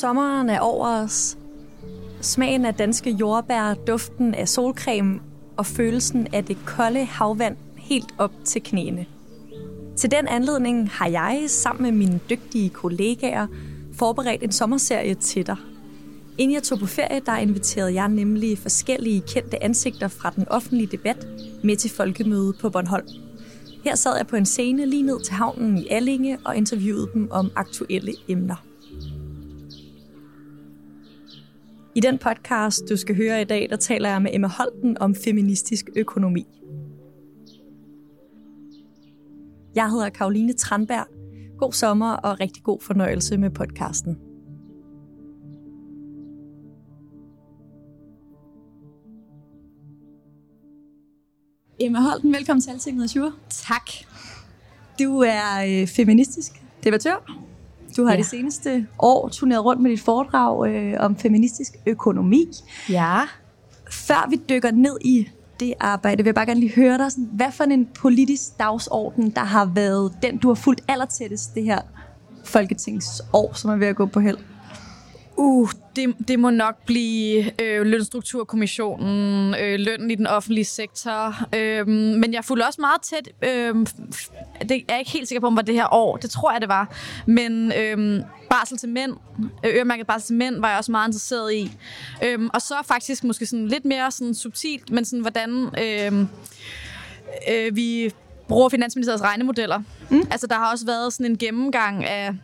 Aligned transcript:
Sommeren 0.00 0.50
er 0.50 0.60
over 0.60 0.88
os. 0.88 1.38
Smagen 2.20 2.64
af 2.64 2.74
danske 2.74 3.10
jordbær, 3.10 3.74
duften 3.74 4.34
af 4.34 4.48
solcreme 4.48 5.20
og 5.56 5.66
følelsen 5.66 6.26
af 6.32 6.44
det 6.44 6.56
kolde 6.66 7.04
havvand 7.04 7.56
helt 7.76 8.14
op 8.18 8.32
til 8.44 8.62
knæene. 8.62 9.06
Til 9.96 10.10
den 10.10 10.28
anledning 10.28 10.90
har 10.90 11.08
jeg 11.08 11.44
sammen 11.48 11.82
med 11.82 11.92
mine 11.92 12.20
dygtige 12.30 12.70
kollegaer 12.70 13.46
forberedt 13.92 14.42
en 14.42 14.52
sommerserie 14.52 15.14
til 15.14 15.46
dig. 15.46 15.56
Inden 16.38 16.54
jeg 16.54 16.62
tog 16.62 16.78
på 16.78 16.86
ferie, 16.86 17.20
der 17.26 17.36
inviterede 17.36 17.94
jeg 17.94 18.08
nemlig 18.08 18.58
forskellige 18.58 19.20
kendte 19.20 19.62
ansigter 19.62 20.08
fra 20.08 20.32
den 20.36 20.48
offentlige 20.48 20.88
debat 20.92 21.26
med 21.64 21.76
til 21.76 21.90
folkemøde 21.90 22.52
på 22.60 22.70
Bornholm. 22.70 23.08
Her 23.84 23.94
sad 23.94 24.16
jeg 24.16 24.26
på 24.26 24.36
en 24.36 24.46
scene 24.46 24.86
lige 24.86 25.02
ned 25.02 25.20
til 25.24 25.34
havnen 25.34 25.78
i 25.78 25.88
Allinge 25.90 26.38
og 26.44 26.56
interviewede 26.56 27.08
dem 27.14 27.28
om 27.30 27.50
aktuelle 27.56 28.12
emner. 28.28 28.67
I 31.94 32.00
den 32.00 32.18
podcast, 32.18 32.82
du 32.88 32.96
skal 32.96 33.16
høre 33.16 33.40
i 33.40 33.44
dag, 33.44 33.66
der 33.70 33.76
taler 33.76 34.08
jeg 34.10 34.22
med 34.22 34.30
Emma 34.34 34.48
Holten 34.48 34.98
om 34.98 35.14
feministisk 35.14 35.84
økonomi. 35.96 36.46
Jeg 39.74 39.90
hedder 39.90 40.08
Karoline 40.08 40.52
Tranberg. 40.52 41.06
God 41.58 41.72
sommer 41.72 42.12
og 42.12 42.40
rigtig 42.40 42.62
god 42.62 42.80
fornøjelse 42.80 43.36
med 43.38 43.50
podcasten. 43.50 44.18
Emma 51.80 52.00
Holten, 52.00 52.32
velkommen 52.32 52.60
til 52.60 52.70
Altinget 52.70 53.04
Azure. 53.04 53.32
Tak. 53.48 53.90
Du 54.98 55.18
er 55.18 55.80
øh, 55.82 55.88
feministisk 55.88 56.52
debattør. 56.84 57.47
Du 57.98 58.04
har 58.04 58.12
ja. 58.12 58.16
Det 58.16 58.26
seneste 58.26 58.86
år 58.98 59.28
turneret 59.28 59.64
rundt 59.64 59.82
med 59.82 59.90
dit 59.90 60.00
foredrag 60.00 60.68
øh, 60.68 60.94
om 60.98 61.16
feministisk 61.16 61.76
økonomi. 61.86 62.46
Ja. 62.88 63.20
Før 63.90 64.30
vi 64.30 64.40
dykker 64.48 64.70
ned 64.70 64.98
i 65.00 65.28
det 65.60 65.74
arbejde, 65.80 66.16
vil 66.16 66.26
jeg 66.26 66.34
bare 66.34 66.46
gerne 66.46 66.60
lige 66.60 66.74
høre 66.74 66.98
dig, 66.98 67.12
sådan, 67.12 67.28
hvad 67.32 67.52
for 67.52 67.64
en 67.64 67.88
politisk 67.94 68.58
dagsorden, 68.58 69.30
der 69.30 69.44
har 69.44 69.64
været 69.74 70.12
den, 70.22 70.38
du 70.38 70.48
har 70.48 70.54
fulgt 70.54 70.80
allertættest 70.88 71.54
det 71.54 71.64
her 71.64 71.80
folketingsår, 72.44 73.52
som 73.54 73.70
er 73.70 73.76
ved 73.76 73.86
at 73.86 73.96
gå 73.96 74.06
på 74.06 74.20
held? 74.20 74.38
Uh, 75.40 75.70
det, 75.96 76.14
det 76.28 76.38
må 76.38 76.50
nok 76.50 76.84
blive 76.86 77.62
øh, 77.62 77.86
lønstrukturkommissionen, 77.86 79.54
øh, 79.54 79.78
lønnen 79.80 80.10
i 80.10 80.14
den 80.14 80.26
offentlige 80.26 80.64
sektor. 80.64 81.34
Øh, 81.54 81.88
men 81.88 82.32
jeg 82.32 82.44
fulgte 82.44 82.66
også 82.66 82.80
meget 82.80 83.02
tæt. 83.02 83.28
Øh, 83.42 83.74
det 84.62 84.70
er 84.70 84.80
jeg 84.88 84.98
ikke 84.98 85.10
helt 85.10 85.28
sikker 85.28 85.40
på, 85.40 85.46
om 85.46 85.52
det 85.52 85.56
var 85.56 85.62
det 85.62 85.74
her 85.74 85.94
år. 85.94 86.16
Det 86.16 86.30
tror 86.30 86.52
jeg, 86.52 86.60
det 86.60 86.68
var. 86.68 86.94
Men 87.26 87.72
øh, 87.72 88.22
barsel 88.50 88.78
til 88.78 88.88
mænd, 88.88 89.12
øh, 89.64 89.74
øremærket 89.76 90.06
barsel 90.06 90.26
til 90.26 90.36
mænd, 90.36 90.60
var 90.60 90.68
jeg 90.68 90.78
også 90.78 90.92
meget 90.92 91.08
interesseret 91.08 91.54
i. 91.54 91.70
Øh, 92.24 92.38
og 92.54 92.62
så 92.62 92.74
faktisk 92.84 93.24
måske 93.24 93.46
sådan 93.46 93.68
lidt 93.68 93.84
mere 93.84 94.10
sådan 94.10 94.34
subtilt, 94.34 94.90
men 94.90 95.04
sådan 95.04 95.20
hvordan 95.20 95.50
øh, 95.78 96.26
øh, 97.50 97.76
vi 97.76 98.12
bruger 98.48 98.68
Finansministeriets 98.68 99.22
regnemodeller. 99.22 99.82
Mm. 100.10 100.22
Altså, 100.30 100.46
der 100.46 100.54
har 100.54 100.70
også 100.72 100.86
været 100.86 101.12
sådan 101.12 101.26
en 101.26 101.38
gennemgang 101.38 102.04
af 102.04 102.34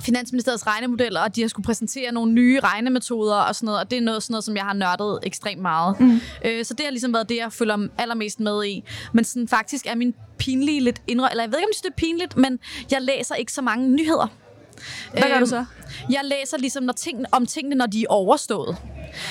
Finansministeriets 0.00 0.66
regnemodeller, 0.66 1.20
og 1.20 1.36
de 1.36 1.40
har 1.40 1.48
skulle 1.48 1.64
præsentere 1.64 2.12
nogle 2.12 2.32
nye 2.32 2.60
regnemetoder 2.60 3.34
og 3.34 3.54
sådan 3.54 3.66
noget, 3.66 3.80
og 3.80 3.90
det 3.90 3.96
er 3.96 4.02
noget, 4.02 4.22
sådan 4.22 4.32
noget, 4.32 4.44
som 4.44 4.56
jeg 4.56 4.64
har 4.64 4.72
nørdet 4.72 5.18
ekstremt 5.22 5.62
meget. 5.62 6.00
Mm. 6.00 6.20
Øh, 6.44 6.64
så 6.64 6.74
det 6.74 6.84
har 6.84 6.90
ligesom 6.90 7.14
været 7.14 7.28
det, 7.28 7.36
jeg 7.36 7.52
følger 7.52 7.88
allermest 7.98 8.40
med 8.40 8.64
i. 8.66 8.84
Men 9.12 9.24
sådan, 9.24 9.48
faktisk 9.48 9.86
er 9.86 9.94
min 9.94 10.14
pinlige 10.38 10.80
lidt 10.80 11.02
indre... 11.06 11.30
Eller 11.30 11.44
jeg 11.44 11.50
ved 11.52 11.58
ikke, 11.58 11.66
om 11.66 11.68
jeg 11.68 11.74
synes, 11.74 11.82
det 11.82 11.90
er 11.90 12.06
pinligt, 12.06 12.36
men 12.36 12.58
jeg 12.90 13.02
læser 13.02 13.34
ikke 13.34 13.52
så 13.52 13.62
mange 13.62 13.90
nyheder. 13.90 14.26
Hvad 15.12 15.22
gør 15.22 15.28
du 15.28 15.36
Øhm, 15.36 15.46
så? 15.46 15.64
Jeg 16.10 16.20
læser 16.24 16.58
ligesom 16.58 16.82
når 16.82 16.92
ting, 16.92 17.24
om 17.32 17.46
tingene, 17.46 17.74
når 17.76 17.86
de 17.86 18.02
er 18.02 18.06
overstået. 18.08 18.76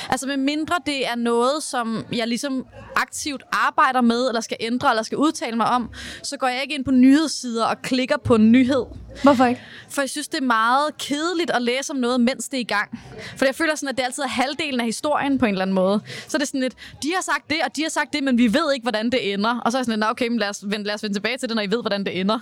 Altså 0.09 0.27
med 0.27 0.37
mindre 0.37 0.75
det 0.85 1.07
er 1.07 1.15
noget, 1.15 1.63
som 1.63 2.05
jeg 2.13 2.27
ligesom 2.27 2.65
aktivt 2.95 3.43
arbejder 3.51 4.01
med, 4.01 4.27
eller 4.27 4.41
skal 4.41 4.57
ændre, 4.59 4.89
eller 4.89 5.03
skal 5.03 5.17
udtale 5.17 5.57
mig 5.57 5.67
om, 5.67 5.89
så 6.23 6.37
går 6.37 6.47
jeg 6.47 6.61
ikke 6.61 6.75
ind 6.75 6.85
på 6.85 6.91
nyhedssider 6.91 7.65
og 7.65 7.81
klikker 7.81 8.17
på 8.17 8.35
en 8.35 8.51
nyhed. 8.51 8.85
Hvorfor 9.23 9.45
ikke? 9.45 9.61
For 9.89 10.01
jeg 10.01 10.09
synes, 10.09 10.27
det 10.27 10.37
er 10.37 10.43
meget 10.45 10.97
kedeligt 10.97 11.51
at 11.51 11.61
læse 11.61 11.91
om 11.91 11.97
noget, 11.97 12.21
mens 12.21 12.47
det 12.49 12.57
er 12.57 12.61
i 12.61 12.63
gang. 12.63 12.99
For 13.37 13.45
jeg 13.45 13.55
føler 13.55 13.75
sådan, 13.75 13.89
at 13.89 13.97
det 13.97 14.03
altid 14.03 14.23
er 14.23 14.27
halvdelen 14.27 14.79
af 14.79 14.85
historien 14.85 15.37
på 15.39 15.45
en 15.45 15.51
eller 15.51 15.61
anden 15.61 15.73
måde. 15.75 16.01
Så 16.27 16.37
er 16.37 16.39
det 16.39 16.47
sådan 16.47 16.61
lidt, 16.61 16.73
de 17.03 17.11
har 17.15 17.23
sagt 17.23 17.49
det, 17.49 17.57
og 17.65 17.75
de 17.75 17.81
har 17.81 17.89
sagt 17.89 18.13
det, 18.13 18.23
men 18.23 18.37
vi 18.37 18.53
ved 18.53 18.73
ikke, 18.73 18.83
hvordan 18.83 19.09
det 19.09 19.33
ender. 19.33 19.59
Og 19.59 19.71
så 19.71 19.77
er 19.77 19.79
jeg 19.79 19.85
sådan 19.85 19.99
lidt, 19.99 20.07
"Nå, 20.07 20.11
okay, 20.11 20.27
men 20.27 20.39
lad 20.39 20.49
os, 20.49 20.59
vende, 20.63 20.85
lad 20.85 20.93
os 20.95 21.03
vende 21.03 21.15
tilbage 21.15 21.37
til 21.37 21.49
det, 21.49 21.55
når 21.55 21.61
I 21.63 21.71
ved, 21.71 21.81
hvordan 21.81 22.03
det 22.05 22.19
ender. 22.19 22.39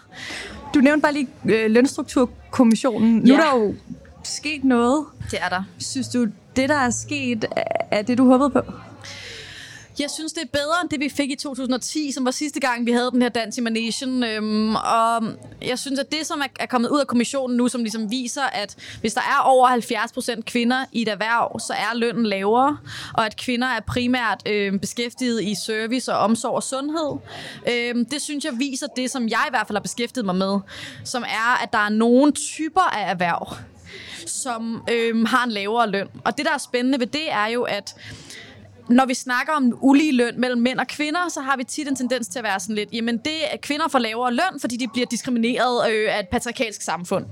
Du 0.73 0.79
nævnte 0.79 1.01
bare 1.01 1.13
lige 1.13 1.27
øh, 1.49 1.71
lønstrukturkommissionen. 1.71 3.15
Nu 3.15 3.33
Ja. 3.33 3.39
er 3.39 3.43
der 3.51 3.57
jo 3.59 3.75
sket 4.23 4.63
noget. 4.63 5.05
Det 5.31 5.39
er 5.41 5.49
der. 5.49 5.63
Synes 5.79 6.07
du, 6.07 6.27
det 6.55 6.69
der 6.69 6.75
er 6.75 6.89
sket, 6.89 7.45
er- 7.55 7.63
er 7.91 8.01
det, 8.01 8.17
du 8.17 8.27
håbede 8.31 8.49
på? 8.49 8.59
Jeg 9.99 10.11
synes, 10.11 10.33
det 10.33 10.43
er 10.43 10.47
bedre 10.47 10.81
end 10.81 10.89
det, 10.89 10.99
vi 10.99 11.09
fik 11.09 11.31
i 11.31 11.35
2010, 11.35 12.11
som 12.11 12.25
var 12.25 12.31
sidste 12.31 12.59
gang, 12.59 12.85
vi 12.85 12.91
havde 12.91 13.11
den 13.11 13.21
her 13.21 13.29
dans 13.29 13.57
i 13.57 13.61
Manesien. 13.61 14.23
Øhm, 14.23 14.75
og 14.75 15.23
jeg 15.61 15.79
synes, 15.79 15.99
at 15.99 16.11
det, 16.11 16.25
som 16.25 16.39
er, 16.39 16.45
er 16.59 16.65
kommet 16.65 16.89
ud 16.89 16.99
af 16.99 17.07
kommissionen 17.07 17.57
nu, 17.57 17.67
som 17.67 17.81
ligesom 17.81 18.11
viser, 18.11 18.43
at 18.43 18.75
hvis 19.01 19.13
der 19.13 19.21
er 19.21 19.39
over 19.43 19.67
70 19.67 20.11
procent 20.11 20.45
kvinder 20.45 20.85
i 20.91 21.01
et 21.01 21.07
erhverv, 21.07 21.59
så 21.59 21.73
er 21.73 21.95
lønnen 21.95 22.25
lavere, 22.25 22.77
og 23.13 23.25
at 23.25 23.37
kvinder 23.37 23.67
er 23.67 23.79
primært 23.79 24.41
øh, 24.45 24.79
beskæftiget 24.79 25.43
i 25.43 25.55
service 25.65 26.13
og 26.13 26.19
omsorg 26.19 26.55
og 26.55 26.63
sundhed. 26.63 27.17
Øhm, 27.71 28.05
det 28.05 28.21
synes 28.21 28.45
jeg 28.45 28.53
viser 28.57 28.87
det, 28.87 29.11
som 29.11 29.29
jeg 29.29 29.45
i 29.47 29.49
hvert 29.49 29.67
fald 29.67 29.77
har 29.77 29.83
beskæftiget 29.83 30.25
mig 30.25 30.35
med, 30.35 30.59
som 31.03 31.23
er, 31.23 31.63
at 31.63 31.73
der 31.73 31.79
er 31.79 31.89
nogle 31.89 32.31
typer 32.31 32.81
af 32.81 33.11
erhverv, 33.11 33.55
som 34.25 34.83
øhm, 34.91 35.25
har 35.25 35.43
en 35.43 35.51
lavere 35.51 35.89
løn. 35.89 36.07
Og 36.25 36.37
det, 36.37 36.45
der 36.45 36.53
er 36.53 36.57
spændende 36.57 36.99
ved 36.99 37.07
det, 37.07 37.31
er 37.31 37.47
jo, 37.47 37.63
at 37.63 37.95
når 38.89 39.05
vi 39.05 39.13
snakker 39.13 39.53
om 39.53 39.77
ulige 39.81 40.11
løn 40.11 40.39
mellem 40.39 40.61
mænd 40.61 40.79
og 40.79 40.87
kvinder, 40.87 41.29
så 41.29 41.41
har 41.41 41.57
vi 41.57 41.63
tit 41.63 41.87
en 41.87 41.95
tendens 41.95 42.27
til 42.27 42.39
at 42.39 42.43
være 42.43 42.59
sådan 42.59 42.75
lidt, 42.75 42.89
jamen 42.93 43.17
det 43.17 43.53
er 43.53 43.57
kvinder 43.61 43.87
får 43.87 43.99
lavere 43.99 44.33
løn, 44.33 44.59
fordi 44.61 44.77
de 44.77 44.87
bliver 44.87 45.07
diskrimineret 45.07 45.91
øh, 45.91 46.15
af 46.15 46.19
et 46.19 46.27
patriarkalsk 46.27 46.81
samfund. 46.81 47.25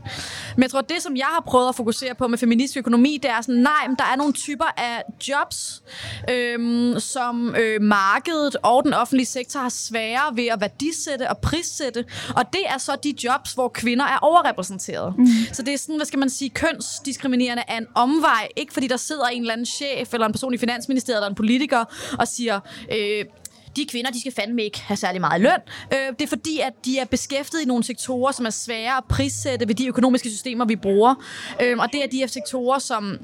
Men 0.55 0.63
jeg 0.63 0.71
tror, 0.71 0.81
det 0.81 1.01
som 1.01 1.15
jeg 1.15 1.25
har 1.25 1.43
prøvet 1.47 1.69
at 1.69 1.75
fokusere 1.75 2.15
på 2.15 2.27
med 2.27 2.37
feministisk 2.37 2.77
økonomi, 2.77 3.19
det 3.23 3.31
er 3.31 3.41
sådan, 3.41 3.61
nej, 3.61 3.87
men 3.87 3.95
der 3.95 4.03
er 4.03 4.15
nogle 4.15 4.33
typer 4.33 4.65
af 4.77 5.03
jobs, 5.29 5.83
øhm, 6.29 6.99
som 6.99 7.55
øh, 7.55 7.81
markedet 7.81 8.55
og 8.63 8.83
den 8.83 8.93
offentlige 8.93 9.25
sektor 9.25 9.59
har 9.59 9.69
sværere 9.69 10.37
ved 10.37 10.47
at 10.47 10.61
værdisætte 10.61 11.29
og 11.29 11.37
prissætte, 11.37 12.05
og 12.35 12.43
det 12.53 12.61
er 12.65 12.77
så 12.77 12.97
de 13.03 13.13
jobs, 13.23 13.53
hvor 13.53 13.67
kvinder 13.67 14.05
er 14.05 14.17
overrepræsenteret. 14.21 15.13
Mm. 15.17 15.27
Så 15.51 15.61
det 15.61 15.73
er 15.73 15.77
sådan, 15.77 15.95
hvad 15.95 16.05
skal 16.05 16.19
man 16.19 16.29
sige, 16.29 16.49
kønsdiskriminerende 16.49 17.63
af 17.67 17.77
en 17.77 17.87
omvej, 17.95 18.47
ikke 18.55 18.73
fordi 18.73 18.87
der 18.87 18.97
sidder 18.97 19.25
en 19.25 19.41
eller 19.41 19.53
anden 19.53 19.65
chef 19.65 20.13
eller 20.13 20.27
en 20.27 20.31
person 20.31 20.53
i 20.53 20.57
Finansministeriet 20.57 21.17
eller 21.17 21.29
en 21.29 21.35
politiker 21.43 21.85
og 22.19 22.27
siger, 22.27 22.59
øh, 22.91 23.25
de 23.75 23.85
kvinder, 23.85 24.11
de 24.11 24.19
skal 24.19 24.33
fandme 24.33 24.63
ikke 24.63 24.81
have 24.81 24.97
særlig 24.97 25.21
meget 25.21 25.41
løn. 25.41 25.59
Øh, 25.93 26.13
det 26.19 26.21
er 26.21 26.27
fordi, 26.27 26.59
at 26.59 26.73
de 26.85 26.99
er 26.99 27.05
beskæftiget 27.05 27.63
i 27.63 27.65
nogle 27.65 27.83
sektorer, 27.83 28.31
som 28.31 28.45
er 28.45 28.49
svære 28.49 28.97
at 28.97 29.03
prissætte 29.09 29.67
ved 29.67 29.75
de 29.75 29.87
økonomiske 29.87 30.29
systemer, 30.29 30.65
vi 30.65 30.75
bruger. 30.75 31.15
Øh, 31.61 31.77
og 31.79 31.87
det 31.93 32.03
er 32.03 32.07
de 32.07 32.17
her 32.17 32.27
sektorer, 32.27 32.79
som 32.79 33.17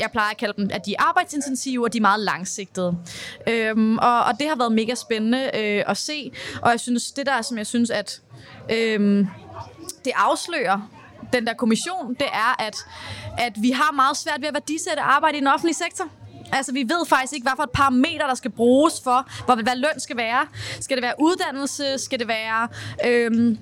jeg 0.00 0.10
plejer 0.12 0.30
at 0.30 0.36
kalde 0.36 0.54
dem, 0.56 0.70
at 0.72 0.86
de 0.86 0.94
er 0.98 1.02
arbejdsintensive, 1.02 1.84
og 1.84 1.92
de 1.92 1.98
er 1.98 2.02
meget 2.02 2.20
langsigtede. 2.20 2.98
Øhm, 3.48 3.98
og, 3.98 4.24
og 4.24 4.32
det 4.38 4.48
har 4.48 4.56
været 4.56 4.72
mega 4.72 4.94
spændende 4.94 5.50
øh, 5.54 5.84
at 5.86 5.96
se, 5.96 6.32
og 6.62 6.70
jeg 6.70 6.80
synes, 6.80 7.12
det 7.12 7.26
der, 7.26 7.42
som 7.42 7.58
jeg 7.58 7.66
synes, 7.66 7.90
at 7.90 8.20
øhm, 8.72 9.26
det 10.04 10.12
afslører, 10.16 10.90
den 11.32 11.46
der 11.46 11.54
kommission, 11.54 12.14
det 12.14 12.26
er, 12.32 12.62
at, 12.62 12.76
at 13.38 13.52
vi 13.62 13.70
har 13.70 13.92
meget 13.92 14.16
svært 14.16 14.40
ved 14.40 14.48
at 14.48 14.54
værdisætte 14.54 15.02
arbejde 15.02 15.36
i 15.36 15.40
den 15.40 15.48
offentlige 15.48 15.74
sektor. 15.74 16.04
Altså, 16.52 16.72
vi 16.72 16.82
ved 16.82 17.06
faktisk 17.06 17.32
ikke, 17.32 17.44
hvad 17.44 17.52
for 17.56 17.62
et 17.62 17.70
parameter, 17.70 18.26
der 18.26 18.34
skal 18.34 18.50
bruges 18.50 19.00
for, 19.04 19.44
hvor, 19.44 19.54
hvad 19.54 19.76
løn 19.76 20.00
skal 20.00 20.16
være. 20.16 20.46
Skal 20.80 20.96
det 20.96 21.02
være 21.02 21.14
uddannelse? 21.18 21.98
Skal 21.98 22.18
det 22.18 22.28
være 22.28 22.68
øhm, 23.06 23.58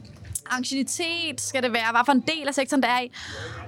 ancienitet? 0.51 1.41
Skal 1.41 1.63
det 1.63 1.73
være, 1.73 1.91
hvad 1.91 2.01
for 2.07 2.13
en 2.13 2.21
del 2.21 2.49
af 2.49 2.55
sektoren, 2.55 2.83
der 2.83 2.89
er 2.89 3.01
i? 3.01 3.13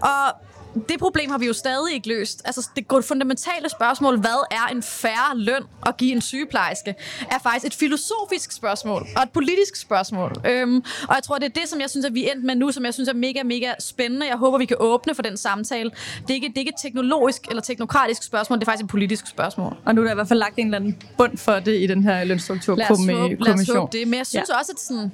Og 0.02 0.47
det 0.74 0.98
problem 0.98 1.30
har 1.30 1.38
vi 1.38 1.46
jo 1.46 1.52
stadig 1.52 1.94
ikke 1.94 2.08
løst. 2.08 2.42
Altså, 2.44 2.68
det 2.76 3.04
fundamentale 3.04 3.68
spørgsmål, 3.68 4.20
hvad 4.20 4.46
er 4.50 4.72
en 4.72 4.82
færre 4.82 5.36
løn 5.36 5.62
at 5.86 5.96
give 5.96 6.12
en 6.12 6.20
sygeplejerske, 6.20 6.94
er 7.30 7.38
faktisk 7.38 7.66
et 7.66 7.74
filosofisk 7.74 8.52
spørgsmål 8.52 9.06
og 9.16 9.22
et 9.22 9.30
politisk 9.30 9.76
spørgsmål. 9.76 10.32
Øhm, 10.44 10.76
og 11.08 11.14
jeg 11.14 11.22
tror, 11.22 11.38
det 11.38 11.44
er 11.44 11.60
det, 11.60 11.68
som 11.68 11.80
jeg 11.80 11.90
synes, 11.90 12.06
at 12.06 12.14
vi 12.14 12.28
er 12.28 12.32
endt 12.32 12.44
med 12.44 12.54
nu, 12.54 12.72
som 12.72 12.84
jeg 12.84 12.94
synes 12.94 13.08
er 13.08 13.14
mega, 13.14 13.42
mega 13.42 13.72
spændende. 13.80 14.26
Jeg 14.26 14.36
håber, 14.36 14.58
vi 14.58 14.64
kan 14.64 14.76
åbne 14.80 15.14
for 15.14 15.22
den 15.22 15.36
samtale. 15.36 15.90
Det 16.20 16.30
er 16.30 16.34
ikke, 16.34 16.48
det 16.48 16.56
er 16.56 16.60
ikke 16.60 16.72
et 16.76 16.82
teknologisk 16.82 17.46
eller 17.48 17.62
teknokratisk 17.62 18.22
spørgsmål, 18.22 18.58
det 18.58 18.64
er 18.64 18.70
faktisk 18.70 18.84
et 18.84 18.90
politisk 18.90 19.26
spørgsmål. 19.26 19.76
Og 19.84 19.94
nu 19.94 20.00
er 20.00 20.04
der 20.04 20.12
i 20.12 20.14
hvert 20.14 20.28
fald 20.28 20.38
lagt 20.38 20.56
en 20.56 20.66
eller 20.66 20.78
anden 20.78 21.02
bund 21.16 21.38
for 21.38 21.52
det 21.52 21.82
i 21.82 21.86
den 21.86 22.02
her 22.02 22.24
lønstrukturkommission. 22.24 23.06
Lad 23.06 23.16
os 23.16 23.30
håbe, 23.30 23.44
lad 23.44 23.54
os 23.54 23.68
håbe 23.68 23.98
det. 23.98 24.08
Men 24.08 24.18
jeg 24.18 24.26
synes 24.26 24.48
ja. 24.48 24.58
også, 24.58 24.72
at 24.72 24.80
sådan, 24.80 25.12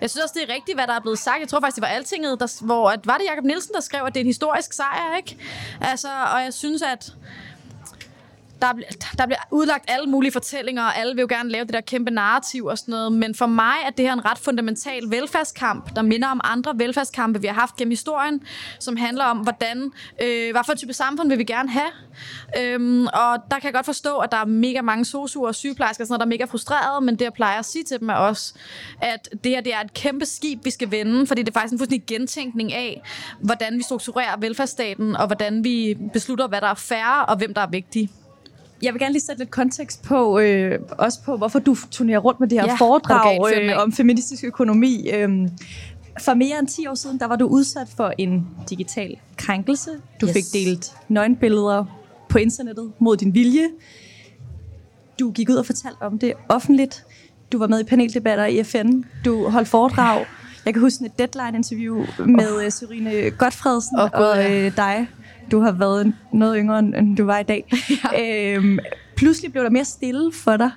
jeg 0.00 0.10
synes 0.10 0.22
også, 0.22 0.34
det 0.38 0.50
er 0.50 0.54
rigtigt, 0.54 0.76
hvad 0.76 0.86
der 0.86 0.92
er 0.92 1.00
blevet 1.00 1.18
sagt. 1.18 1.40
Jeg 1.40 1.48
tror 1.48 1.60
faktisk, 1.60 1.76
det 1.76 1.82
var 1.82 1.88
Altinget, 1.88 2.40
der, 2.40 2.64
hvor 2.64 2.90
at, 2.90 3.06
var 3.06 3.18
det 3.18 3.24
Jakob 3.24 3.44
Nielsen, 3.44 3.74
der 3.74 3.80
skrev, 3.80 4.04
at 4.06 4.14
det 4.14 4.20
er 4.20 4.24
en 4.24 4.26
historisk 4.26 4.72
sejr, 4.72 5.16
ikke? 5.16 5.36
Altså, 5.80 6.08
og 6.34 6.42
jeg 6.42 6.54
synes, 6.54 6.82
at 6.82 7.12
der, 8.62 8.72
der 9.18 9.26
bliver 9.26 9.38
udlagt 9.50 9.84
alle 9.88 10.06
mulige 10.06 10.32
fortællinger, 10.32 10.82
og 10.82 10.98
alle 10.98 11.14
vil 11.14 11.20
jo 11.20 11.26
gerne 11.30 11.50
lave 11.50 11.64
det 11.64 11.74
der 11.74 11.80
kæmpe 11.80 12.10
narrativ 12.10 12.64
og 12.64 12.78
sådan 12.78 12.92
noget. 12.92 13.12
Men 13.12 13.34
for 13.34 13.46
mig 13.46 13.74
er 13.86 13.90
det 13.90 14.04
her 14.04 14.12
en 14.12 14.24
ret 14.24 14.38
fundamental 14.38 15.10
velfærdskamp, 15.10 15.96
der 15.96 16.02
minder 16.02 16.28
om 16.28 16.40
andre 16.44 16.72
velfærdskampe, 16.76 17.40
vi 17.40 17.46
har 17.46 17.54
haft 17.54 17.76
gennem 17.76 17.90
historien, 17.90 18.42
som 18.78 18.96
handler 18.96 19.24
om, 19.24 19.38
hvordan, 19.38 19.92
øh, 20.22 20.50
hvad 20.50 20.60
for 20.64 20.72
en 20.72 20.78
type 20.78 20.92
samfund 20.92 21.28
vil 21.28 21.38
vi 21.38 21.44
gerne 21.44 21.70
have. 21.70 21.90
Øhm, 22.58 23.06
og 23.06 23.38
der 23.50 23.56
kan 23.56 23.64
jeg 23.64 23.72
godt 23.72 23.86
forstå, 23.86 24.18
at 24.18 24.32
der 24.32 24.38
er 24.38 24.44
mega 24.44 24.82
mange 24.82 25.04
sosuer 25.04 25.48
og 25.48 25.54
sygeplejersker, 25.54 26.04
og 26.04 26.06
sådan 26.06 26.12
noget, 26.12 26.20
der 26.20 26.36
er 26.36 26.38
mega 26.38 26.44
frustrerede, 26.44 27.04
men 27.04 27.16
det 27.16 27.24
jeg 27.24 27.32
plejer 27.32 27.58
at 27.58 27.64
sige 27.64 27.84
til 27.84 28.00
dem 28.00 28.08
er 28.08 28.14
også, 28.14 28.54
at 29.00 29.28
det 29.44 29.52
her 29.52 29.60
det 29.60 29.74
er 29.74 29.80
et 29.80 29.94
kæmpe 29.94 30.26
skib, 30.26 30.64
vi 30.64 30.70
skal 30.70 30.90
vende, 30.90 31.26
fordi 31.26 31.42
det 31.42 31.48
er 31.48 31.60
faktisk 31.60 31.72
en 31.72 31.78
fuldstændig 31.78 32.06
gentænkning 32.06 32.72
af, 32.72 33.02
hvordan 33.40 33.78
vi 33.78 33.82
strukturerer 33.82 34.36
velfærdsstaten, 34.38 35.16
og 35.16 35.26
hvordan 35.26 35.64
vi 35.64 35.96
beslutter, 36.12 36.48
hvad 36.48 36.60
der 36.60 36.66
er 36.66 36.74
færre, 36.74 37.26
og 37.26 37.36
hvem 37.36 37.54
der 37.54 37.60
er 37.60 37.70
vigtige 37.70 38.10
jeg 38.82 38.92
vil 38.92 39.00
gerne 39.00 39.12
lige 39.12 39.22
sætte 39.22 39.40
lidt 39.40 39.50
kontekst 39.50 40.02
på, 40.02 40.38
øh, 40.38 40.78
også 40.98 41.18
på, 41.24 41.36
hvorfor 41.36 41.58
du 41.58 41.76
turnerer 41.90 42.18
rundt 42.18 42.40
med 42.40 42.48
det 42.48 42.60
her 42.60 42.66
ja, 42.66 42.74
foredrag 42.74 43.38
øh, 43.56 43.82
om 43.82 43.92
feministisk 43.92 44.44
økonomi. 44.44 45.10
Øh, 45.12 45.28
for 46.20 46.34
mere 46.34 46.58
end 46.58 46.68
10 46.68 46.86
år 46.86 46.94
siden, 46.94 47.18
der 47.18 47.26
var 47.26 47.36
du 47.36 47.46
udsat 47.46 47.88
for 47.96 48.12
en 48.18 48.46
digital 48.70 49.16
krænkelse. 49.36 49.90
Du 50.20 50.26
yes. 50.26 50.32
fik 50.32 50.44
delt 50.52 50.92
nøgenbilleder 51.08 51.84
på 52.28 52.38
internettet 52.38 52.92
mod 52.98 53.16
din 53.16 53.34
vilje. 53.34 53.68
Du 55.20 55.30
gik 55.30 55.50
ud 55.50 55.54
og 55.54 55.66
fortalte 55.66 56.02
om 56.02 56.18
det 56.18 56.32
offentligt. 56.48 57.04
Du 57.52 57.58
var 57.58 57.66
med 57.66 57.80
i 57.80 57.84
paneldebatter 57.84 58.46
i 58.46 58.62
FN. 58.62 59.02
Du 59.24 59.48
holdt 59.48 59.68
foredrag. 59.68 60.26
Jeg 60.66 60.74
kan 60.74 60.80
huske 60.80 61.04
et 61.04 61.18
deadline-interview 61.18 62.06
med 62.26 62.66
oh. 62.66 62.70
Serine 62.70 63.30
Godfredsen 63.30 63.98
oh, 63.98 64.10
God, 64.10 64.26
og 64.26 64.50
øh, 64.52 64.76
dig 64.76 65.08
du 65.50 65.60
har 65.60 65.72
været 65.72 66.14
noget 66.32 66.56
yngre, 66.58 66.78
end 66.78 67.16
du 67.16 67.24
var 67.24 67.38
i 67.38 67.42
dag. 67.42 67.64
Ja. 68.12 68.56
Øhm, 68.56 68.78
pludselig 69.16 69.52
blev 69.52 69.64
der 69.64 69.70
mere 69.70 69.84
stille 69.84 70.32
for 70.32 70.56
dig, 70.56 70.70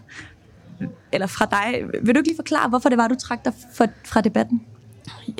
eller 1.12 1.28
fra 1.28 1.46
dig. 1.46 1.84
Vil 2.04 2.16
du 2.16 2.20
ikke 2.20 2.30
lige 2.30 2.38
forklare, 2.38 2.70
hvorfor 2.70 2.90
det 2.90 2.98
var, 2.98 3.08
du 3.08 3.16
trak 3.16 3.46
dig 3.46 3.54
for, 3.74 3.88
fra 4.06 4.22
debatten? 4.22 4.62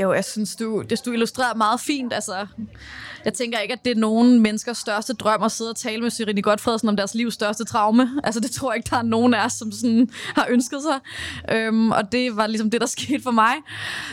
Jo, 0.02 0.14
jeg 0.14 0.26
synes, 0.26 0.56
du, 0.56 0.84
det 0.90 1.06
du 1.06 1.12
illustrerer 1.12 1.56
meget 1.56 1.80
fint. 1.80 2.14
Altså, 2.14 2.48
jeg 3.26 3.34
tænker 3.34 3.60
ikke, 3.60 3.74
at 3.74 3.86
det 3.86 3.92
er 3.92 3.96
nogen 3.96 4.40
menneskers 4.40 4.78
største 4.78 5.14
drøm 5.14 5.44
at 5.44 5.52
sidde 5.52 5.70
og 5.70 5.76
tale 5.76 6.02
med 6.02 6.10
Sirine 6.10 6.42
Godfredsen 6.42 6.90
om 6.90 6.98
deres 6.98 7.16
livs 7.16 7.34
største 7.34 7.64
traume. 7.64 8.22
Altså, 8.24 8.40
det 8.40 8.52
tror 8.52 8.72
jeg 8.72 8.78
ikke, 8.78 8.90
der 8.90 8.98
er 8.98 9.02
nogen 9.02 9.34
af 9.34 9.46
os, 9.46 9.54
som 9.54 9.72
sådan 9.72 10.10
har 10.36 10.48
ønsket 10.50 10.82
sig. 10.82 11.00
Øhm, 11.56 11.92
og 11.92 12.12
det 12.12 12.38
var 12.38 12.48
ligesom 12.48 12.70
det, 12.70 12.82
der 12.82 12.88
skete 12.88 13.24
for 13.24 13.32
mig. 13.32 13.54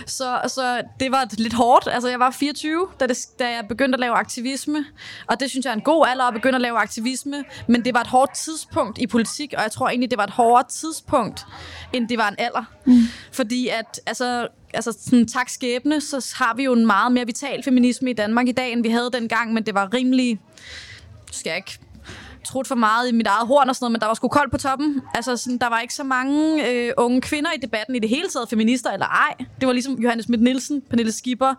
Så, 0.07 0.41
så 0.47 0.83
det 1.01 1.13
var 1.13 1.29
lidt 1.39 1.53
hårdt. 1.53 1.89
Altså, 1.93 2.09
jeg 2.09 2.19
var 2.19 2.31
24, 2.31 2.89
da, 3.01 3.07
det, 3.07 3.19
da 3.39 3.49
jeg 3.49 3.65
begyndte 3.69 3.97
at 3.97 4.01
lave 4.01 4.15
aktivisme. 4.15 4.85
Og 5.27 5.41
det 5.41 5.51
synes 5.51 5.65
jeg 5.65 5.71
er 5.71 5.77
en 5.77 5.83
god 5.83 6.07
alder 6.09 6.25
at 6.25 6.35
begynde 6.35 6.57
at 6.57 6.63
lave 6.63 6.79
aktivisme. 6.79 7.45
Men 7.69 7.85
det 7.85 7.95
var 7.95 8.01
et 8.01 8.07
hårdt 8.07 8.35
tidspunkt 8.35 8.99
i 8.99 9.07
politik, 9.07 9.55
og 9.57 9.63
jeg 9.63 9.73
tror 9.73 9.89
egentlig, 9.89 10.11
det 10.11 10.19
var 10.19 10.25
et 10.25 10.31
hårdere 10.31 10.69
tidspunkt, 10.69 11.47
end 11.93 12.09
det 12.09 12.19
var 12.19 12.29
en 12.29 12.37
alder. 12.39 12.65
Mm. 12.87 13.03
Fordi 13.33 13.69
at, 13.69 14.01
altså, 14.07 14.49
altså 14.75 14.93
sådan, 15.05 15.27
tak 15.27 15.49
skæbne, 15.49 16.01
så 16.01 16.35
har 16.37 16.55
vi 16.55 16.65
jo 16.65 16.73
en 16.73 16.87
meget 16.87 17.13
mere 17.13 17.27
vital 17.27 17.63
feminisme 17.63 18.11
i 18.11 18.13
Danmark 18.13 18.49
i 18.49 18.53
dag, 18.53 18.73
end 18.73 18.83
vi 18.83 18.89
havde 18.89 19.11
dengang, 19.13 19.53
men 19.53 19.67
det 19.67 19.75
var 19.75 19.95
rimelig, 19.95 20.39
skal 21.33 21.51
jeg 21.51 21.57
ikke 21.57 21.79
trudt 22.45 22.69
for 22.69 22.75
meget 22.75 23.09
i 23.09 23.13
mit 23.13 23.27
eget 23.27 23.47
horn 23.47 23.69
og 23.69 23.77
sådan 23.77 23.85
noget, 23.85 23.93
men 23.93 24.01
der 24.01 24.07
var 24.07 24.15
sgu 24.15 24.29
koldt 24.29 24.53
på 24.53 24.59
toppen. 24.59 25.03
Altså, 25.15 25.37
sådan, 25.37 25.59
der 25.59 25.69
var 25.69 25.81
ikke 25.81 25.95
så 25.95 26.05
mange 26.05 26.69
øh, 26.71 26.93
unge 26.97 27.21
kvinder 27.21 27.51
i 27.53 27.59
debatten 27.63 27.95
i 27.95 27.99
det 27.99 28.09
hele 28.09 28.29
taget, 28.29 28.49
feminister 28.49 28.91
eller 28.91 29.07
ej. 29.07 29.35
Det 29.61 29.67
var 29.67 29.73
ligesom 29.73 29.95
Johannes 29.95 30.25
Schmidt 30.25 30.43
Nielsen, 30.43 30.83
Pernille 30.91 31.13
Skipper, 31.13 31.55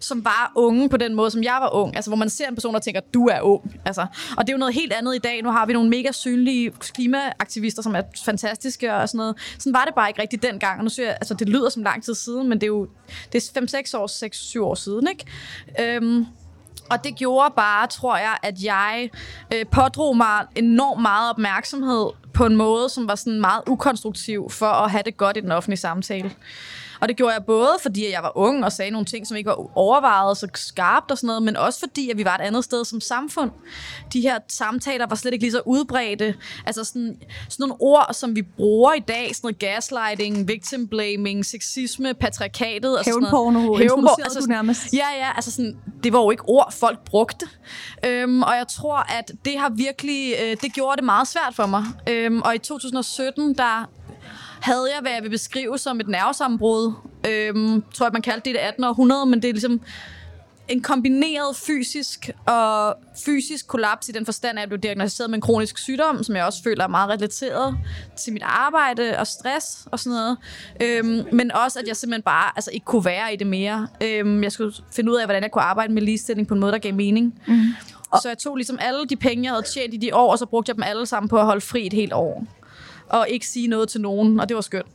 som 0.00 0.24
var 0.24 0.52
unge 0.54 0.88
på 0.88 0.96
den 0.96 1.14
måde, 1.14 1.30
som 1.30 1.42
jeg 1.42 1.56
var 1.60 1.74
ung. 1.74 1.96
Altså, 1.96 2.10
hvor 2.10 2.16
man 2.16 2.30
ser 2.30 2.48
en 2.48 2.54
person 2.54 2.74
og 2.74 2.82
tænker, 2.82 3.00
du 3.14 3.26
er 3.26 3.40
ung. 3.40 3.80
Altså, 3.84 4.06
og 4.36 4.46
det 4.46 4.48
er 4.48 4.52
jo 4.52 4.58
noget 4.58 4.74
helt 4.74 4.92
andet 4.92 5.14
i 5.14 5.18
dag. 5.18 5.42
Nu 5.42 5.50
har 5.50 5.66
vi 5.66 5.72
nogle 5.72 5.90
mega 5.90 6.12
synlige 6.12 6.70
klimaaktivister, 6.70 7.82
som 7.82 7.94
er 7.94 8.02
fantastiske 8.24 8.94
og 8.94 9.08
sådan 9.08 9.18
noget. 9.18 9.36
Sådan 9.58 9.72
var 9.72 9.84
det 9.84 9.94
bare 9.94 10.10
ikke 10.10 10.22
rigtigt 10.22 10.42
dengang. 10.42 10.78
Og 10.78 10.84
nu 10.84 10.90
synes 10.90 11.06
jeg, 11.06 11.16
altså, 11.20 11.34
det 11.34 11.48
lyder 11.48 11.68
som 11.68 11.82
lang 11.82 12.04
tid 12.04 12.14
siden, 12.14 12.48
men 12.48 12.58
det 12.58 12.62
er 12.62 12.66
jo 12.66 12.88
det 13.32 13.56
er 13.56 13.80
5-6 13.94 13.98
år, 13.98 14.60
6-7 14.60 14.60
år 14.62 14.74
siden, 14.74 15.08
ikke? 15.08 15.96
Øhm, 15.96 16.26
og 16.90 17.04
det 17.04 17.16
gjorde 17.16 17.54
bare, 17.56 17.86
tror 17.86 18.16
jeg, 18.16 18.36
at 18.42 18.62
jeg 18.62 19.10
øh, 19.54 19.66
pådrog 19.66 20.16
mig 20.16 20.46
enormt 20.54 21.02
meget 21.02 21.30
opmærksomhed 21.30 22.10
på 22.32 22.46
en 22.46 22.56
måde, 22.56 22.88
som 22.88 23.08
var 23.08 23.14
sådan 23.14 23.40
meget 23.40 23.62
ukonstruktiv 23.66 24.50
for 24.50 24.66
at 24.66 24.90
have 24.90 25.02
det 25.02 25.16
godt 25.16 25.36
i 25.36 25.40
den 25.40 25.52
offentlige 25.52 25.78
samtale. 25.78 26.30
Og 27.00 27.08
det 27.08 27.16
gjorde 27.16 27.34
jeg 27.34 27.44
både, 27.44 27.78
fordi 27.82 28.12
jeg 28.12 28.22
var 28.22 28.32
ung 28.34 28.64
og 28.64 28.72
sagde 28.72 28.90
nogle 28.90 29.04
ting, 29.04 29.26
som 29.26 29.36
ikke 29.36 29.48
var 29.48 29.78
overvejet 29.78 30.36
så 30.36 30.48
skarpt 30.54 31.10
og 31.10 31.18
sådan 31.18 31.26
noget, 31.26 31.42
men 31.42 31.56
også 31.56 31.80
fordi, 31.80 32.10
at 32.10 32.18
vi 32.18 32.24
var 32.24 32.34
et 32.34 32.40
andet 32.40 32.64
sted 32.64 32.84
som 32.84 33.00
samfund. 33.00 33.50
De 34.12 34.20
her 34.20 34.38
samtaler 34.48 35.06
var 35.06 35.16
slet 35.16 35.32
ikke 35.32 35.44
lige 35.44 35.52
så 35.52 35.62
udbredte. 35.66 36.34
Altså 36.66 36.84
sådan, 36.84 37.16
sådan 37.48 37.62
nogle 37.68 37.74
ord, 37.80 38.08
som 38.12 38.36
vi 38.36 38.42
bruger 38.42 38.92
i 38.92 39.00
dag, 39.00 39.36
sådan 39.36 39.40
noget 39.42 39.58
gaslighting, 39.58 40.48
victim 40.48 40.88
blaming, 40.88 41.46
sexisme, 41.46 42.14
patriarkatet. 42.14 42.98
Hævnporno, 43.04 43.76
hævnporno 43.76 44.08
altså, 44.24 44.40
du 44.40 44.46
nærmest. 44.46 44.92
Ja, 44.92 45.06
ja, 45.18 45.30
altså 45.36 45.50
sådan, 45.50 45.76
det 46.04 46.12
var 46.12 46.18
jo 46.18 46.30
ikke 46.30 46.48
ord, 46.48 46.72
folk 46.72 47.04
brugte. 47.04 47.46
Øhm, 48.06 48.42
og 48.42 48.56
jeg 48.56 48.66
tror, 48.68 49.18
at 49.18 49.32
det 49.44 49.58
har 49.58 49.68
virkelig, 49.68 50.34
øh, 50.42 50.56
det 50.62 50.72
gjorde 50.74 50.96
det 50.96 51.04
meget 51.04 51.28
svært 51.28 51.54
for 51.54 51.66
mig. 51.66 51.84
Øhm, 52.08 52.42
og 52.42 52.54
i 52.54 52.58
2017, 52.58 53.54
der 53.54 53.88
havde 54.60 54.86
jeg, 54.94 55.00
hvad 55.00 55.12
jeg 55.12 55.22
vil 55.22 55.30
beskrive 55.30 55.78
som 55.78 56.00
et 56.00 56.08
nervesammenbrud. 56.08 56.92
Øhm, 57.28 57.82
tror 57.94 58.06
jeg, 58.06 58.12
man 58.12 58.22
kaldte 58.22 58.44
det 58.44 58.54
det 58.54 58.60
18. 58.60 58.84
århundrede, 58.84 59.26
men 59.26 59.42
det 59.42 59.48
er 59.48 59.52
ligesom 59.52 59.80
en 60.68 60.82
kombineret 60.82 61.56
fysisk 61.56 62.30
og 62.46 62.96
fysisk 63.24 63.66
kollaps 63.66 64.08
i 64.08 64.12
den 64.12 64.24
forstand, 64.24 64.58
at 64.58 64.60
jeg 64.60 64.68
blev 64.68 64.80
diagnosticeret 64.80 65.30
med 65.30 65.38
en 65.38 65.40
kronisk 65.40 65.78
sygdom, 65.78 66.22
som 66.22 66.36
jeg 66.36 66.44
også 66.44 66.62
føler 66.62 66.84
er 66.84 66.88
meget 66.88 67.10
relateret 67.10 67.78
til 68.18 68.32
mit 68.32 68.42
arbejde 68.44 69.18
og 69.18 69.26
stress 69.26 69.88
og 69.90 70.00
sådan 70.00 70.16
noget. 70.16 70.36
Øhm, 70.82 71.34
men 71.36 71.52
også, 71.52 71.78
at 71.78 71.88
jeg 71.88 71.96
simpelthen 71.96 72.22
bare 72.22 72.52
altså, 72.56 72.70
ikke 72.70 72.84
kunne 72.84 73.04
være 73.04 73.32
i 73.34 73.36
det 73.36 73.46
mere. 73.46 73.88
Øhm, 74.02 74.42
jeg 74.42 74.52
skulle 74.52 74.74
finde 74.92 75.12
ud 75.12 75.16
af, 75.16 75.26
hvordan 75.26 75.42
jeg 75.42 75.50
kunne 75.50 75.64
arbejde 75.64 75.92
med 75.92 76.02
ligestilling 76.02 76.48
på 76.48 76.54
en 76.54 76.60
måde, 76.60 76.72
der 76.72 76.78
gav 76.78 76.94
mening. 76.94 77.40
Mm. 77.46 77.62
Så 78.22 78.28
jeg 78.28 78.38
tog 78.38 78.56
ligesom 78.56 78.78
alle 78.80 79.06
de 79.06 79.16
penge, 79.16 79.44
jeg 79.44 79.52
havde 79.52 79.66
tjent 79.66 79.94
i 79.94 79.96
de 79.96 80.14
år, 80.14 80.32
og 80.32 80.38
så 80.38 80.46
brugte 80.46 80.70
jeg 80.70 80.76
dem 80.76 80.82
alle 80.82 81.06
sammen 81.06 81.28
på 81.28 81.38
at 81.38 81.44
holde 81.44 81.60
fri 81.60 81.86
et 81.86 81.92
helt 81.92 82.12
år 82.12 82.46
og 83.08 83.26
ikke 83.28 83.46
sige 83.46 83.68
noget 83.68 83.88
til 83.88 84.00
nogen, 84.00 84.40
og 84.40 84.48
det 84.48 84.54
var 84.54 84.60
skønt. 84.60 84.86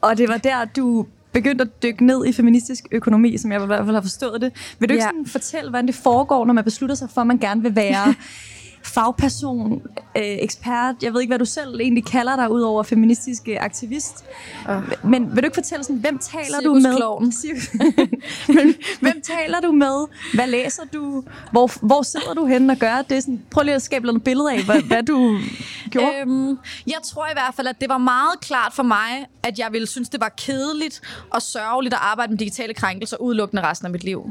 Og 0.00 0.18
det 0.18 0.28
var 0.28 0.36
der, 0.36 0.64
du 0.64 1.06
begyndte 1.32 1.62
at 1.62 1.82
dykke 1.82 2.06
ned 2.06 2.26
i 2.26 2.32
feministisk 2.32 2.84
økonomi, 2.92 3.36
som 3.38 3.52
jeg 3.52 3.62
i 3.62 3.66
hvert 3.66 3.84
fald 3.84 3.94
har 3.94 4.02
forstået 4.02 4.40
det. 4.40 4.52
Vil 4.78 4.88
du 4.88 4.92
ikke 4.92 5.04
ja. 5.04 5.08
sådan 5.08 5.26
fortælle, 5.26 5.70
hvordan 5.70 5.86
det 5.86 5.94
foregår, 5.94 6.44
når 6.44 6.54
man 6.54 6.64
beslutter 6.64 6.96
sig 6.96 7.10
for, 7.10 7.20
at 7.20 7.26
man 7.26 7.38
gerne 7.38 7.62
vil 7.62 7.76
være 7.76 8.14
fagperson, 8.94 9.82
øh, 10.16 10.22
ekspert, 10.22 10.94
jeg 11.02 11.12
ved 11.12 11.20
ikke, 11.20 11.30
hvad 11.30 11.38
du 11.38 11.44
selv 11.44 11.80
egentlig 11.80 12.04
kalder 12.04 12.36
dig, 12.36 12.50
ud 12.50 12.60
over 12.60 12.82
feministisk 12.82 13.48
aktivist. 13.60 14.24
Uh. 14.68 15.10
Men 15.10 15.34
vil 15.34 15.42
du 15.42 15.46
ikke 15.46 15.54
fortælle, 15.54 15.84
sådan, 15.84 15.96
hvem 15.96 16.18
taler 16.18 16.60
du 16.64 16.74
med? 16.74 16.90
Men, 18.56 18.74
hvem 19.00 19.22
taler 19.22 19.60
du 19.60 19.72
med? 19.72 20.06
Hvad 20.34 20.46
læser 20.46 20.82
du? 20.92 21.24
Hvor, 21.52 21.86
hvor 21.86 22.02
sidder 22.02 22.34
du 22.34 22.46
henne 22.46 22.72
og 22.72 22.76
gør 22.76 23.02
det? 23.10 23.22
Sådan, 23.22 23.42
prøv 23.50 23.62
lige 23.62 23.74
at 23.74 23.82
skabe 23.82 24.06
noget 24.06 24.24
billede 24.24 24.52
af, 24.52 24.64
hvad, 24.64 24.82
hvad 24.82 25.02
du 25.02 25.38
gjorde. 25.90 26.12
Øhm, 26.20 26.58
jeg 26.86 26.98
tror 27.04 27.26
i 27.26 27.32
hvert 27.32 27.54
fald, 27.54 27.66
at 27.66 27.80
det 27.80 27.88
var 27.88 27.98
meget 27.98 28.40
klart 28.40 28.72
for 28.72 28.82
mig, 28.82 29.26
at 29.42 29.58
jeg 29.58 29.68
ville 29.72 29.86
synes, 29.86 30.08
det 30.08 30.20
var 30.20 30.28
kedeligt 30.28 31.00
og 31.30 31.42
sørgeligt 31.42 31.94
at 31.94 32.00
arbejde 32.02 32.32
med 32.32 32.38
digitale 32.38 32.74
krænkelser 32.74 33.16
udelukkende 33.16 33.62
resten 33.62 33.86
af 33.86 33.92
mit 33.92 34.04
liv. 34.04 34.30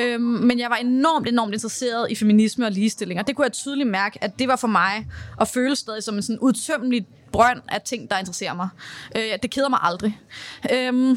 Øhm, 0.00 0.22
men 0.22 0.58
jeg 0.58 0.70
var 0.70 0.76
enormt, 0.76 1.28
enormt 1.28 1.52
interesseret 1.52 2.10
i 2.10 2.14
feminisme 2.14 2.66
og 2.66 2.72
ligestilling, 2.72 3.20
og 3.20 3.26
det 3.26 3.36
kunne 3.36 3.44
jeg 3.44 3.52
tydeligt 3.52 3.88
mærke, 3.88 3.99
at 4.20 4.38
det 4.38 4.48
var 4.48 4.56
for 4.56 4.68
mig 4.68 5.06
at 5.40 5.48
føle 5.48 5.76
stadig 5.76 6.02
som 6.02 6.14
en 6.14 6.22
sådan 6.22 6.38
udtømmelig 6.38 7.06
brønd 7.32 7.62
af 7.68 7.82
ting, 7.82 8.10
der 8.10 8.18
interesserer 8.18 8.54
mig. 8.54 8.68
Øh, 9.16 9.38
det 9.42 9.50
keder 9.50 9.68
mig 9.68 9.78
aldrig. 9.82 10.20
Øh, 10.72 11.16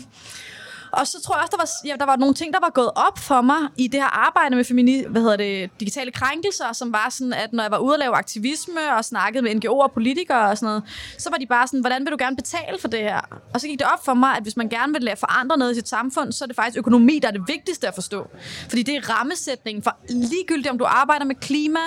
og 0.93 1.07
så 1.07 1.21
tror 1.21 1.35
jeg 1.35 1.41
også, 1.41 1.51
der 1.51 1.57
var, 1.57 1.69
ja, 1.85 1.95
der 1.99 2.05
var 2.05 2.15
nogle 2.15 2.33
ting, 2.35 2.53
der 2.53 2.59
var 2.59 2.69
gået 2.69 2.91
op 2.95 3.17
for 3.19 3.41
mig 3.41 3.61
i 3.77 3.87
det 3.87 3.99
her 3.99 4.27
arbejde 4.27 4.55
med 4.55 4.63
femini, 4.63 5.03
hvad 5.09 5.21
hedder 5.21 5.37
det, 5.37 5.79
digitale 5.79 6.11
krænkelser, 6.11 6.73
som 6.73 6.93
var 6.93 7.07
sådan, 7.09 7.33
at 7.33 7.53
når 7.53 7.63
jeg 7.63 7.71
var 7.71 7.77
ude 7.77 7.93
at 7.93 7.99
lave 7.99 8.15
aktivisme 8.15 8.95
og 8.97 9.05
snakkede 9.05 9.41
med 9.43 9.51
NGO'er 9.51 9.83
og 9.83 9.91
politikere 9.91 10.49
og 10.49 10.57
sådan 10.57 10.67
noget, 10.67 10.83
så 11.17 11.29
var 11.29 11.37
de 11.37 11.45
bare 11.45 11.67
sådan, 11.67 11.79
hvordan 11.79 12.05
vil 12.05 12.11
du 12.11 12.17
gerne 12.19 12.35
betale 12.35 12.77
for 12.79 12.87
det 12.87 12.99
her? 12.99 13.21
Og 13.53 13.61
så 13.61 13.67
gik 13.67 13.79
det 13.79 13.87
op 13.93 14.05
for 14.05 14.13
mig, 14.13 14.37
at 14.37 14.43
hvis 14.43 14.57
man 14.57 14.69
gerne 14.69 14.93
vil 14.93 15.01
lade 15.01 15.15
forandre 15.15 15.57
noget 15.57 15.71
i 15.71 15.75
sit 15.75 15.89
samfund, 15.89 16.31
så 16.31 16.45
er 16.45 16.47
det 16.47 16.55
faktisk 16.55 16.77
økonomi, 16.77 17.19
der 17.19 17.27
er 17.27 17.31
det 17.31 17.43
vigtigste 17.47 17.87
at 17.87 17.93
forstå. 17.95 18.27
Fordi 18.69 18.83
det 18.83 18.95
er 18.95 19.09
rammesætningen 19.09 19.83
for 19.83 19.97
ligegyldigt, 20.09 20.67
om 20.67 20.77
du 20.77 20.85
arbejder 20.85 21.25
med 21.25 21.35
klima, 21.35 21.79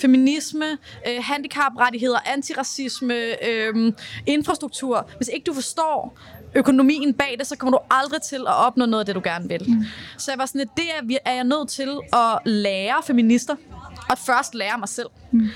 feminisme, 0.00 0.66
øh, 1.08 1.16
handicaprettigheder, 1.22 2.18
antiracisme, 2.26 3.44
øh, 3.44 3.92
infrastruktur. 4.26 5.10
Hvis 5.16 5.28
ikke 5.28 5.44
du 5.44 5.54
forstår, 5.54 6.18
økonomien 6.54 7.14
bag 7.14 7.36
det, 7.38 7.46
så 7.46 7.56
kommer 7.56 7.78
du 7.78 7.84
aldrig 7.90 8.22
til 8.22 8.36
at 8.36 8.54
opnå 8.54 8.86
noget 8.86 9.00
af 9.00 9.06
det, 9.06 9.14
du 9.14 9.20
gerne 9.24 9.48
vil. 9.48 9.64
Mm. 9.68 9.84
Så 10.18 10.30
jeg 10.30 10.38
var 10.38 10.46
sådan, 10.46 10.60
at 10.60 10.68
det 10.76 10.84
er, 11.14 11.18
er 11.24 11.34
jeg 11.34 11.44
nødt 11.44 11.68
til 11.68 11.98
at 12.12 12.38
lære 12.44 13.02
feminister, 13.06 13.56
og 14.10 14.18
først 14.18 14.54
lære 14.54 14.78
mig 14.78 14.88
selv. 14.88 15.08
Mm. 15.32 15.48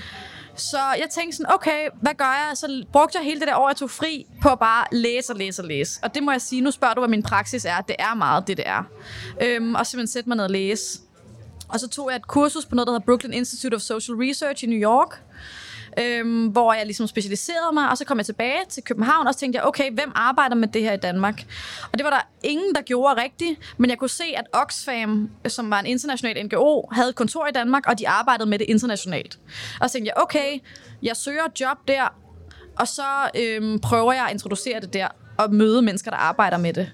Så 0.55 0.77
jeg 0.77 1.07
tænkte 1.11 1.37
sådan, 1.37 1.53
okay, 1.53 1.89
hvad 2.01 2.13
gør 2.17 2.47
jeg? 2.47 2.57
Så 2.57 2.85
brugte 2.91 3.17
jeg 3.17 3.25
hele 3.25 3.39
det 3.39 3.47
der 3.47 3.55
år, 3.55 3.69
jeg 3.69 3.75
tog 3.75 3.89
fri 3.89 4.25
på 4.41 4.49
at 4.49 4.59
bare 4.59 4.85
læse 4.91 5.33
og 5.33 5.37
læse 5.37 5.61
og 5.61 5.67
læse. 5.67 5.99
Og 6.03 6.15
det 6.15 6.23
må 6.23 6.31
jeg 6.31 6.41
sige, 6.41 6.61
nu 6.61 6.71
spørger 6.71 6.93
du, 6.93 7.01
hvad 7.01 7.09
min 7.09 7.23
praksis 7.23 7.65
er. 7.65 7.81
Det 7.81 7.95
er 7.99 8.13
meget 8.13 8.47
det, 8.47 8.57
det 8.57 8.67
er. 8.67 8.83
Øhm, 9.41 9.75
og 9.75 9.87
simpelthen 9.87 10.07
sætte 10.07 10.29
mig 10.29 10.35
ned 10.35 10.43
og 10.43 10.51
læse. 10.51 10.99
Og 11.67 11.79
så 11.79 11.87
tog 11.87 12.09
jeg 12.09 12.15
et 12.15 12.27
kursus 12.27 12.65
på 12.65 12.75
noget, 12.75 12.87
der 12.87 12.93
hedder 12.93 13.05
Brooklyn 13.05 13.33
Institute 13.33 13.75
of 13.75 13.81
Social 13.81 14.17
Research 14.17 14.63
i 14.63 14.67
New 14.67 14.79
York, 14.79 15.23
øhm, 15.99 16.47
hvor 16.47 16.73
jeg 16.73 16.85
ligesom 16.85 17.07
specialiserede 17.07 17.73
mig, 17.73 17.89
og 17.89 17.97
så 17.97 18.05
kom 18.05 18.17
jeg 18.17 18.25
tilbage 18.25 18.59
til 18.69 18.83
København, 18.83 19.27
og 19.27 19.33
så 19.33 19.39
tænkte 19.39 19.57
jeg, 19.57 19.67
okay, 19.67 19.91
hvem 19.91 20.11
arbejder 20.15 20.55
med 20.55 20.67
det 20.67 20.81
her 20.81 20.93
i 20.93 20.97
Danmark? 20.97 21.45
Og 21.91 21.97
det 21.97 22.03
var 22.03 22.09
der 22.09 22.21
ingen, 22.43 22.75
der 22.75 22.81
gjorde 22.81 23.21
rigtigt, 23.21 23.75
men 23.77 23.89
jeg 23.89 23.97
kunne 23.97 24.09
se, 24.09 24.23
at 24.37 24.45
Oxfam, 24.53 25.29
som 25.47 25.69
var 25.69 25.79
en 25.79 25.85
international 25.85 26.45
NGO, 26.45 26.87
havde 26.91 27.09
et 27.09 27.15
kontor 27.15 27.47
i 27.47 27.51
Danmark, 27.51 27.87
og 27.87 27.99
de 27.99 28.09
arbejdede 28.09 28.49
med 28.49 28.59
det 28.59 28.65
internationalt. 28.69 29.39
Og 29.81 29.89
så 29.89 29.93
tænkte 29.93 30.11
jeg, 30.15 30.23
okay, 30.23 30.59
jeg 31.03 31.17
søger 31.17 31.43
job 31.59 31.77
der, 31.87 32.13
og 32.79 32.87
så 32.87 33.29
øhm, 33.35 33.79
prøver 33.79 34.13
jeg 34.13 34.25
at 34.25 34.31
introducere 34.31 34.79
det 34.79 34.93
der 34.93 35.07
og 35.37 35.53
møde 35.53 35.81
mennesker, 35.81 36.11
der 36.11 36.17
arbejder 36.17 36.57
med 36.57 36.73
det. 36.73 36.91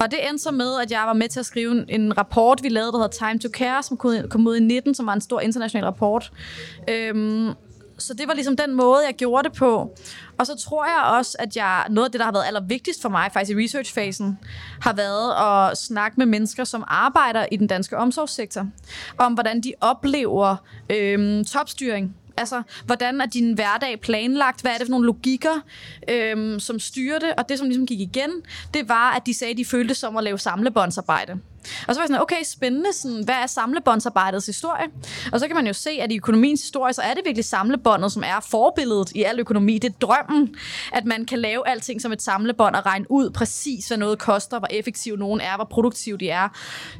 Og 0.00 0.10
det 0.10 0.28
endte 0.28 0.42
så 0.42 0.50
med, 0.50 0.80
at 0.82 0.90
jeg 0.90 1.02
var 1.06 1.12
med 1.12 1.28
til 1.28 1.40
at 1.40 1.46
skrive 1.46 1.90
en 1.90 2.18
rapport, 2.18 2.62
vi 2.62 2.68
lavede, 2.68 2.92
der 2.92 2.98
hedder 2.98 3.26
Time 3.28 3.38
to 3.38 3.48
Care, 3.52 3.82
som 3.82 3.96
kom 4.30 4.46
ud 4.46 4.56
i 4.56 4.60
19, 4.60 4.94
som 4.94 5.06
var 5.06 5.12
en 5.12 5.20
stor 5.20 5.40
international 5.40 5.84
rapport. 5.84 6.32
Øhm, 6.88 7.50
så 8.02 8.14
det 8.14 8.28
var 8.28 8.34
ligesom 8.34 8.56
den 8.56 8.74
måde, 8.74 9.04
jeg 9.06 9.14
gjorde 9.14 9.48
det 9.48 9.58
på. 9.58 9.94
Og 10.38 10.46
så 10.46 10.56
tror 10.56 10.84
jeg 10.84 11.18
også, 11.18 11.36
at 11.38 11.56
jeg, 11.56 11.86
noget 11.90 12.06
af 12.06 12.12
det, 12.12 12.18
der 12.18 12.24
har 12.24 12.32
været 12.32 12.44
allervigtigst 12.46 13.02
for 13.02 13.08
mig, 13.08 13.32
faktisk 13.32 13.58
i 13.58 13.64
researchfasen, 13.64 14.38
har 14.80 14.92
været 14.92 15.32
at 15.70 15.78
snakke 15.78 16.14
med 16.18 16.26
mennesker, 16.26 16.64
som 16.64 16.84
arbejder 16.86 17.46
i 17.52 17.56
den 17.56 17.66
danske 17.66 17.96
omsorgssektor, 17.96 18.66
om 19.18 19.32
hvordan 19.34 19.60
de 19.60 19.72
oplever 19.80 20.56
øhm, 20.90 21.44
topstyring 21.44 22.16
Altså, 22.36 22.62
hvordan 22.84 23.20
er 23.20 23.26
din 23.26 23.52
hverdag 23.52 24.00
planlagt? 24.00 24.62
Hvad 24.62 24.72
er 24.72 24.78
det 24.78 24.86
for 24.86 24.90
nogle 24.90 25.06
logikker, 25.06 25.60
øhm, 26.08 26.60
som 26.60 26.78
styrer 26.78 27.18
det? 27.18 27.32
Og 27.38 27.48
det, 27.48 27.58
som 27.58 27.68
ligesom 27.68 27.86
gik 27.86 28.00
igen, 28.00 28.30
det 28.74 28.88
var, 28.88 29.12
at 29.12 29.26
de 29.26 29.34
sagde, 29.34 29.50
at 29.50 29.58
de 29.58 29.64
følte 29.64 29.94
som 29.94 30.16
at 30.16 30.24
lave 30.24 30.38
samlebåndsarbejde. 30.38 31.40
Og 31.88 31.94
så 31.94 32.00
var 32.00 32.02
jeg 32.02 32.08
sådan, 32.08 32.22
okay, 32.22 32.42
spændende, 32.44 32.92
sådan, 32.92 33.24
hvad 33.24 33.34
er 33.34 33.46
samlebåndsarbejdets 33.46 34.46
historie? 34.46 34.86
Og 35.32 35.40
så 35.40 35.46
kan 35.46 35.56
man 35.56 35.66
jo 35.66 35.72
se, 35.72 35.90
at 35.90 36.12
i 36.12 36.16
økonomiens 36.16 36.60
historie, 36.60 36.92
så 36.92 37.02
er 37.02 37.14
det 37.14 37.22
virkelig 37.24 37.44
samlebåndet, 37.44 38.12
som 38.12 38.22
er 38.26 38.46
forbilledet 38.50 39.12
i 39.12 39.22
al 39.22 39.40
økonomi. 39.40 39.78
Det 39.78 39.88
er 39.88 39.94
drømmen, 40.06 40.54
at 40.92 41.04
man 41.04 41.24
kan 41.24 41.38
lave 41.38 41.68
alting 41.68 42.02
som 42.02 42.12
et 42.12 42.22
samlebånd 42.22 42.76
og 42.76 42.86
regne 42.86 43.10
ud 43.10 43.30
præcis, 43.30 43.88
hvad 43.88 43.98
noget 43.98 44.18
koster, 44.18 44.58
hvor 44.58 44.68
effektiv 44.70 45.16
nogen 45.16 45.40
er, 45.40 45.56
hvor 45.56 45.64
produktiv 45.64 46.18
de 46.18 46.30
er. 46.30 46.48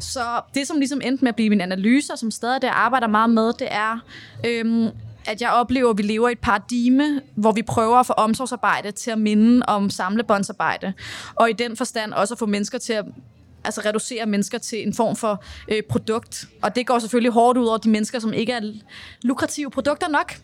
Så 0.00 0.40
det, 0.54 0.66
som 0.66 0.78
ligesom 0.78 1.00
endte 1.04 1.24
med 1.24 1.28
at 1.28 1.36
blive 1.36 1.50
min 1.50 1.60
analyse, 1.60 2.12
og 2.12 2.18
som 2.18 2.30
stadig 2.30 2.62
der 2.62 2.70
arbejder 2.70 3.06
meget 3.06 3.30
med, 3.30 3.52
det 3.52 3.68
er, 3.70 3.98
øhm, 4.46 4.88
at 5.26 5.40
jeg 5.40 5.50
oplever, 5.50 5.90
at 5.90 5.98
vi 5.98 6.02
lever 6.02 6.28
i 6.28 6.32
et 6.32 6.38
paradigme, 6.38 7.20
hvor 7.34 7.52
vi 7.52 7.62
prøver 7.62 7.96
at 7.96 8.06
få 8.06 8.12
omsorgsarbejde 8.12 8.90
til 8.90 9.10
at 9.10 9.18
minde 9.18 9.66
om 9.68 9.90
samlebåndsarbejde. 9.90 10.92
Og 11.34 11.50
i 11.50 11.52
den 11.52 11.76
forstand 11.76 12.12
også 12.12 12.34
at 12.34 12.38
få 12.38 12.46
mennesker 12.46 12.78
til 12.78 12.92
at 12.92 13.04
altså 13.64 13.80
reducere 13.84 14.26
mennesker 14.26 14.58
til 14.58 14.86
en 14.86 14.94
form 14.94 15.16
for 15.16 15.44
øh, 15.68 15.82
produkt. 15.88 16.44
Og 16.62 16.76
det 16.76 16.86
går 16.86 16.98
selvfølgelig 16.98 17.32
hårdt 17.32 17.58
ud 17.58 17.66
over 17.66 17.78
de 17.78 17.90
mennesker, 17.90 18.18
som 18.18 18.32
ikke 18.32 18.52
er 18.52 18.60
lukrative 19.22 19.70
produkter 19.70 20.08
nok. 20.08 20.34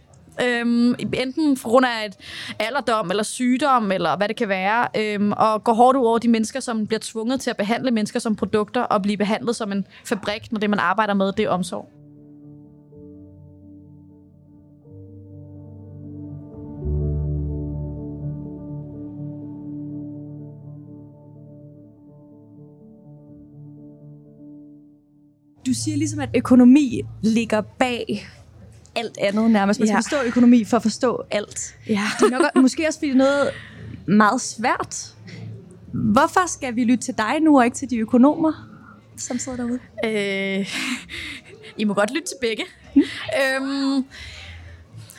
Øhm, 0.43 0.95
enten 1.13 1.57
på 1.57 1.69
grund 1.69 1.87
af 1.87 2.07
et 2.07 2.17
alderdom 2.59 3.11
eller 3.11 3.23
sygdom, 3.23 3.93
eller 3.93 4.17
hvad 4.17 4.29
det 4.29 4.37
kan 4.37 4.49
være, 4.49 4.89
øhm, 4.97 5.33
og 5.33 5.65
går 5.65 5.73
hårdt 5.73 5.99
ud 5.99 6.07
over 6.07 6.19
de 6.19 6.29
mennesker, 6.29 6.61
som 6.61 6.87
bliver 6.87 7.01
tvunget 7.03 7.41
til 7.41 7.51
at 7.51 7.57
behandle 7.57 7.91
mennesker 7.91 8.21
som 8.21 8.37
produkter, 8.37 8.83
og 8.83 9.03
blive 9.03 9.17
behandlet 9.17 9.57
som 9.57 9.73
en 9.73 9.87
fabrik, 10.05 10.53
når 10.53 10.61
det, 10.61 10.71
man 10.71 10.79
arbejder 10.79 11.15
med, 11.15 11.33
det 11.33 11.45
er 11.45 11.49
omsorg. 11.49 11.98
Siger 25.79 25.97
ligesom, 25.97 26.21
at 26.21 26.29
økonomi 26.35 27.03
ligger 27.23 27.61
bag 27.61 28.29
alt 28.97 29.19
andet 29.19 29.51
nærmest. 29.51 29.81
Man 29.81 29.87
skal 29.87 29.95
ja. 29.95 29.99
forstå 29.99 30.17
økonomi 30.27 30.65
for 30.65 30.77
at 30.77 30.83
forstå 30.83 31.23
alt. 31.31 31.77
Ja. 31.89 32.03
Det 32.21 32.33
er 32.33 32.39
nok, 32.39 32.63
måske 32.63 32.87
også 32.87 32.99
fordi 32.99 33.15
noget 33.15 33.51
meget 34.07 34.41
svært. 34.41 35.15
Hvorfor 35.93 36.49
skal 36.49 36.77
vi 36.77 36.85
lytte 36.85 37.05
til 37.05 37.15
dig 37.19 37.41
nu, 37.41 37.59
og 37.59 37.65
ikke 37.65 37.77
til 37.77 37.91
de 37.91 37.97
økonomer, 37.97 38.69
som 39.17 39.39
sidder 39.39 39.59
derude? 39.59 39.79
Øh, 40.05 40.75
I 41.81 41.85
må 41.85 41.95
godt 41.95 42.11
lytte 42.15 42.29
til 42.29 42.37
begge. 42.41 42.65
Mm. 42.95 43.03
Øhm, 43.03 44.05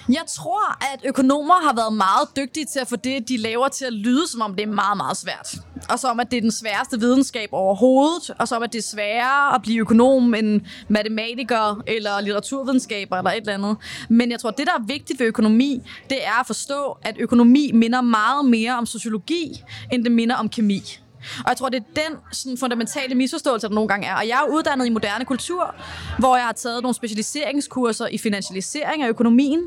jeg 0.09 0.23
tror, 0.27 0.93
at 0.93 1.01
økonomer 1.05 1.53
har 1.53 1.73
været 1.75 1.93
meget 1.93 2.27
dygtige 2.35 2.65
til 2.65 2.79
at 2.79 2.87
få 2.87 2.95
det, 2.95 3.29
de 3.29 3.37
laver 3.37 3.67
til 3.67 3.85
at 3.85 3.93
lyde, 3.93 4.27
som 4.27 4.41
om 4.41 4.55
det 4.55 4.63
er 4.63 4.71
meget, 4.71 4.97
meget 4.97 5.17
svært. 5.17 5.55
Og 5.89 5.99
som 5.99 6.19
at 6.19 6.31
det 6.31 6.37
er 6.37 6.41
den 6.41 6.51
sværeste 6.51 6.99
videnskab 6.99 7.49
overhovedet, 7.51 8.29
og 8.39 8.47
som 8.47 8.63
at 8.63 8.73
det 8.73 8.79
er 8.79 8.83
sværere 8.83 9.55
at 9.55 9.61
blive 9.61 9.79
økonom 9.79 10.33
end 10.33 10.61
matematiker 10.87 11.83
eller 11.87 12.21
litteraturvidenskaber 12.21 13.17
eller 13.17 13.31
et 13.31 13.37
eller 13.37 13.53
andet. 13.53 13.77
Men 14.09 14.31
jeg 14.31 14.39
tror, 14.39 14.49
at 14.49 14.57
det, 14.57 14.67
der 14.67 14.73
er 14.73 14.85
vigtigt 14.87 15.19
ved 15.19 15.27
økonomi, 15.27 15.81
det 16.09 16.25
er 16.25 16.39
at 16.39 16.47
forstå, 16.47 16.97
at 17.01 17.15
økonomi 17.19 17.71
minder 17.73 18.01
meget 18.01 18.45
mere 18.45 18.77
om 18.77 18.85
sociologi, 18.85 19.63
end 19.91 20.03
det 20.03 20.11
minder 20.11 20.35
om 20.35 20.49
kemi. 20.49 20.99
Og 21.39 21.49
jeg 21.49 21.57
tror, 21.57 21.69
det 21.69 21.77
er 21.77 22.01
den 22.01 22.17
sådan, 22.31 22.57
fundamentale 22.57 23.15
misforståelse, 23.15 23.67
der 23.67 23.73
nogle 23.73 23.87
gange 23.87 24.07
er. 24.07 24.15
Og 24.15 24.27
jeg 24.27 24.39
er 24.47 24.53
uddannet 24.53 24.85
i 24.85 24.89
moderne 24.89 25.25
kultur, 25.25 25.75
hvor 26.19 26.35
jeg 26.35 26.45
har 26.45 26.53
taget 26.53 26.81
nogle 26.83 26.95
specialiseringskurser 26.95 28.07
i 28.07 28.17
finansialisering 28.17 29.03
af 29.03 29.09
økonomien. 29.09 29.59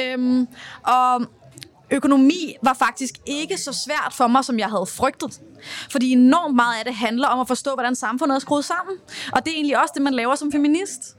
Øhm, 0.00 0.48
og 0.82 1.26
økonomi 1.90 2.54
var 2.62 2.74
faktisk 2.74 3.14
ikke 3.26 3.58
så 3.58 3.72
svært 3.72 4.12
for 4.12 4.26
mig, 4.26 4.44
som 4.44 4.58
jeg 4.58 4.68
havde 4.68 4.86
frygtet. 4.86 5.40
Fordi 5.90 6.12
enormt 6.12 6.56
meget 6.56 6.78
af 6.78 6.84
det 6.84 6.94
handler 6.94 7.28
om 7.28 7.40
at 7.40 7.48
forstå, 7.48 7.74
hvordan 7.74 7.94
samfundet 7.94 8.34
er 8.34 8.38
skruet 8.38 8.64
sammen. 8.64 8.96
Og 9.32 9.44
det 9.44 9.50
er 9.50 9.54
egentlig 9.54 9.82
også 9.82 9.92
det, 9.94 10.02
man 10.02 10.14
laver 10.14 10.34
som 10.34 10.52
feminist. 10.52 11.17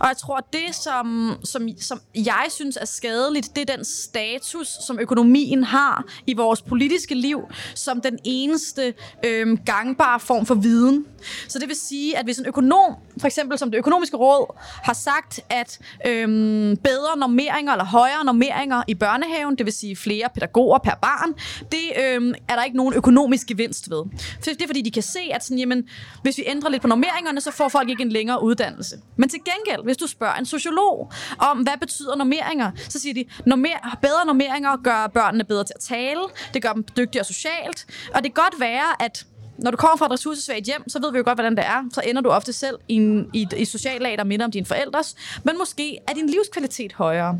Og 0.00 0.08
jeg 0.08 0.16
tror, 0.16 0.48
det, 0.52 0.74
som, 0.74 1.36
som, 1.44 1.68
som 1.80 2.00
jeg 2.14 2.46
synes 2.50 2.78
er 2.80 2.86
skadeligt, 2.86 3.56
det 3.56 3.70
er 3.70 3.76
den 3.76 3.84
status, 3.84 4.68
som 4.86 4.98
økonomien 4.98 5.64
har 5.64 6.04
i 6.26 6.34
vores 6.34 6.62
politiske 6.62 7.14
liv, 7.14 7.40
som 7.74 8.00
den 8.00 8.18
eneste 8.24 8.94
øh, 9.24 9.58
gangbare 9.66 10.20
form 10.20 10.46
for 10.46 10.54
viden. 10.54 11.06
Så 11.48 11.58
det 11.58 11.68
vil 11.68 11.76
sige, 11.76 12.18
at 12.18 12.24
hvis 12.24 12.38
en 12.38 12.46
økonom, 12.46 12.94
for 13.20 13.26
eksempel 13.26 13.58
som 13.58 13.70
det 13.70 13.78
økonomiske 13.78 14.16
råd, 14.16 14.56
har 14.84 14.92
sagt, 14.92 15.40
at 15.48 15.78
øh, 16.06 16.28
bedre 16.76 17.18
normeringer 17.18 17.72
eller 17.72 17.84
højere 17.84 18.24
normeringer 18.24 18.82
i 18.88 18.94
børnehaven, 18.94 19.56
det 19.56 19.66
vil 19.66 19.72
sige 19.72 19.96
flere 19.96 20.28
pædagoger 20.34 20.78
per 20.78 20.94
barn, 21.02 21.34
det 21.72 21.92
øh, 21.98 22.34
er 22.48 22.56
der 22.56 22.64
ikke 22.64 22.76
nogen 22.76 22.94
økonomisk 22.94 23.46
gevinst 23.46 23.90
ved. 23.90 24.04
Det 24.44 24.62
er 24.62 24.66
fordi, 24.66 24.82
de 24.82 24.90
kan 24.90 25.02
se, 25.02 25.20
at 25.32 25.44
sådan, 25.44 25.58
jamen, 25.58 25.88
hvis 26.22 26.38
vi 26.38 26.44
ændrer 26.46 26.70
lidt 26.70 26.82
på 26.82 26.88
normeringerne, 26.88 27.40
så 27.40 27.50
får 27.50 27.68
folk 27.68 27.88
ikke 27.88 28.02
en 28.02 28.12
længere 28.12 28.42
uddannelse. 28.42 28.96
Men 29.16 29.28
til 29.28 29.40
gengæld, 29.50 29.84
hvis 29.84 29.96
du 29.96 30.06
spørger 30.06 30.34
en 30.34 30.46
sociolog 30.46 31.12
om, 31.38 31.58
hvad 31.58 31.78
betyder 31.80 32.16
normeringer, 32.16 32.70
så 32.88 32.98
siger 32.98 33.14
de, 33.14 33.24
normer, 33.46 33.98
bedre 34.02 34.26
normeringer 34.26 34.76
gør 34.76 35.06
børnene 35.06 35.44
bedre 35.44 35.64
til 35.64 35.74
at 35.76 35.80
tale, 35.80 36.20
det 36.54 36.62
gør 36.62 36.72
dem 36.72 36.84
dygtigere 36.96 37.24
socialt, 37.24 37.86
og 38.14 38.24
det 38.24 38.34
kan 38.34 38.42
godt 38.44 38.60
være, 38.60 39.02
at 39.02 39.26
når 39.58 39.70
du 39.70 39.76
kommer 39.76 39.96
fra 39.96 40.06
et 40.06 40.12
ressourcesvagt 40.12 40.64
hjem, 40.64 40.88
så 40.88 41.00
ved 41.00 41.12
vi 41.12 41.18
jo 41.18 41.24
godt, 41.24 41.36
hvordan 41.36 41.56
det 41.56 41.66
er. 41.66 41.84
Så 41.92 42.00
ender 42.06 42.22
du 42.22 42.28
ofte 42.28 42.52
selv 42.52 42.76
i, 42.88 42.94
en, 42.94 43.30
i, 43.34 43.46
i 43.56 43.64
sociallag, 43.64 44.18
der 44.18 44.24
minder 44.24 44.44
om 44.44 44.50
dine 44.50 44.66
forældres. 44.66 45.14
Men 45.44 45.58
måske 45.58 45.98
er 46.08 46.14
din 46.14 46.26
livskvalitet 46.26 46.92
højere. 46.92 47.38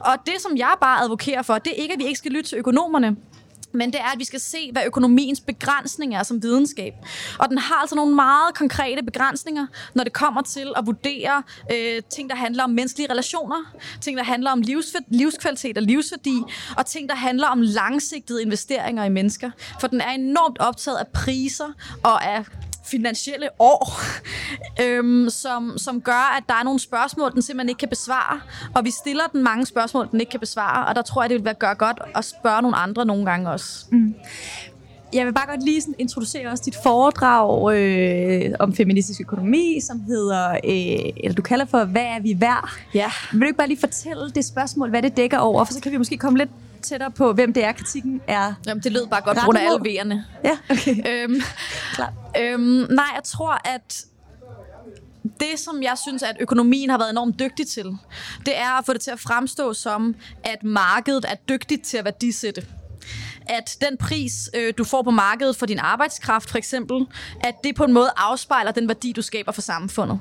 Og 0.00 0.14
det, 0.26 0.34
som 0.38 0.56
jeg 0.56 0.74
bare 0.80 1.02
advokerer 1.02 1.42
for, 1.42 1.58
det 1.58 1.72
er 1.72 1.82
ikke, 1.82 1.94
at 1.94 1.98
vi 1.98 2.04
ikke 2.04 2.18
skal 2.18 2.32
lytte 2.32 2.50
til 2.50 2.58
økonomerne. 2.58 3.16
Men 3.72 3.92
det 3.92 4.00
er, 4.00 4.12
at 4.12 4.18
vi 4.18 4.24
skal 4.24 4.40
se, 4.40 4.72
hvad 4.72 4.82
økonomiens 4.86 5.40
begrænsning 5.40 6.14
er 6.14 6.22
som 6.22 6.42
videnskab. 6.42 6.94
Og 7.38 7.48
den 7.48 7.58
har 7.58 7.74
altså 7.74 7.96
nogle 7.96 8.14
meget 8.14 8.54
konkrete 8.54 9.02
begrænsninger, 9.02 9.66
når 9.94 10.04
det 10.04 10.12
kommer 10.12 10.42
til 10.42 10.72
at 10.76 10.86
vurdere 10.86 11.42
øh, 11.72 12.02
ting, 12.10 12.30
der 12.30 12.36
handler 12.36 12.64
om 12.64 12.70
menneskelige 12.70 13.10
relationer, 13.10 13.74
ting, 14.00 14.18
der 14.18 14.24
handler 14.24 14.50
om 14.50 14.60
livs, 14.60 14.96
livskvalitet 15.08 15.78
og 15.78 15.82
livsværdi, 15.82 16.42
og 16.76 16.86
ting, 16.86 17.08
der 17.08 17.14
handler 17.14 17.48
om 17.48 17.60
langsigtede 17.60 18.42
investeringer 18.42 19.04
i 19.04 19.08
mennesker. 19.08 19.50
For 19.80 19.86
den 19.86 20.00
er 20.00 20.10
enormt 20.10 20.58
optaget 20.58 20.96
af 20.96 21.06
priser 21.06 21.72
og 22.02 22.24
af 22.24 22.44
finansielle 22.90 23.48
år, 23.58 24.00
øhm, 24.84 25.30
som, 25.30 25.78
som 25.78 26.00
gør, 26.00 26.36
at 26.38 26.44
der 26.48 26.54
er 26.54 26.62
nogle 26.62 26.80
spørgsmål, 26.80 27.32
den 27.32 27.42
simpelthen 27.42 27.68
ikke 27.68 27.78
kan 27.78 27.88
besvare. 27.88 28.40
Og 28.74 28.84
vi 28.84 28.90
stiller 28.90 29.24
den 29.32 29.42
mange 29.42 29.66
spørgsmål, 29.66 30.08
den 30.10 30.20
ikke 30.20 30.30
kan 30.30 30.40
besvare, 30.40 30.86
og 30.86 30.94
der 30.94 31.02
tror 31.02 31.22
jeg, 31.22 31.30
det 31.30 31.38
vil 31.38 31.44
være 31.44 31.54
gøre 31.54 31.74
godt 31.74 32.00
at 32.14 32.24
spørge 32.24 32.62
nogle 32.62 32.76
andre 32.76 33.04
nogle 33.04 33.24
gange 33.24 33.50
også. 33.50 33.86
Mm. 33.92 34.14
Jeg 35.12 35.26
vil 35.26 35.32
bare 35.32 35.46
godt 35.46 35.64
lige 35.64 35.80
sådan 35.80 35.94
introducere 35.98 36.50
også 36.50 36.62
dit 36.66 36.76
foredrag 36.82 37.74
øh, 37.76 38.54
om 38.58 38.74
feministisk 38.74 39.20
økonomi, 39.20 39.80
som 39.80 40.00
hedder, 40.00 40.50
øh, 40.50 41.12
eller 41.24 41.34
du 41.34 41.42
kalder 41.42 41.64
for, 41.64 41.84
hvad 41.84 42.02
er 42.02 42.20
vi 42.20 42.36
værd? 42.40 42.70
Ja. 42.94 43.10
Vil 43.32 43.40
du 43.40 43.46
ikke 43.46 43.56
bare 43.56 43.68
lige 43.68 43.80
fortælle 43.80 44.30
det 44.30 44.44
spørgsmål, 44.44 44.90
hvad 44.90 45.02
det 45.02 45.16
dækker 45.16 45.38
over, 45.38 45.64
for 45.64 45.72
så 45.72 45.80
kan 45.80 45.92
vi 45.92 45.96
måske 45.96 46.16
komme 46.16 46.38
lidt 46.38 46.50
tættere 46.82 47.10
på, 47.10 47.32
hvem 47.32 47.52
det 47.52 47.64
er, 47.64 47.72
kritikken 47.72 48.20
er. 48.26 48.54
Jamen, 48.66 48.82
det 48.82 48.92
lød 48.92 49.06
bare 49.06 49.20
godt 49.20 49.38
på 49.38 49.44
grund 49.44 49.58
af 49.58 49.62
alle 49.62 49.78
V'erne. 49.78 50.16
Ja, 50.44 50.58
okay. 50.70 50.96
Øhm, 51.10 51.40
Klar. 51.94 52.12
øhm, 52.40 52.86
nej, 52.90 53.06
jeg 53.14 53.22
tror, 53.24 53.60
at 53.64 54.04
det, 55.40 55.58
som 55.58 55.82
jeg 55.82 55.98
synes, 56.02 56.22
at 56.22 56.36
økonomien 56.40 56.90
har 56.90 56.98
været 56.98 57.10
enormt 57.10 57.38
dygtig 57.38 57.66
til, 57.66 57.84
det 58.46 58.58
er 58.58 58.78
at 58.78 58.86
få 58.86 58.92
det 58.92 59.00
til 59.00 59.10
at 59.10 59.20
fremstå 59.20 59.74
som, 59.74 60.14
at 60.44 60.64
markedet 60.64 61.24
er 61.28 61.34
dygtigt 61.34 61.84
til 61.84 61.96
at 61.96 62.04
værdisætte 62.04 62.66
at 63.48 63.76
den 63.80 63.96
pris, 63.96 64.50
øh, 64.54 64.74
du 64.78 64.84
får 64.84 65.02
på 65.02 65.10
markedet 65.10 65.56
for 65.56 65.66
din 65.66 65.78
arbejdskraft, 65.78 66.50
for 66.50 66.58
eksempel, 66.58 67.06
at 67.40 67.54
det 67.64 67.74
på 67.74 67.84
en 67.84 67.92
måde 67.92 68.10
afspejler 68.16 68.72
den 68.72 68.88
værdi, 68.88 69.12
du 69.12 69.22
skaber 69.22 69.52
for 69.52 69.62
samfundet. 69.62 70.20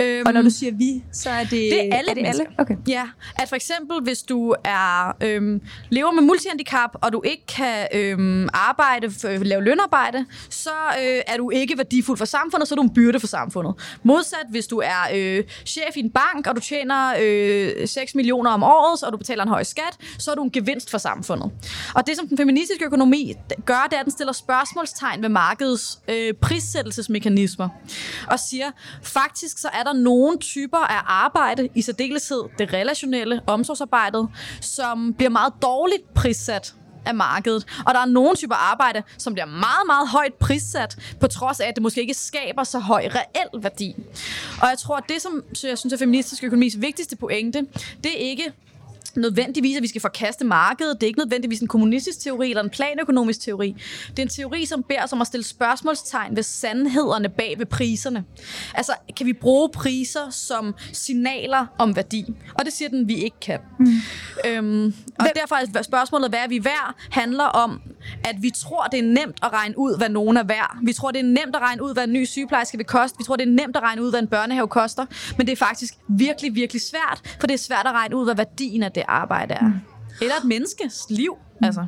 Øhm, 0.00 0.22
og 0.26 0.32
når 0.32 0.42
du 0.42 0.50
siger 0.50 0.72
vi, 0.72 1.02
så 1.12 1.30
er 1.30 1.40
det, 1.40 1.50
det 1.50 1.74
er 1.88 1.96
alle 1.96 2.10
er 2.10 2.14
det 2.14 2.22
mennesker. 2.22 2.44
alle? 2.44 2.54
Okay. 2.58 2.76
Ja, 2.88 3.04
at 3.36 3.48
for 3.48 3.56
eksempel, 3.56 3.96
hvis 4.02 4.22
du 4.22 4.54
er 4.64 5.16
øhm, 5.20 5.60
lever 5.90 6.10
med 6.12 6.22
multihandicap, 6.22 6.90
og 6.94 7.12
du 7.12 7.22
ikke 7.24 7.46
kan 7.46 7.86
øhm, 7.94 8.48
arbejde, 8.52 9.06
f- 9.06 9.26
lave 9.28 9.64
lønarbejde, 9.64 10.26
så 10.50 10.70
øh, 11.02 11.20
er 11.26 11.36
du 11.36 11.50
ikke 11.50 11.76
værdifuld 11.78 12.18
for 12.18 12.24
samfundet, 12.24 12.68
så 12.68 12.74
er 12.74 12.76
du 12.76 12.82
en 12.82 12.94
byrde 12.94 13.20
for 13.20 13.26
samfundet. 13.26 13.74
Modsat, 14.02 14.46
hvis 14.50 14.66
du 14.66 14.78
er 14.78 15.00
øh, 15.14 15.44
chef 15.66 15.96
i 15.96 16.00
en 16.00 16.10
bank, 16.10 16.46
og 16.46 16.56
du 16.56 16.60
tjener 16.60 17.14
øh, 17.20 17.88
6 17.88 18.14
millioner 18.14 18.50
om 18.50 18.62
året, 18.62 19.02
og 19.02 19.12
du 19.12 19.16
betaler 19.16 19.42
en 19.42 19.48
høj 19.48 19.62
skat, 19.62 19.96
så 20.18 20.30
er 20.30 20.34
du 20.34 20.42
en 20.42 20.50
gevinst 20.50 20.90
for 20.90 20.98
samfundet. 20.98 21.50
Og 21.94 22.06
det, 22.06 22.16
som 22.16 22.28
den 22.28 22.36
feministiske 22.36 22.84
økonomi 22.84 23.34
gør, 23.66 23.86
det 23.90 23.96
er, 23.96 24.00
at 24.00 24.04
den 24.04 24.12
stiller 24.12 24.32
spørgsmålstegn 24.32 25.22
ved 25.22 25.28
markedets 25.28 25.98
øh, 26.08 26.34
prissættelsesmekanismer, 26.34 27.68
og 28.30 28.38
siger, 28.50 28.66
faktisk 29.02 29.51
så 29.60 29.68
er 29.68 29.82
der 29.82 29.92
nogle 29.92 30.38
typer 30.38 30.78
af 30.78 31.02
arbejde, 31.06 31.68
i 31.74 31.82
særdeleshed 31.82 32.42
det 32.58 32.72
relationelle 32.72 33.40
omsorgsarbejdet, 33.46 34.28
som 34.60 35.14
bliver 35.14 35.30
meget 35.30 35.52
dårligt 35.62 36.14
prissat 36.14 36.74
af 37.06 37.14
markedet. 37.14 37.66
Og 37.86 37.94
der 37.94 38.00
er 38.00 38.04
nogle 38.06 38.36
typer 38.36 38.54
arbejde, 38.54 39.02
som 39.18 39.32
bliver 39.32 39.46
meget, 39.46 39.86
meget 39.86 40.08
højt 40.08 40.34
prissat, 40.34 40.96
på 41.20 41.26
trods 41.26 41.60
af, 41.60 41.68
at 41.68 41.74
det 41.74 41.82
måske 41.82 42.00
ikke 42.00 42.14
skaber 42.14 42.64
så 42.64 42.78
høj 42.78 43.08
reel 43.14 43.62
værdi. 43.62 43.96
Og 44.62 44.68
jeg 44.68 44.78
tror, 44.78 44.96
at 44.96 45.04
det, 45.08 45.22
som 45.22 45.42
så 45.54 45.68
jeg 45.68 45.78
synes 45.78 45.92
er 45.92 45.98
feministisk 45.98 46.44
økonomis 46.44 46.80
vigtigste 46.80 47.16
pointe, 47.16 47.66
det 48.04 48.12
er 48.12 48.30
ikke 48.30 48.52
nødvendigvis, 49.16 49.76
at 49.76 49.82
vi 49.82 49.88
skal 49.88 50.00
forkaste 50.00 50.44
markedet. 50.44 51.00
Det 51.00 51.02
er 51.02 51.08
ikke 51.08 51.18
nødvendigvis 51.18 51.60
en 51.60 51.68
kommunistisk 51.68 52.20
teori 52.20 52.50
eller 52.50 52.62
en 52.62 52.70
planøkonomisk 52.70 53.40
teori. 53.40 53.76
Det 54.10 54.18
er 54.18 54.22
en 54.22 54.28
teori, 54.28 54.66
som 54.66 54.82
beder 54.82 55.04
os 55.04 55.12
om 55.12 55.20
at 55.20 55.26
stille 55.26 55.44
spørgsmålstegn 55.44 56.36
ved 56.36 56.42
sandhederne 56.42 57.28
bag 57.28 57.54
ved 57.58 57.66
priserne. 57.66 58.24
Altså, 58.74 58.92
kan 59.16 59.26
vi 59.26 59.32
bruge 59.32 59.68
priser 59.68 60.30
som 60.30 60.74
signaler 60.92 61.66
om 61.78 61.96
værdi? 61.96 62.34
Og 62.54 62.64
det 62.64 62.72
siger 62.72 62.88
den, 62.88 63.08
vi 63.08 63.14
ikke 63.14 63.40
kan. 63.40 63.58
Mm. 63.78 63.86
Øhm, 64.46 64.94
og 65.18 65.26
derfor 65.34 65.78
er 65.78 65.82
spørgsmålet, 65.82 66.30
hvad 66.30 66.40
er 66.40 66.48
vi 66.48 66.64
værd, 66.64 66.94
handler 67.10 67.44
om, 67.44 67.80
at 68.24 68.42
vi 68.42 68.50
tror, 68.50 68.84
det 68.92 68.98
er 68.98 69.02
nemt 69.02 69.38
at 69.42 69.52
regne 69.52 69.78
ud, 69.78 69.96
hvad 69.96 70.08
nogen 70.08 70.36
er 70.36 70.44
værd. 70.44 70.76
Vi 70.82 70.92
tror, 70.92 71.10
det 71.10 71.20
er 71.20 71.24
nemt 71.24 71.56
at 71.56 71.62
regne 71.62 71.82
ud, 71.82 71.94
hvad 71.94 72.04
en 72.04 72.12
ny 72.12 72.24
sygeplejerske 72.24 72.76
vil 72.76 72.86
koste. 72.86 73.18
Vi 73.18 73.24
tror, 73.24 73.36
det 73.36 73.48
er 73.48 73.52
nemt 73.52 73.76
at 73.76 73.82
regne 73.82 74.02
ud, 74.02 74.10
hvad 74.10 74.20
en 74.20 74.26
børnehave 74.28 74.68
koster. 74.68 75.06
Men 75.38 75.46
det 75.46 75.52
er 75.52 75.56
faktisk 75.56 75.94
virkelig, 76.08 76.54
virkelig 76.54 76.82
svært, 76.82 77.36
for 77.40 77.46
det 77.46 77.54
er 77.54 77.58
svært 77.58 77.86
at 77.86 77.92
regne 77.92 78.16
ud, 78.16 78.24
hvad 78.24 78.34
værdien 78.34 78.82
af 78.82 78.92
det 78.92 79.02
arbejde 79.08 79.54
er. 79.54 79.66
Mm. 79.66 79.72
Eller 80.20 80.34
et 80.34 80.44
menneskes 80.44 81.06
liv. 81.08 81.36
Mm. 81.60 81.66
Altså. 81.66 81.86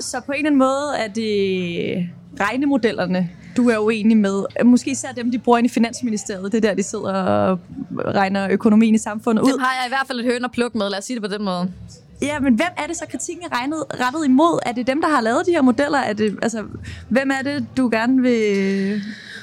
Så 0.00 0.20
på 0.26 0.32
en 0.32 0.38
eller 0.38 0.48
anden 0.48 0.58
måde 0.58 0.96
er 0.98 1.08
det 1.08 2.08
regnemodellerne, 2.40 3.30
du 3.56 3.68
er 3.68 3.78
uenig 3.78 4.16
med. 4.16 4.44
Måske 4.64 4.90
især 4.90 5.12
dem, 5.12 5.30
de 5.30 5.38
bruger 5.38 5.58
ind 5.58 5.66
i 5.66 5.70
Finansministeriet. 5.70 6.52
Det 6.52 6.64
er 6.64 6.68
der, 6.68 6.74
de 6.74 6.82
sidder 6.82 7.12
og 7.12 7.58
regner 8.04 8.48
økonomien 8.50 8.94
i 8.94 8.98
samfundet 8.98 9.42
ud. 9.42 9.52
Dem 9.52 9.60
har 9.60 9.74
jeg 9.80 9.86
i 9.86 9.88
hvert 9.88 10.06
fald 10.06 10.20
et 10.20 10.24
høn 10.24 10.44
og 10.44 10.50
pluk 10.50 10.74
med, 10.74 10.90
lad 10.90 10.98
os 10.98 11.04
sige 11.04 11.20
det 11.20 11.30
på 11.30 11.36
den 11.36 11.44
måde. 11.44 11.72
Ja, 12.22 12.40
men 12.40 12.54
hvem 12.54 12.68
er 12.76 12.86
det 12.86 12.96
så, 12.96 13.04
kritikken 13.10 13.44
er 13.44 13.56
regnet, 13.56 13.84
rettet 14.00 14.24
imod? 14.24 14.58
Er 14.66 14.72
det 14.72 14.86
dem, 14.86 15.00
der 15.00 15.08
har 15.08 15.20
lavet 15.20 15.46
de 15.46 15.50
her 15.50 15.62
modeller? 15.62 15.98
Er 15.98 16.12
det, 16.12 16.38
altså, 16.42 16.64
hvem 17.08 17.30
er 17.30 17.42
det, 17.42 17.66
du 17.76 17.88
gerne 17.92 18.22
vil 18.22 19.02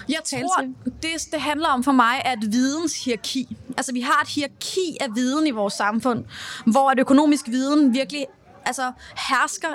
Jeg 0.09 0.19
tror, 0.25 0.65
det, 0.85 1.09
det 1.31 1.41
handler 1.41 1.67
om 1.67 1.83
for 1.83 1.91
mig, 1.91 2.21
at 2.25 2.37
videns 2.51 3.05
hierarki. 3.05 3.57
Altså, 3.77 3.93
vi 3.93 4.01
har 4.01 4.21
et 4.21 4.27
hierarki 4.27 4.97
af 5.01 5.07
viden 5.15 5.47
i 5.47 5.51
vores 5.51 5.73
samfund, 5.73 6.23
hvor 6.65 6.91
et 6.91 6.99
økonomisk 6.99 7.47
viden 7.47 7.93
virkelig 7.93 8.25
altså, 8.65 8.91
hersker 9.29 9.67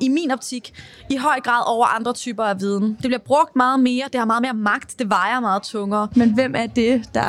i 0.00 0.08
min 0.08 0.30
optik, 0.30 0.74
i 1.10 1.16
høj 1.16 1.40
grad 1.40 1.62
over 1.66 1.86
andre 1.86 2.12
typer 2.12 2.44
af 2.44 2.60
viden. 2.60 2.88
Det 2.88 3.00
bliver 3.00 3.18
brugt 3.18 3.56
meget 3.56 3.80
mere, 3.80 4.04
det 4.12 4.18
har 4.18 4.24
meget 4.24 4.42
mere 4.42 4.54
magt, 4.54 4.98
det 4.98 5.10
vejer 5.10 5.40
meget 5.40 5.62
tungere. 5.62 6.08
Men 6.16 6.34
hvem 6.34 6.54
er 6.56 6.66
det, 6.66 7.14
der... 7.14 7.22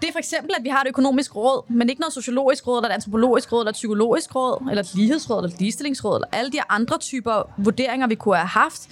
Det 0.00 0.08
er 0.08 0.12
for 0.12 0.18
eksempel, 0.18 0.50
at 0.58 0.64
vi 0.64 0.68
har 0.68 0.80
et 0.80 0.88
økonomisk 0.88 1.36
råd, 1.36 1.72
men 1.72 1.88
ikke 1.88 2.00
noget 2.00 2.12
sociologisk 2.12 2.66
råd, 2.66 2.78
eller 2.78 2.88
et 2.88 2.94
antropologisk 2.94 3.52
råd, 3.52 3.60
eller 3.60 3.70
et 3.70 3.74
psykologisk 3.74 4.34
råd, 4.34 4.68
eller 4.70 4.82
et 4.82 4.94
lighedsråd, 4.94 5.38
eller 5.38 5.54
et 5.54 5.60
ligestillingsråd, 5.60 6.16
eller 6.16 6.28
alle 6.32 6.52
de 6.52 6.58
andre 6.68 6.98
typer 6.98 7.50
vurderinger, 7.58 8.06
vi 8.06 8.14
kunne 8.14 8.36
have 8.36 8.46
haft. 8.46 8.88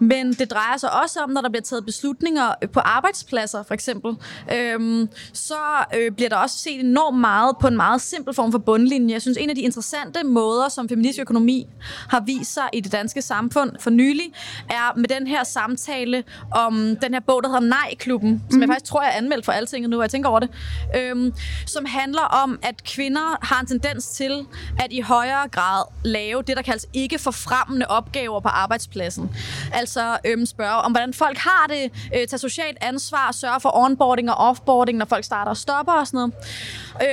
Men 0.00 0.32
det 0.32 0.50
drejer 0.50 0.76
sig 0.76 1.02
også 1.02 1.20
om, 1.20 1.30
når 1.30 1.40
der 1.40 1.48
bliver 1.48 1.62
taget 1.62 1.84
beslutninger 1.84 2.54
på 2.72 2.80
arbejdspladser, 2.80 3.62
for 3.62 3.74
eksempel, 3.74 4.16
øhm, 4.52 5.08
så 5.32 5.54
øh, 5.98 6.12
bliver 6.12 6.28
der 6.28 6.36
også 6.36 6.58
set 6.58 6.80
enormt 6.80 7.18
meget 7.18 7.56
på 7.60 7.66
en 7.66 7.76
meget 7.76 8.00
simpel 8.00 8.34
form 8.34 8.52
for 8.52 8.58
bundlinje. 8.58 9.12
Jeg 9.12 9.22
synes, 9.22 9.38
en 9.38 9.50
af 9.50 9.56
de 9.56 9.62
interessante 9.62 10.24
måder, 10.24 10.68
som 10.68 10.88
feministisk 10.88 11.20
økonomi 11.20 11.66
har 12.08 12.20
vist 12.20 12.52
sig 12.56 12.68
i 12.72 12.80
det 12.80 12.92
danske 12.92 13.22
samfund 13.22 13.70
for 13.80 13.90
nylig, 13.90 14.32
er 14.70 14.96
med 14.96 15.08
den 15.08 15.26
her 15.26 15.44
samtale 15.44 16.24
om 16.54 16.96
den 17.02 17.12
her 17.14 17.20
bog, 17.20 17.42
der 17.42 17.48
hedder 17.48 17.68
Nej-klubben, 17.68 18.30
mm. 18.30 18.50
som 18.50 18.60
jeg 18.60 18.68
faktisk 18.68 18.90
tror, 18.90 19.02
jeg 19.02 19.12
er 19.12 19.16
anmeldt 19.16 19.44
for 19.44 19.52
alting 19.52 19.88
nu, 19.88 19.96
og 19.96 20.02
jeg 20.02 20.10
tænker 20.10 20.28
over 20.28 20.40
det, 20.40 20.50
øhm, 20.96 21.32
som 21.66 21.84
handler 21.84 22.22
om, 22.22 22.58
at 22.62 22.84
kvinder 22.84 23.46
har 23.46 23.60
en 23.60 23.66
tendens 23.66 24.08
til 24.08 24.46
at 24.78 24.92
i 24.92 25.00
højere 25.00 25.48
grad 25.48 25.84
lave 26.04 26.42
det, 26.42 26.56
der 26.56 26.62
kaldes 26.62 26.86
ikke 26.92 27.18
forfremmende 27.18 27.86
opgaver 27.88 28.40
på 28.40 28.48
arbejdspladsen. 28.48 29.30
Altså 29.72 30.18
øhm, 30.26 30.46
spørge 30.46 30.82
om, 30.82 30.92
hvordan 30.92 31.14
folk 31.14 31.38
har 31.38 31.66
det, 31.68 31.92
øh, 32.14 32.26
tage 32.26 32.38
socialt 32.38 32.78
ansvar, 32.80 33.32
sørge 33.32 33.60
for 33.60 33.76
onboarding 33.76 34.30
og 34.30 34.36
offboarding, 34.36 34.98
når 34.98 35.06
folk 35.06 35.24
starter 35.24 35.50
og 35.50 35.56
stopper 35.56 35.92
og 35.92 36.06
sådan 36.06 36.18
noget. 36.18 36.34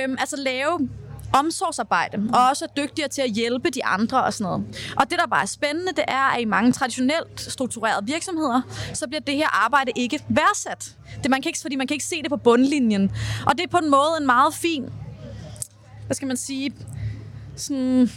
Øhm, 0.04 0.16
altså 0.20 0.36
lave 0.36 0.88
omsorgsarbejde, 1.34 2.30
og 2.32 2.48
også 2.50 2.64
er 2.64 2.82
dygtigere 2.82 3.08
til 3.08 3.22
at 3.22 3.30
hjælpe 3.30 3.70
de 3.70 3.84
andre 3.84 4.24
og 4.24 4.34
sådan 4.34 4.44
noget. 4.44 4.92
Og 4.96 5.10
det, 5.10 5.18
der 5.18 5.26
bare 5.26 5.42
er 5.42 5.46
spændende, 5.46 5.92
det 5.96 6.04
er, 6.08 6.34
at 6.34 6.40
i 6.40 6.44
mange 6.44 6.72
traditionelt 6.72 7.40
strukturerede 7.40 8.06
virksomheder, 8.06 8.60
så 8.94 9.06
bliver 9.06 9.20
det 9.20 9.34
her 9.34 9.64
arbejde 9.64 9.92
ikke 9.96 10.24
værdsat. 10.28 10.96
Det 11.22 11.30
man 11.30 11.42
kan 11.42 11.48
ikke, 11.48 11.58
fordi 11.62 11.76
man 11.76 11.86
kan 11.86 11.94
ikke 11.94 12.04
se 12.04 12.22
det 12.22 12.30
på 12.30 12.36
bundlinjen. 12.36 13.12
Og 13.46 13.52
det 13.58 13.64
er 13.64 13.68
på 13.68 13.78
en 13.78 13.90
måde 13.90 14.10
en 14.20 14.26
meget 14.26 14.54
fin, 14.54 14.84
hvad 16.06 16.14
skal 16.14 16.28
man 16.28 16.36
sige, 16.36 16.74
sådan 17.56 18.10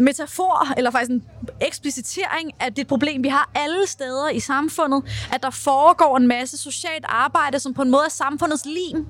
metafor, 0.00 0.74
eller 0.76 0.90
faktisk 0.90 1.10
en 1.10 1.24
eksplicitering 1.60 2.50
at 2.60 2.76
det 2.76 2.86
problem, 2.86 3.22
vi 3.22 3.28
har 3.28 3.50
alle 3.54 3.86
steder 3.86 4.28
i 4.28 4.40
samfundet, 4.40 5.02
at 5.32 5.42
der 5.42 5.50
foregår 5.50 6.16
en 6.16 6.26
masse 6.26 6.58
socialt 6.58 7.04
arbejde, 7.08 7.58
som 7.58 7.74
på 7.74 7.82
en 7.82 7.90
måde 7.90 8.04
er 8.04 8.10
samfundets 8.10 8.64
lim. 8.64 9.06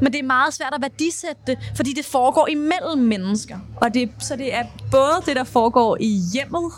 Men 0.00 0.12
det 0.12 0.18
er 0.18 0.24
meget 0.24 0.54
svært 0.54 0.74
at 0.74 0.82
værdisætte 0.82 1.42
det, 1.46 1.58
fordi 1.76 1.92
det 1.92 2.04
foregår 2.04 2.46
imellem 2.46 2.98
mennesker. 2.98 3.58
Og 3.76 3.94
det, 3.94 4.10
så 4.18 4.36
det 4.36 4.54
er 4.54 4.64
både 4.90 5.22
det, 5.26 5.36
der 5.36 5.44
foregår 5.44 5.96
i 6.00 6.20
hjemmet, 6.32 6.72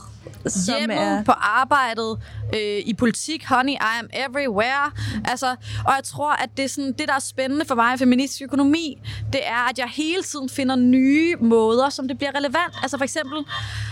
som 0.48 0.74
hjemmet, 0.78 0.98
er... 0.98 1.24
på 1.24 1.32
arbejdet, 1.32 2.18
øh, 2.54 2.82
i 2.86 2.94
politik, 2.98 3.44
honey, 3.44 3.72
I 3.72 3.98
am 3.98 4.08
everywhere. 4.12 4.90
Altså, 5.24 5.46
og 5.86 5.92
jeg 5.96 6.04
tror, 6.04 6.32
at 6.32 6.50
det, 6.56 6.64
er 6.64 6.68
sådan, 6.68 6.92
det, 6.92 7.08
der 7.08 7.14
er 7.14 7.18
spændende 7.18 7.64
for 7.64 7.74
mig 7.74 7.94
i 7.94 7.98
feministisk 7.98 8.42
økonomi, 8.42 8.98
det 9.32 9.40
er, 9.46 9.70
at 9.70 9.78
jeg 9.78 9.88
hele 9.88 10.22
tiden 10.22 10.48
finder 10.48 10.76
nye 10.76 11.36
måder, 11.40 11.88
som 11.88 12.08
det 12.08 12.18
bliver 12.18 12.34
relevant. 12.34 12.74
Altså 12.82 12.96
for 12.96 13.04
eksempel 13.04 13.38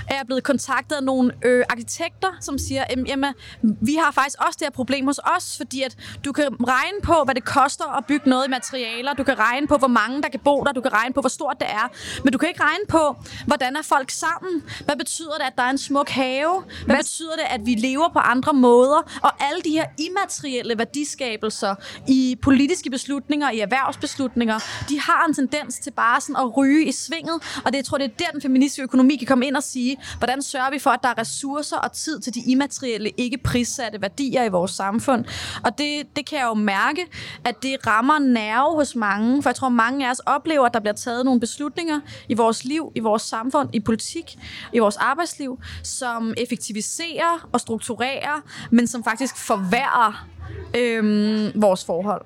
er 0.09 0.14
jeg 0.14 0.23
blevet 0.27 0.45
kontaktet 0.45 0.97
af 0.97 1.03
nogle 1.03 1.33
øh, 1.45 1.64
arkitekter, 1.71 2.29
som 2.40 2.59
siger, 2.59 2.85
jamen, 3.07 3.35
vi 3.62 3.95
har 3.95 4.11
faktisk 4.12 4.37
også 4.47 4.57
det 4.59 4.67
her 4.67 4.71
problem 4.71 5.07
hos 5.07 5.21
os, 5.37 5.57
fordi 5.57 5.83
at 5.83 5.97
du 6.25 6.33
kan 6.33 6.45
regne 6.69 7.01
på, 7.03 7.14
hvad 7.25 7.35
det 7.35 7.45
koster 7.45 7.97
at 7.97 8.05
bygge 8.07 8.31
noget 8.31 8.47
i 8.47 8.51
materialer, 8.51 9.14
du 9.14 9.25
kan 9.25 9.38
regne 9.38 9.67
på, 9.67 9.77
hvor 9.77 9.88
mange 9.88 10.23
der 10.23 10.29
kan 10.29 10.40
bo 10.40 10.64
der, 10.64 10.73
du 10.73 10.81
kan 10.81 10.93
regne 10.93 11.14
på, 11.14 11.21
hvor 11.21 11.29
stort 11.29 11.57
det 11.61 11.71
er, 11.71 11.88
men 12.25 12.33
du 12.33 12.38
kan 12.38 12.49
ikke 12.49 12.62
regne 12.62 12.85
på, 12.88 13.17
hvordan 13.47 13.77
er 13.77 13.83
folk 13.83 14.11
sammen. 14.11 14.62
Hvad 14.85 14.97
betyder 14.97 15.35
det, 15.38 15.45
at 15.47 15.53
der 15.57 15.62
er 15.62 15.71
en 15.71 15.79
smuk 15.79 16.09
have 16.09 16.43
lave? 16.44 16.62
Hvad, 16.62 16.87
Hvad 16.87 16.96
betyder 16.96 17.37
det, 17.37 17.46
at 17.50 17.61
vi 17.64 17.74
lever 17.74 18.09
på 18.09 18.18
andre 18.18 18.52
måder? 18.52 19.20
Og 19.22 19.30
alle 19.44 19.62
de 19.64 19.70
her 19.70 19.87
immaterielle 19.98 20.78
værdiskabelser 20.78 21.74
i 22.09 22.37
politiske 22.42 22.90
beslutninger, 22.90 23.50
i 23.50 23.59
erhvervsbeslutninger, 23.61 24.59
de 24.88 25.00
har 25.00 25.26
en 25.28 25.35
tendens 25.35 25.78
til 25.78 25.90
bare 25.90 26.20
sådan 26.20 26.37
at 26.37 26.57
ryge 26.57 26.88
i 26.88 26.92
svinget. 26.92 27.35
Og 27.64 27.72
det 27.72 27.76
jeg 27.76 27.85
tror 27.85 27.98
det 27.98 28.04
er 28.04 28.16
der, 28.18 28.30
den 28.33 28.42
feministiske 28.42 28.83
økonomi 28.83 29.16
kan 29.16 29.26
komme 29.26 29.46
ind 29.46 29.57
og 29.57 29.62
sige, 29.62 29.96
hvordan 30.18 30.42
sørger 30.42 30.70
vi 30.70 30.78
for, 30.78 30.90
at 30.90 31.00
der 31.02 31.09
er 31.09 31.18
ressourcer 31.18 31.76
og 31.76 31.92
tid 31.92 32.20
til 32.20 32.35
de 32.35 32.40
immaterielle, 32.46 33.11
ikke 33.16 33.38
prissatte 33.38 34.02
værdier 34.02 34.44
i 34.44 34.48
vores 34.48 34.70
samfund. 34.70 35.24
Og 35.64 35.78
det, 35.78 36.16
det 36.16 36.26
kan 36.26 36.38
jeg 36.38 36.44
jo 36.44 36.54
mærke, 36.54 37.07
at 37.44 37.62
det 37.62 37.76
rammer 37.87 38.18
nerve 38.18 38.74
hos 38.74 38.96
mange, 38.96 39.42
for 39.42 39.50
jeg 39.50 39.57
tror, 39.57 39.68
mange 39.68 40.07
af 40.07 40.11
os 40.11 40.18
oplever, 40.18 40.66
at 40.66 40.74
der 40.74 40.80
bliver 40.80 40.94
taget 40.94 41.24
nogle 41.24 41.40
beslutninger 41.40 42.00
i 42.28 42.35
vores 42.35 42.64
liv, 42.64 42.92
i 42.94 43.00
vores 43.00 43.22
samfund, 43.22 43.68
i 43.72 43.80
politik, 43.80 44.38
i 44.72 44.78
vores 44.78 44.96
arbejdsliv, 44.96 45.59
som 45.83 46.34
effektiviserer 46.37 47.49
og 47.53 47.61
strukturerer, 47.61 48.40
men 48.70 48.87
som 48.87 49.05
faktisk 49.05 49.37
forværrer 49.37 50.29
øh, 50.77 51.62
vores 51.62 51.85
forhold. 51.85 52.25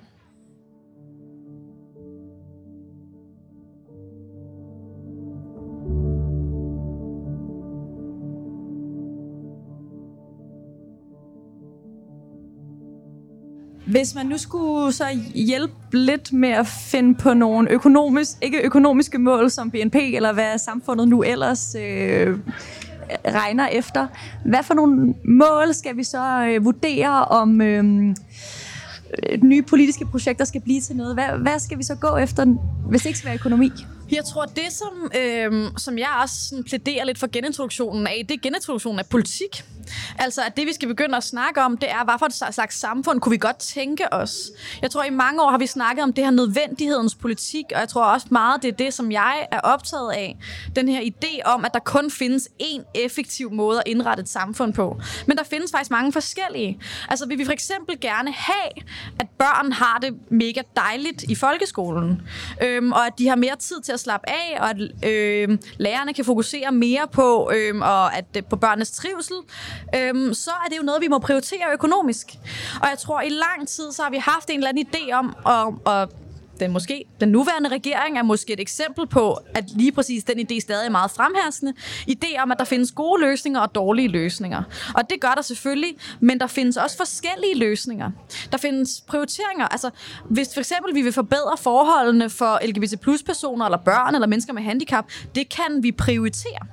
Hvis 13.88 14.14
man 14.14 14.26
nu 14.26 14.38
skulle 14.38 14.92
så 14.92 15.04
hjælpe 15.34 15.74
lidt 15.92 16.32
med 16.32 16.48
at 16.48 16.66
finde 16.66 17.14
på 17.14 17.34
nogle 17.34 17.70
økonomisk, 17.70 18.30
ikke 18.42 18.62
økonomiske 18.62 19.18
mål 19.18 19.50
som 19.50 19.70
BNP, 19.70 19.94
eller 19.94 20.32
hvad 20.32 20.58
samfundet 20.58 21.08
nu 21.08 21.22
ellers 21.22 21.76
øh, 21.80 22.38
regner 23.26 23.66
efter, 23.66 24.06
hvad 24.44 24.62
for 24.62 24.74
nogle 24.74 25.14
mål 25.24 25.74
skal 25.74 25.96
vi 25.96 26.04
så 26.04 26.44
øh, 26.44 26.64
vurdere 26.64 27.24
om 27.24 27.60
øh, 27.60 27.84
øh, 29.28 29.42
nye 29.42 29.62
politiske 29.62 30.04
projekter 30.04 30.44
skal 30.44 30.60
blive 30.60 30.80
til 30.80 30.96
noget? 30.96 31.14
Hvad, 31.14 31.38
hvad 31.38 31.58
skal 31.58 31.78
vi 31.78 31.82
så 31.82 31.94
gå 31.94 32.16
efter, 32.16 32.44
hvis 32.88 33.02
det 33.02 33.06
ikke 33.06 33.18
skal 33.18 33.28
være 33.28 33.38
økonomi? 33.38 33.72
Jeg 34.12 34.24
tror, 34.24 34.44
det 34.44 34.72
som, 34.72 35.12
øh, 35.16 35.70
som 35.76 35.98
jeg 35.98 36.08
også 36.22 36.34
sådan 36.48 36.64
plæderer 36.64 37.04
lidt 37.04 37.18
for 37.18 37.26
genintroduktionen 37.26 38.06
af, 38.06 38.24
det 38.28 38.34
er 38.34 38.40
genintroduktionen 38.42 38.98
af 38.98 39.06
politik. 39.06 39.64
Altså, 40.18 40.42
at 40.46 40.56
det 40.56 40.66
vi 40.66 40.72
skal 40.72 40.88
begynde 40.88 41.16
at 41.16 41.24
snakke 41.24 41.62
om, 41.62 41.76
det 41.76 41.90
er, 41.90 42.04
hvad 42.04 42.14
for 42.18 42.26
et 42.26 42.54
slags 42.54 42.80
samfund 42.80 43.20
kunne 43.20 43.30
vi 43.30 43.38
godt 43.38 43.58
tænke 43.58 44.12
os? 44.12 44.50
Jeg 44.82 44.90
tror, 44.90 45.04
i 45.04 45.10
mange 45.10 45.42
år 45.42 45.50
har 45.50 45.58
vi 45.58 45.66
snakket 45.66 46.02
om 46.02 46.12
det 46.12 46.24
her 46.24 46.30
nødvendighedens 46.30 47.14
politik, 47.14 47.64
og 47.74 47.80
jeg 47.80 47.88
tror 47.88 48.04
også 48.04 48.26
meget, 48.30 48.62
det 48.62 48.68
er 48.68 48.76
det, 48.76 48.94
som 48.94 49.12
jeg 49.12 49.46
er 49.52 49.60
optaget 49.60 50.12
af. 50.12 50.38
Den 50.76 50.88
her 50.88 51.00
idé 51.00 51.42
om, 51.44 51.64
at 51.64 51.74
der 51.74 51.80
kun 51.80 52.10
findes 52.10 52.48
én 52.62 52.82
effektiv 52.94 53.52
måde 53.52 53.78
at 53.78 53.84
indrette 53.86 54.20
et 54.20 54.28
samfund 54.28 54.74
på. 54.74 55.00
Men 55.26 55.36
der 55.36 55.44
findes 55.44 55.70
faktisk 55.70 55.90
mange 55.90 56.12
forskellige. 56.12 56.80
Altså, 57.08 57.26
vil 57.26 57.38
vi 57.38 57.44
for 57.44 57.52
eksempel 57.52 58.00
gerne 58.00 58.32
have, 58.32 58.84
at 59.20 59.26
børn 59.38 59.72
har 59.72 59.98
det 59.98 60.14
mega 60.30 60.62
dejligt 60.76 61.22
i 61.22 61.34
folkeskolen, 61.34 62.22
øhm, 62.62 62.92
og 62.92 63.06
at 63.06 63.12
de 63.18 63.28
har 63.28 63.36
mere 63.36 63.56
tid 63.56 63.80
til 63.80 63.92
at 63.92 63.97
slappe 63.98 64.30
af, 64.30 64.58
og 64.60 64.70
at 64.70 64.76
øh, 65.04 65.58
lærerne 65.76 66.14
kan 66.14 66.24
fokusere 66.24 66.72
mere 66.72 67.06
på, 67.12 67.50
øh, 67.54 67.80
og 67.80 68.16
at, 68.16 68.24
øh, 68.36 68.42
på 68.50 68.56
børnenes 68.56 68.90
trivsel, 68.90 69.36
øh, 69.94 70.34
så 70.34 70.50
er 70.50 70.68
det 70.70 70.76
jo 70.76 70.82
noget, 70.82 71.02
vi 71.02 71.08
må 71.08 71.18
prioritere 71.18 71.72
økonomisk. 71.72 72.26
Og 72.82 72.88
jeg 72.88 72.98
tror, 72.98 73.20
i 73.20 73.28
lang 73.28 73.68
tid, 73.68 73.92
så 73.92 74.02
har 74.02 74.10
vi 74.10 74.18
haft 74.18 74.50
en 74.50 74.56
eller 74.56 74.68
anden 74.68 74.86
idé 74.86 75.12
om 75.12 75.36
at, 75.46 75.92
at 75.94 76.08
den 76.60 76.72
måske 76.72 77.04
den 77.20 77.28
nuværende 77.28 77.68
regering 77.68 78.18
er 78.18 78.22
måske 78.22 78.52
et 78.52 78.60
eksempel 78.60 79.06
på, 79.06 79.38
at 79.54 79.64
lige 79.70 79.92
præcis 79.92 80.24
den 80.24 80.38
idé 80.38 80.60
stadig 80.60 80.86
er 80.86 80.90
meget 80.90 81.10
fremherskende. 81.10 81.72
Idé 82.10 82.42
om, 82.42 82.52
at 82.52 82.58
der 82.58 82.64
findes 82.64 82.92
gode 82.92 83.20
løsninger 83.20 83.60
og 83.60 83.74
dårlige 83.74 84.08
løsninger. 84.08 84.62
Og 84.94 85.10
det 85.10 85.20
gør 85.20 85.32
der 85.34 85.42
selvfølgelig, 85.42 85.94
men 86.20 86.40
der 86.40 86.46
findes 86.46 86.76
også 86.76 86.96
forskellige 86.96 87.58
løsninger. 87.58 88.10
Der 88.52 88.58
findes 88.58 89.04
prioriteringer. 89.08 89.68
Altså, 89.68 89.90
hvis 90.30 90.54
for 90.54 90.60
eksempel 90.60 90.94
vi 90.94 91.02
vil 91.02 91.12
forbedre 91.12 91.56
forholdene 91.58 92.30
for 92.30 92.60
LGBT 92.66 93.00
plus 93.00 93.22
personer, 93.22 93.64
eller 93.64 93.78
børn, 93.78 94.14
eller 94.14 94.26
mennesker 94.26 94.52
med 94.52 94.62
handicap, 94.62 95.04
det 95.34 95.48
kan 95.48 95.82
vi 95.82 95.92
prioritere. 95.92 96.66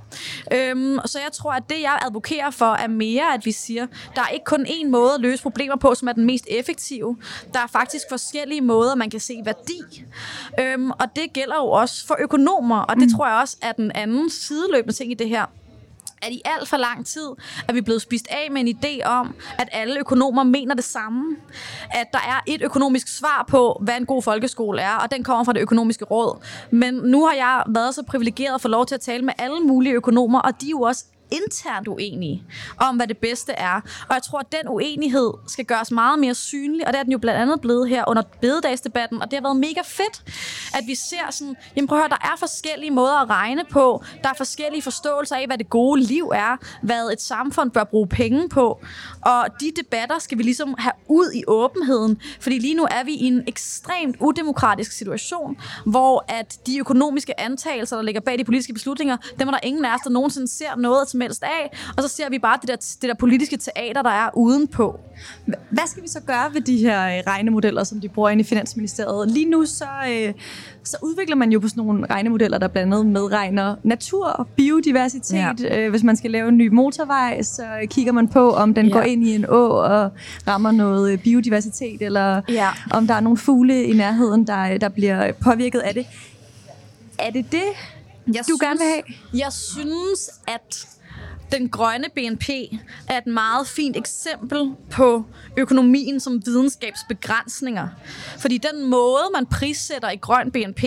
Øhm, 0.54 1.00
så 1.06 1.20
jeg 1.20 1.32
tror, 1.32 1.52
at 1.52 1.64
det, 1.70 1.82
jeg 1.82 2.00
advokerer 2.06 2.52
for, 2.52 2.74
er 2.74 2.88
mere, 2.88 3.34
at 3.34 3.46
vi 3.46 3.52
siger, 3.52 3.88
der 4.16 4.22
er 4.22 4.28
ikke 4.28 4.46
kun 4.46 4.66
én 4.66 4.88
måde 4.88 5.14
at 5.14 5.22
løse 5.22 5.44
problemer 5.44 5.76
på, 5.76 5.96
som 5.96 6.08
er 6.08 6.14
den 6.14 6.26
mest 6.26 6.48
effektive. 6.50 7.18
Der 7.54 7.60
er 7.60 7.68
faktisk 7.68 8.06
forskellige 8.10 8.62
måder, 8.62 8.96
man 8.96 9.10
kan 9.10 9.20
se 9.20 9.42
værdi. 9.46 9.75
Øhm, 10.60 10.92
og 10.92 11.16
det 11.16 11.34
gælder 11.34 11.56
jo 11.56 11.68
også 11.68 12.08
for 12.08 12.18
økonomer, 12.20 12.80
og 12.80 12.96
det 12.96 13.04
mm. 13.04 13.18
tror 13.18 13.28
jeg 13.28 13.38
også 13.42 13.58
er 13.62 13.72
den 13.72 13.92
anden 13.96 14.30
sideløbende 14.30 14.94
ting 14.94 15.12
i 15.12 15.16
det 15.16 15.30
her 15.30 15.46
at 16.26 16.32
i 16.32 16.42
alt 16.46 16.70
for 16.70 16.78
lang 16.78 17.06
tid 17.06 17.28
er 17.68 17.74
vi 17.74 17.82
blevet 17.82 18.02
spist 18.02 18.28
af 18.30 18.52
med 18.52 18.62
en 18.62 18.68
idé 18.68 19.04
om, 19.06 19.36
at 19.58 19.70
alle 19.72 20.00
økonomer 20.00 20.44
mener 20.44 20.76
det 20.76 20.84
samme. 20.84 21.36
At 21.92 22.08
der 22.12 22.20
er 22.20 22.40
et 22.48 22.62
økonomisk 22.62 23.08
svar 23.08 23.46
på, 23.48 23.82
hvad 23.82 23.98
en 23.98 24.06
god 24.06 24.22
folkeskole 24.22 24.82
er, 24.82 24.96
og 24.96 25.12
den 25.12 25.24
kommer 25.24 25.44
fra 25.44 25.54
det 25.54 25.60
økonomiske 25.60 26.06
råd. 26.06 26.40
Men 26.72 26.94
nu 26.94 27.26
har 27.26 27.34
jeg 27.34 27.64
været 27.68 27.96
så 27.96 28.04
privilegeret 28.04 28.56
at 28.56 28.62
få 28.62 28.68
lov 28.68 28.86
til 28.86 28.96
at 28.96 29.02
tale 29.02 29.26
med 29.26 29.34
alle 29.38 29.60
mulige 29.60 29.94
økonomer, 29.94 30.40
og 30.40 30.62
de 30.62 30.66
er 30.66 30.70
jo 30.70 30.82
også 30.82 31.06
internt 31.44 31.88
uenige 31.88 32.44
om, 32.78 32.96
hvad 32.96 33.08
det 33.08 33.18
bedste 33.18 33.52
er. 33.52 33.76
Og 34.10 34.14
jeg 34.14 34.24
tror, 34.24 34.40
at 34.40 34.52
den 34.52 34.70
uenighed 34.70 35.34
skal 35.48 35.66
gøres 35.66 35.92
meget 35.92 36.20
mere 36.20 36.36
synlig, 36.36 36.88
og 36.88 36.94
det 36.94 37.00
er 37.00 37.04
den 37.04 37.12
jo 37.12 37.18
blandt 37.18 37.42
andet 37.42 37.62
blevet 37.62 37.90
her 37.90 38.04
under 38.08 38.22
bededagsdebatten, 38.42 39.22
og 39.22 39.32
det 39.32 39.40
har 39.40 39.44
været 39.44 39.58
mega 39.58 39.82
fedt, 39.86 40.24
at 40.76 40.84
vi 40.88 40.96
ser 40.96 41.32
sådan, 41.32 41.56
jamen 41.76 41.88
prøv 41.88 41.98
at 41.98 42.02
høre, 42.02 42.10
der 42.10 42.28
er 42.28 42.36
forskellige 42.40 42.92
måder 42.92 43.22
at 43.22 43.30
regne 43.30 43.64
på, 43.70 44.04
der 44.24 44.30
er 44.30 44.34
forskellige 44.34 44.82
forståelser 44.82 45.36
af, 45.36 45.46
hvad 45.48 45.58
det 45.58 45.70
gode 45.70 46.02
liv 46.02 46.32
er, 46.36 46.58
hvad 46.82 47.10
et 47.10 47.22
samfund 47.22 47.72
bør 47.72 47.84
bruge 47.84 48.08
penge 48.08 48.50
på, 48.50 48.86
og 49.26 49.46
de 49.60 49.72
debatter 49.76 50.20
skal 50.20 50.38
vi 50.38 50.44
ligesom 50.44 50.76
have 50.78 50.94
ud 51.08 51.32
i 51.36 51.44
åbenheden, 51.48 52.18
fordi 52.40 52.60
lige 52.60 52.76
nu 52.76 52.84
er 52.84 53.04
vi 53.06 53.12
i 53.12 53.24
en 53.24 53.44
ekstremt 53.48 54.16
udemokratisk 54.20 54.92
situation, 54.92 55.58
hvor 55.86 56.26
at 56.28 56.60
de 56.68 56.80
økonomiske 56.80 57.40
antagelser, 57.40 57.96
der 57.96 58.04
ligger 58.04 58.22
bag 58.22 58.40
de 58.40 58.44
politiske 58.44 58.74
beslutninger, 58.74 59.18
dem 59.40 59.48
er 59.48 59.52
der 59.52 59.60
ingen 59.64 59.86
af 59.86 59.96
os, 59.96 60.02
der 60.02 60.10
nogensinde 60.10 60.48
ser 60.48 60.76
noget 60.78 61.10
som 61.10 61.22
helst 61.22 61.44
af, 61.44 61.78
og 61.98 62.04
så 62.04 62.10
ser 62.10 62.30
vi 62.30 62.40
bare 62.40 62.58
det 62.62 62.70
der, 62.70 62.76
det 62.76 63.10
der 63.10 63.14
politiske 63.14 63.58
teater, 63.58 64.02
der 64.02 64.10
er 64.10 64.30
udenpå. 64.34 65.00
Hvad 65.70 65.88
skal 65.88 66.04
vi 66.04 66.08
så 66.08 66.22
gøre 66.22 66.54
ved 66.54 66.62
de 66.62 66.78
her 66.78 67.18
øh, 67.18 67.24
regnemodeller, 67.28 67.84
som 67.84 68.02
de 68.02 68.10
bruger 68.10 68.30
inde 68.30 68.42
i 68.42 68.44
Finansministeriet? 68.44 69.32
Lige 69.32 69.50
nu 69.50 69.66
så, 69.66 69.86
øh, 70.10 70.34
så 70.84 70.98
udvikler 71.04 71.36
man 71.36 71.52
jo 71.52 71.60
på 71.60 71.68
sådan 71.68 71.84
nogle 71.84 72.06
regnemodeller, 72.06 72.58
der 72.58 72.68
blandt 72.68 72.94
andet 72.94 73.06
medregner 73.06 73.76
natur 73.84 74.26
og 74.26 74.48
biodiversitet. 74.48 75.62
Ja. 75.64 75.80
Øh, 75.80 75.90
hvis 75.90 76.04
man 76.04 76.16
skal 76.16 76.32
lave 76.32 76.50
en 76.50 76.58
ny 76.58 76.68
motorvej, 76.68 77.42
så 77.42 77.64
kigger 77.90 78.12
man 78.12 78.28
på, 78.28 78.52
om 78.52 78.74
den 78.74 78.86
ja. 78.86 78.94
går 78.94 79.02
ind 79.16 79.28
i 79.28 79.36
en 79.36 79.46
å 79.50 79.64
og 79.80 80.12
rammer 80.48 80.72
noget 80.72 81.22
biodiversitet, 81.22 82.02
eller 82.02 82.42
ja. 82.50 82.70
om 82.92 83.08
der 83.08 83.14
er 83.14 83.20
nogle 83.20 83.38
fugle 83.38 83.84
i 83.84 83.94
nærheden, 83.94 84.48
der, 84.48 84.78
der 84.78 84.90
bliver 84.90 85.32
påvirket 85.32 85.80
af 85.80 85.94
det. 85.94 86.06
Er 87.20 87.32
det 87.32 87.52
det, 87.52 87.70
jeg 88.28 88.40
du 88.40 88.44
synes, 88.44 88.62
gerne 88.62 88.80
vil 88.80 88.88
have? 88.88 89.04
Jeg 89.34 89.54
synes, 89.54 90.30
at 90.48 90.88
den 91.52 91.70
grønne 91.70 92.08
BNP 92.16 92.50
er 93.10 93.18
et 93.18 93.28
meget 93.28 93.68
fint 93.68 93.98
eksempel 93.98 94.72
på 94.92 95.26
økonomien 95.58 96.20
som 96.20 96.42
videnskabsbegrænsninger. 96.46 97.88
Fordi 98.40 98.58
den 98.58 98.90
måde, 98.90 99.24
man 99.34 99.46
prissætter 99.46 100.10
i 100.10 100.16
grøn 100.16 100.52
BNP, 100.52 100.82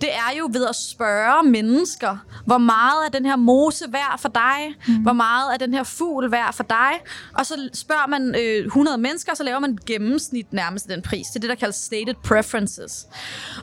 det 0.00 0.12
er 0.12 0.36
jo 0.38 0.50
ved 0.52 0.66
at 0.68 0.76
spørge 0.76 1.50
mennesker, 1.50 2.16
hvor 2.46 2.58
meget 2.58 3.06
er 3.06 3.10
den 3.10 3.26
her 3.26 3.36
mose 3.36 3.84
værd 3.92 4.18
for 4.18 4.28
dig? 4.28 4.74
Mm. 4.88 4.94
Hvor 4.94 5.12
meget 5.12 5.54
er 5.54 5.58
den 5.58 5.74
her 5.74 5.82
fugl 5.82 6.30
værd 6.30 6.52
for 6.52 6.64
dig? 6.64 6.90
Og 7.34 7.46
så 7.46 7.68
spørger 7.74 8.06
man 8.06 8.34
øh, 8.34 8.66
100 8.66 8.98
mennesker, 8.98 9.32
og 9.32 9.36
så 9.36 9.44
laver 9.44 9.58
man 9.58 9.70
et 9.70 9.84
gennemsnit 9.84 10.52
nærmest 10.52 10.88
den 10.88 11.02
pris. 11.02 11.26
Det 11.26 11.36
er 11.36 11.40
det, 11.40 11.48
der 11.48 11.54
kaldes 11.54 11.76
stated 11.76 12.14
preferences. 12.24 13.06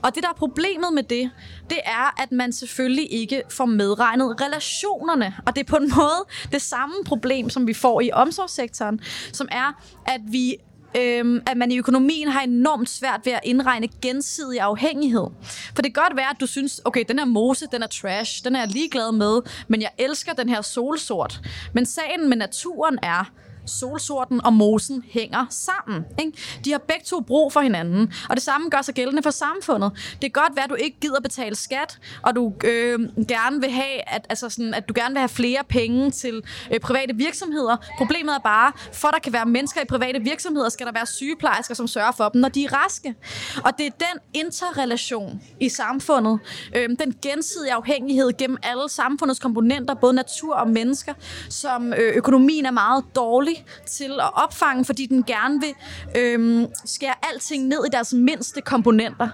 Og 0.01 0.15
det, 0.15 0.23
der 0.23 0.29
er 0.29 0.33
problemet 0.33 0.93
med 0.93 1.03
det, 1.03 1.31
det 1.69 1.79
er, 1.85 2.21
at 2.23 2.31
man 2.31 2.53
selvfølgelig 2.53 3.13
ikke 3.13 3.41
får 3.49 3.65
medregnet 3.65 4.41
relationerne. 4.41 5.35
Og 5.45 5.55
det 5.55 5.61
er 5.61 5.65
på 5.65 5.75
en 5.75 5.91
måde 5.95 6.16
det 6.51 6.61
samme 6.61 6.95
problem, 7.05 7.49
som 7.49 7.67
vi 7.67 7.73
får 7.73 8.01
i 8.01 8.11
omsorgssektoren, 8.11 8.99
som 9.33 9.47
er, 9.51 9.81
at 10.05 10.21
vi 10.31 10.57
øhm, 10.97 11.41
at 11.45 11.57
man 11.57 11.71
i 11.71 11.77
økonomien 11.77 12.27
har 12.27 12.41
enormt 12.41 12.89
svært 12.89 13.21
ved 13.23 13.33
at 13.33 13.39
indregne 13.43 13.87
gensidig 14.01 14.59
afhængighed. 14.59 15.27
For 15.75 15.81
det 15.81 15.93
kan 15.93 16.03
godt 16.03 16.15
være, 16.17 16.29
at 16.29 16.39
du 16.39 16.47
synes, 16.47 16.81
okay, 16.85 17.03
den 17.07 17.19
her 17.19 17.25
mose, 17.25 17.67
den 17.71 17.83
er 17.83 17.87
trash, 17.87 18.43
den 18.43 18.55
er 18.55 18.59
jeg 18.59 18.69
ligeglad 18.69 19.11
med, 19.11 19.41
men 19.67 19.81
jeg 19.81 19.89
elsker 19.97 20.33
den 20.33 20.49
her 20.49 20.61
solsort. 20.61 21.41
Men 21.73 21.85
sagen 21.85 22.29
med 22.29 22.37
naturen 22.37 22.99
er, 23.03 23.31
solsorten 23.67 24.45
og 24.45 24.53
mosen 24.53 25.03
hænger 25.09 25.45
sammen. 25.49 26.05
Ikke? 26.19 26.31
De 26.65 26.71
har 26.71 26.79
begge 26.79 27.03
to 27.05 27.19
brug 27.19 27.53
for 27.53 27.61
hinanden, 27.61 28.13
og 28.29 28.35
det 28.35 28.43
samme 28.43 28.69
gør 28.69 28.81
sig 28.81 28.93
gældende 28.93 29.23
for 29.23 29.29
samfundet. 29.29 29.91
Det 30.21 30.33
kan 30.33 30.41
godt 30.43 30.55
være, 30.55 30.63
at 30.63 30.69
du 30.69 30.75
ikke 30.75 30.99
gider 30.99 31.21
betale 31.21 31.55
skat, 31.55 31.99
og 32.21 32.35
du 32.35 32.53
øh, 32.63 32.99
gerne 33.27 33.61
vil 33.61 33.71
have, 33.71 34.09
at, 34.09 34.25
altså 34.29 34.49
sådan, 34.49 34.73
at 34.73 34.89
du 34.89 34.93
gerne 34.97 35.13
vil 35.13 35.19
have 35.19 35.29
flere 35.29 35.63
penge 35.69 36.11
til 36.11 36.43
øh, 36.71 36.79
private 36.79 37.15
virksomheder. 37.15 37.77
Problemet 37.97 38.35
er 38.35 38.39
bare, 38.39 38.71
for 38.93 39.07
der 39.07 39.19
kan 39.19 39.33
være 39.33 39.45
mennesker 39.45 39.81
i 39.81 39.85
private 39.85 40.19
virksomheder, 40.19 40.69
skal 40.69 40.85
der 40.85 40.93
være 40.93 41.05
sygeplejersker, 41.05 41.75
som 41.75 41.87
sørger 41.87 42.11
for 42.11 42.29
dem, 42.29 42.41
når 42.41 42.49
de 42.49 42.65
er 42.65 42.73
raske. 42.73 43.15
Og 43.63 43.71
det 43.77 43.85
er 43.85 43.91
den 43.91 44.43
interrelation 44.45 45.41
i 45.59 45.69
samfundet, 45.69 46.39
øh, 46.75 46.89
den 46.99 47.15
gensidige 47.21 47.73
afhængighed 47.73 48.37
gennem 48.37 48.57
alle 48.63 48.89
samfundets 48.89 49.39
komponenter, 49.39 49.93
både 49.93 50.13
natur 50.13 50.55
og 50.55 50.69
mennesker, 50.69 51.13
som 51.49 51.93
øh, 51.93 52.15
økonomien 52.15 52.65
er 52.65 52.71
meget 52.71 53.03
dårlig 53.15 53.56
til 53.85 54.11
at 54.19 54.43
opfange, 54.43 54.85
fordi 54.85 55.05
den 55.05 55.23
gerne 55.23 55.61
vil 55.61 55.73
øh, 56.21 56.67
skære 56.85 57.13
alting 57.33 57.67
ned 57.67 57.85
i 57.85 57.89
deres 57.91 58.13
mindste 58.13 58.61
komponenter. 58.61 59.29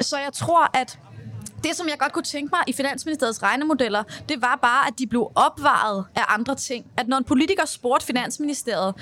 Så 0.00 0.16
jeg 0.16 0.32
tror, 0.32 0.70
at 0.76 0.98
det, 1.64 1.76
som 1.76 1.88
jeg 1.88 1.98
godt 1.98 2.12
kunne 2.12 2.22
tænke 2.22 2.50
mig 2.52 2.60
i 2.66 2.72
Finansministeriets 2.72 3.42
regnemodeller, 3.42 4.02
det 4.28 4.42
var 4.42 4.58
bare, 4.62 4.86
at 4.86 4.98
de 4.98 5.06
blev 5.06 5.32
opvaret 5.34 6.04
af 6.14 6.22
andre 6.28 6.54
ting. 6.54 6.86
At 6.96 7.08
når 7.08 7.16
en 7.16 7.24
politiker 7.24 7.64
spurgte 7.64 8.06
Finansministeriet, 8.06 8.94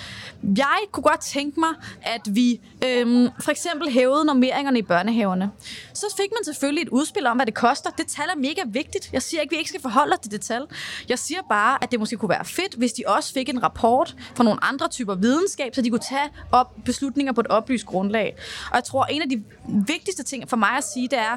jeg 0.57 0.79
kunne 0.93 1.03
godt 1.03 1.21
tænke 1.21 1.61
mig, 1.61 1.71
at 2.03 2.21
vi 2.27 2.61
øhm, 2.85 3.29
for 3.41 3.51
eksempel 3.51 3.91
hævede 3.91 4.25
normeringerne 4.25 4.79
i 4.79 4.83
børnehaverne. 4.83 5.51
Så 5.95 6.07
fik 6.17 6.31
man 6.39 6.45
selvfølgelig 6.45 6.83
et 6.83 6.89
udspil 6.89 7.27
om, 7.27 7.37
hvad 7.37 7.47
det 7.47 7.55
koster. 7.55 7.91
Det 7.91 8.07
tal 8.07 8.25
er 8.35 8.39
mega 8.39 8.63
vigtigt. 8.67 9.11
Jeg 9.13 9.23
siger 9.23 9.41
ikke, 9.41 9.53
at 9.53 9.57
vi 9.57 9.59
ikke 9.59 9.69
skal 9.69 9.83
forholde 9.83 10.13
os 10.13 10.19
til 10.19 10.31
det 10.31 10.41
tal. 10.41 10.67
Jeg 11.09 11.19
siger 11.19 11.41
bare, 11.49 11.79
at 11.83 11.91
det 11.91 12.01
måske 12.01 12.17
kunne 12.17 12.29
være 12.29 12.45
fedt, 12.45 12.75
hvis 12.75 12.93
de 12.93 13.03
også 13.07 13.33
fik 13.33 13.49
en 13.49 13.63
rapport 13.63 14.17
fra 14.35 14.45
nogle 14.45 14.65
andre 14.65 14.89
typer 14.89 15.15
videnskab, 15.15 15.75
så 15.75 15.83
de 15.83 15.91
kunne 15.91 16.01
tage 16.11 16.31
op 16.53 16.77
beslutninger 16.85 17.33
på 17.33 17.41
et 17.41 17.47
oplyst 17.47 17.87
grundlag. 17.87 18.37
Og 18.71 18.77
jeg 18.77 18.85
tror, 18.85 19.05
en 19.05 19.23
af 19.23 19.29
de 19.29 19.43
vigtigste 19.87 20.23
ting 20.23 20.49
for 20.49 20.57
mig 20.57 20.71
at 20.71 20.85
sige, 20.85 21.09
det 21.09 21.19
er, 21.19 21.37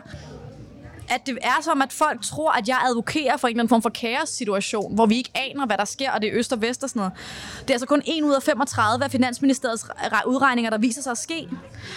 at 1.09 1.25
det 1.25 1.37
er 1.41 1.61
som, 1.61 1.81
at 1.81 1.93
folk 1.93 2.21
tror, 2.21 2.51
at 2.51 2.67
jeg 2.67 2.77
advokerer 2.89 3.37
for 3.37 3.47
en 3.47 3.51
eller 3.51 3.61
anden 3.61 3.69
form 3.69 3.81
for 3.81 3.89
kaos-situation, 3.89 4.95
hvor 4.95 5.05
vi 5.05 5.17
ikke 5.17 5.31
aner, 5.35 5.65
hvad 5.65 5.77
der 5.77 5.85
sker, 5.85 6.11
og 6.11 6.21
det 6.21 6.29
er 6.29 6.39
øst 6.39 6.53
og 6.53 6.61
vest 6.61 6.83
og 6.83 6.89
sådan 6.89 6.99
noget. 6.99 7.13
Det 7.61 7.69
er 7.69 7.73
altså 7.73 7.87
kun 7.87 8.01
1 8.05 8.23
ud 8.23 8.33
af 8.33 8.43
35 8.43 9.05
af 9.05 9.11
Finansministeriets 9.11 9.85
udregninger, 10.27 10.69
der 10.69 10.77
viser 10.77 11.01
sig 11.01 11.11
at 11.11 11.17
ske. 11.17 11.49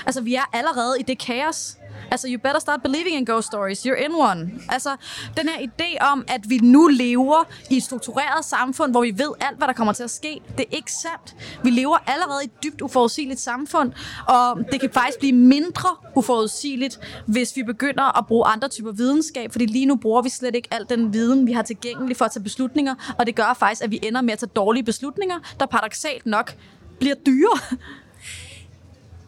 Altså, 0.07 0.21
vi 0.21 0.35
er 0.35 0.51
allerede 0.53 1.01
i 1.01 1.03
det 1.03 1.19
kaos. 1.19 1.77
Altså, 2.11 2.29
you 2.31 2.39
better 2.39 2.61
start 2.61 2.83
believing 2.83 3.17
in 3.17 3.25
ghost 3.25 3.47
stories. 3.47 3.87
You're 3.87 4.05
in 4.05 4.15
one. 4.15 4.51
Altså, 4.69 4.97
den 5.37 5.49
her 5.49 5.67
idé 5.69 6.05
om, 6.13 6.25
at 6.29 6.41
vi 6.49 6.59
nu 6.59 6.87
lever 6.87 7.45
i 7.71 7.77
et 7.77 7.83
struktureret 7.83 8.45
samfund, 8.45 8.91
hvor 8.91 9.01
vi 9.01 9.15
ved 9.17 9.33
alt, 9.41 9.59
hvad 9.59 9.69
der 9.69 9.75
kommer 9.75 9.93
til 9.93 10.03
at 10.03 10.11
ske, 10.11 10.41
det 10.59 10.61
er 10.61 10.77
ikke 10.77 10.93
sandt. 10.93 11.37
Vi 11.65 11.71
lever 11.71 11.97
allerede 12.07 12.43
i 12.43 12.47
et 12.47 12.65
dybt 12.65 12.81
uforudsigeligt 12.81 13.41
samfund, 13.41 13.93
og 14.29 14.59
det 14.73 14.81
kan 14.81 14.91
faktisk 14.93 15.19
blive 15.19 15.33
mindre 15.33 15.89
uforudsigeligt, 16.15 16.99
hvis 17.27 17.57
vi 17.57 17.63
begynder 17.63 18.19
at 18.19 18.27
bruge 18.27 18.47
andre 18.47 18.69
typer 18.69 18.93
videnskab, 18.93 19.53
fordi 19.53 19.67
lige 19.67 19.87
nu 19.87 19.97
bruger 19.97 20.23
vi 20.23 20.29
slet 20.29 20.55
ikke 20.55 20.69
al 20.71 20.87
den 20.89 21.13
viden, 21.13 21.47
vi 21.47 21.53
har 21.53 21.63
tilgængelig 21.63 22.17
for 22.17 22.25
at 22.25 22.33
tage 22.33 22.43
beslutninger, 22.43 23.15
og 23.19 23.27
det 23.27 23.35
gør 23.35 23.57
faktisk, 23.59 23.83
at 23.83 23.91
vi 23.91 24.01
ender 24.03 24.21
med 24.21 24.33
at 24.33 24.39
tage 24.39 24.51
dårlige 24.57 24.85
beslutninger, 24.85 25.37
der 25.61 25.67
paradoxalt 25.67 26.27
nok 26.27 26.57
bliver 26.99 27.15
dyre. 27.15 27.79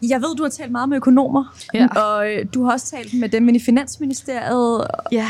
Jeg 0.01 0.21
ved, 0.21 0.35
du 0.35 0.43
har 0.43 0.49
talt 0.49 0.71
meget 0.71 0.89
med 0.89 0.97
økonomer, 0.97 1.55
Ja. 1.73 1.87
og 1.87 2.31
øh, 2.33 2.45
du 2.53 2.63
har 2.63 2.71
også 2.71 2.85
talt 2.85 3.13
med 3.19 3.29
dem 3.29 3.49
i 3.49 3.59
Finansministeriet. 3.59 4.87
Ja. 5.11 5.27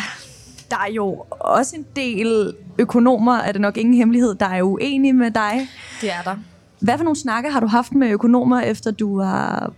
Der 0.70 0.78
er 0.88 0.92
jo 0.92 1.26
også 1.30 1.76
en 1.76 1.86
del 1.96 2.54
økonomer, 2.78 3.34
er 3.36 3.52
det 3.52 3.62
nok 3.62 3.78
ingen 3.78 3.94
hemmelighed, 3.96 4.36
der 4.36 4.46
er 4.46 4.62
uenige 4.64 5.14
med 5.14 5.32
dig. 5.32 5.70
Det 6.02 6.12
er 6.12 6.22
der. 6.24 6.36
Hvad 6.80 6.98
for 6.98 7.04
nogle 7.04 7.20
snakke 7.20 7.50
har 7.52 7.60
du 7.60 7.68
haft 7.68 7.92
med 7.94 8.10
økonomer, 8.10 8.60
efter 8.62 8.92
du 8.92 9.20
har 9.22 9.74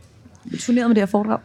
turneret 0.60 0.88
med 0.89 0.95
det 0.95 1.01
her 1.01 1.06
foredrag? 1.06 1.39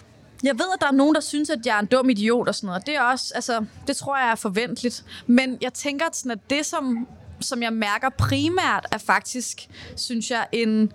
Jeg 0.45 0.55
ved, 0.55 0.65
at 0.75 0.81
der 0.81 0.87
er 0.87 0.93
nogen, 0.93 1.15
der 1.15 1.21
synes, 1.21 1.51
at 1.51 1.59
jeg 1.67 1.77
er 1.77 1.81
en 1.81 1.87
dum 1.87 2.11
idiot 2.11 2.49
og 2.49 2.55
sådan 2.55 2.67
noget. 2.67 2.87
Det 2.87 2.97
er 2.97 3.01
også, 3.03 3.33
altså, 3.35 3.65
det 3.87 3.97
tror 3.97 4.17
jeg 4.19 4.31
er 4.31 4.35
forventeligt. 4.35 5.05
Men 5.27 5.59
jeg 5.61 5.73
tænker, 5.73 6.07
at, 6.07 6.17
sådan, 6.17 6.31
at 6.31 6.51
det, 6.51 6.67
som, 6.67 7.07
som 7.41 7.63
jeg 7.63 7.73
mærker 7.73 8.09
primært, 8.19 8.87
er 8.93 8.99
faktisk, 8.99 9.69
synes 9.97 10.31
jeg, 10.31 10.47
en, 10.53 10.93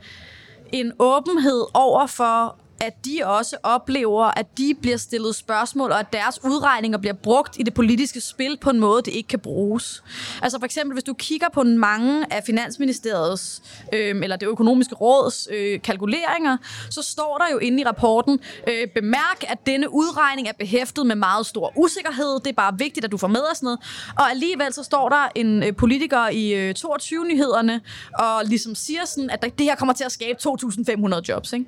en 0.71 0.93
åbenhed 0.99 1.65
over 1.73 2.07
for 2.07 2.55
at 2.81 3.05
de 3.05 3.21
også 3.23 3.57
oplever, 3.63 4.25
at 4.25 4.57
de 4.57 4.73
bliver 4.81 4.97
stillet 4.97 5.35
spørgsmål, 5.35 5.91
og 5.91 5.99
at 5.99 6.13
deres 6.13 6.43
udregninger 6.43 6.97
bliver 6.97 7.13
brugt 7.13 7.59
i 7.59 7.63
det 7.63 7.73
politiske 7.73 8.21
spil 8.21 8.57
på 8.61 8.69
en 8.69 8.79
måde, 8.79 9.01
det 9.01 9.13
ikke 9.13 9.27
kan 9.27 9.39
bruges. 9.39 10.03
Altså 10.41 10.59
for 10.59 10.65
eksempel, 10.65 10.93
hvis 10.93 11.03
du 11.03 11.13
kigger 11.13 11.47
på 11.53 11.63
mange 11.63 12.33
af 12.33 12.43
Finansministeriets, 12.43 13.61
øh, 13.93 14.15
eller 14.23 14.35
det 14.35 14.47
økonomiske 14.47 14.95
råds 14.95 15.47
øh, 15.51 15.81
kalkuleringer, 15.81 16.57
så 16.89 17.01
står 17.01 17.37
der 17.37 17.45
jo 17.51 17.57
inde 17.57 17.81
i 17.81 17.85
rapporten, 17.85 18.39
øh, 18.67 18.87
bemærk, 18.95 19.43
at 19.47 19.57
denne 19.65 19.93
udregning 19.93 20.47
er 20.47 20.53
behæftet 20.59 21.05
med 21.05 21.15
meget 21.15 21.45
stor 21.45 21.73
usikkerhed. 21.75 22.39
Det 22.39 22.47
er 22.47 22.53
bare 22.53 22.77
vigtigt, 22.77 23.05
at 23.05 23.11
du 23.11 23.17
får 23.17 23.27
med 23.27 23.41
og 23.41 23.55
sådan 23.55 23.65
noget. 23.65 23.79
Og 24.15 24.29
alligevel 24.29 24.73
så 24.73 24.83
står 24.83 25.09
der 25.09 25.27
en 25.35 25.63
øh, 25.63 25.75
politiker 25.75 26.27
i 26.27 26.53
øh, 26.53 26.75
22-nyhederne, 26.77 27.81
og 28.19 28.45
ligesom 28.45 28.75
siger 28.75 29.05
sådan, 29.05 29.29
at 29.29 29.41
det 29.41 29.65
her 29.65 29.75
kommer 29.75 29.93
til 29.93 30.03
at 30.03 30.11
skabe 30.11 30.39
2.500 30.43 31.21
jobs. 31.29 31.53
Ikke? 31.53 31.65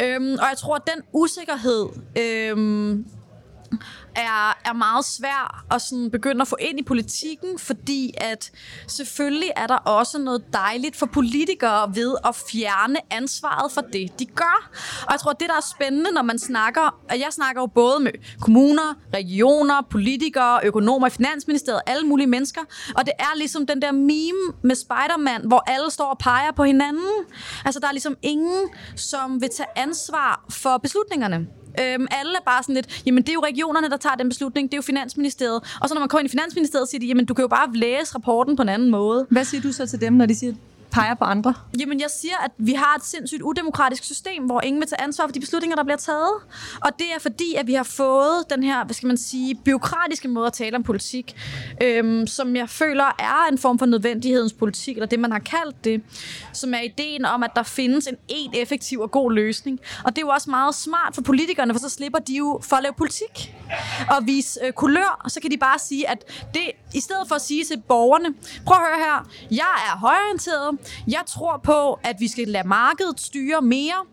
Øhm, 0.00 0.37
og 0.38 0.46
jeg 0.50 0.56
tror, 0.58 0.76
at 0.76 0.82
den 0.86 1.02
usikkerhed 1.12 1.86
øhm, 2.18 3.06
er, 4.16 4.58
er 4.64 4.72
meget 4.72 5.04
svær 5.04 5.64
at 5.70 5.82
sådan 5.82 6.10
begynde 6.10 6.40
at 6.40 6.48
få 6.48 6.56
ind 6.60 6.80
i 6.80 6.82
politikken, 6.82 7.58
fordi 7.58 8.14
at 8.16 8.50
selvfølgelig 8.86 9.50
er 9.56 9.66
der 9.66 9.76
også 9.76 10.18
noget 10.18 10.44
dejligt 10.52 10.96
for 10.96 11.06
politikere 11.06 11.94
ved 11.94 12.14
at 12.24 12.36
fjerne 12.50 12.96
ansvaret 13.10 13.72
for 13.72 13.80
det, 13.80 14.18
de 14.18 14.26
gør. 14.26 14.70
Og 15.06 15.12
jeg 15.12 15.20
tror, 15.20 15.32
det, 15.32 15.48
der 15.48 15.56
er 15.56 15.66
spændende, 15.76 16.10
når 16.12 16.22
man 16.22 16.38
snakker, 16.38 17.00
og 17.10 17.18
jeg 17.18 17.28
snakker 17.30 17.62
jo 17.62 17.66
både 17.66 18.00
med 18.00 18.12
kommuner, 18.40 18.94
regioner, 19.14 19.82
politikere, 19.90 20.60
økonomer 20.64 21.06
i 21.06 21.10
Finansministeriet, 21.10 21.80
alle 21.86 22.06
mulige 22.06 22.26
mennesker, 22.26 22.60
og 22.96 23.06
det 23.06 23.12
er 23.18 23.36
ligesom 23.36 23.66
den 23.66 23.82
der 23.82 23.92
meme 23.92 24.54
med 24.62 24.74
Spider-Man, 24.74 25.46
hvor 25.46 25.62
alle 25.66 25.90
står 25.90 26.04
og 26.04 26.18
peger 26.18 26.52
på 26.52 26.64
hinanden. 26.64 27.10
Altså, 27.64 27.80
der 27.80 27.88
er 27.88 27.92
ligesom 27.92 28.16
ingen, 28.22 28.68
som 28.96 29.40
vil 29.40 29.48
tage 29.56 29.68
ansvar 29.76 30.44
for 30.50 30.78
beslutningerne. 30.78 31.46
Øhm, 31.82 32.06
alle 32.10 32.32
er 32.36 32.44
bare 32.44 32.62
sådan 32.62 32.74
lidt, 32.74 33.02
jamen 33.06 33.22
det 33.22 33.28
er 33.28 33.34
jo 33.34 33.44
regionerne, 33.44 33.90
der 33.90 33.96
tager 33.96 34.14
den 34.16 34.28
beslutning, 34.28 34.68
det 34.70 34.74
er 34.74 34.78
jo 34.78 34.82
Finansministeriet. 34.82 35.78
Og 35.80 35.88
så 35.88 35.94
når 35.94 36.00
man 36.00 36.08
kommer 36.08 36.20
ind 36.20 36.26
i 36.26 36.30
Finansministeriet, 36.30 36.88
siger 36.88 37.00
de, 37.00 37.06
jamen 37.06 37.24
du 37.26 37.34
kan 37.34 37.42
jo 37.42 37.48
bare 37.48 37.72
læse 37.74 38.14
rapporten 38.14 38.56
på 38.56 38.62
en 38.62 38.68
anden 38.68 38.90
måde. 38.90 39.26
Hvad 39.30 39.44
siger 39.44 39.60
du 39.60 39.72
så 39.72 39.86
til 39.86 40.00
dem, 40.00 40.12
når 40.12 40.26
de 40.26 40.34
siger, 40.34 40.54
peger 40.90 41.14
på 41.14 41.24
andre? 41.24 41.54
Jamen, 41.80 42.00
jeg 42.00 42.10
siger, 42.10 42.36
at 42.44 42.50
vi 42.58 42.72
har 42.72 42.94
et 42.96 43.04
sindssygt 43.04 43.42
udemokratisk 43.42 44.04
system, 44.04 44.44
hvor 44.44 44.60
ingen 44.60 44.80
vil 44.80 44.88
tage 44.88 45.00
ansvar 45.00 45.26
for 45.26 45.32
de 45.32 45.40
beslutninger, 45.40 45.76
der 45.76 45.84
bliver 45.84 45.96
taget. 45.96 46.32
Og 46.80 46.90
det 46.98 47.06
er 47.16 47.20
fordi, 47.20 47.54
at 47.54 47.66
vi 47.66 47.74
har 47.74 47.82
fået 47.82 48.44
den 48.50 48.62
her, 48.62 48.84
hvad 48.84 48.94
skal 48.94 49.06
man 49.06 49.16
sige, 49.16 49.54
byråkratiske 49.54 50.28
måde 50.28 50.46
at 50.46 50.52
tale 50.52 50.76
om 50.76 50.82
politik, 50.82 51.36
øhm, 51.82 52.26
som 52.26 52.56
jeg 52.56 52.68
føler 52.68 53.04
er 53.18 53.48
en 53.52 53.58
form 53.58 53.78
for 53.78 53.86
nødvendighedens 53.86 54.52
politik, 54.52 54.96
eller 54.96 55.06
det, 55.06 55.20
man 55.20 55.32
har 55.32 55.38
kaldt 55.38 55.84
det, 55.84 56.02
som 56.52 56.74
er 56.74 56.80
ideen 56.80 57.24
om, 57.24 57.42
at 57.42 57.50
der 57.56 57.62
findes 57.62 58.06
en 58.06 58.16
en 58.28 58.50
effektiv 58.54 59.00
og 59.00 59.10
god 59.10 59.32
løsning. 59.32 59.80
Og 60.04 60.16
det 60.16 60.22
er 60.22 60.26
jo 60.26 60.28
også 60.28 60.50
meget 60.50 60.74
smart 60.74 61.14
for 61.14 61.22
politikerne, 61.22 61.74
for 61.74 61.80
så 61.80 61.88
slipper 61.88 62.18
de 62.18 62.36
jo 62.36 62.60
for 62.62 62.76
at 62.76 62.82
lave 62.82 62.94
politik 62.94 63.54
og 64.10 64.26
vise 64.26 64.60
øh, 64.64 64.72
kulør, 64.72 65.20
og 65.24 65.30
så 65.30 65.40
kan 65.40 65.50
de 65.50 65.56
bare 65.56 65.78
sige, 65.78 66.08
at 66.08 66.24
det, 66.54 66.62
i 66.94 67.00
stedet 67.00 67.28
for 67.28 67.34
at 67.34 67.42
sige 67.42 67.64
til 67.64 67.82
borgerne, 67.88 68.34
prøv 68.66 68.76
at 68.76 68.82
høre 68.86 68.98
her, 68.98 69.28
jeg 69.50 69.74
er 69.92 69.98
højorienteret, 69.98 70.77
jeg 71.08 71.22
tror 71.26 71.60
på, 71.64 71.92
at 71.92 72.16
vi 72.18 72.28
skal 72.28 72.48
lade 72.48 72.68
markedet 72.68 73.20
styre 73.20 73.62
mere, 73.62 74.04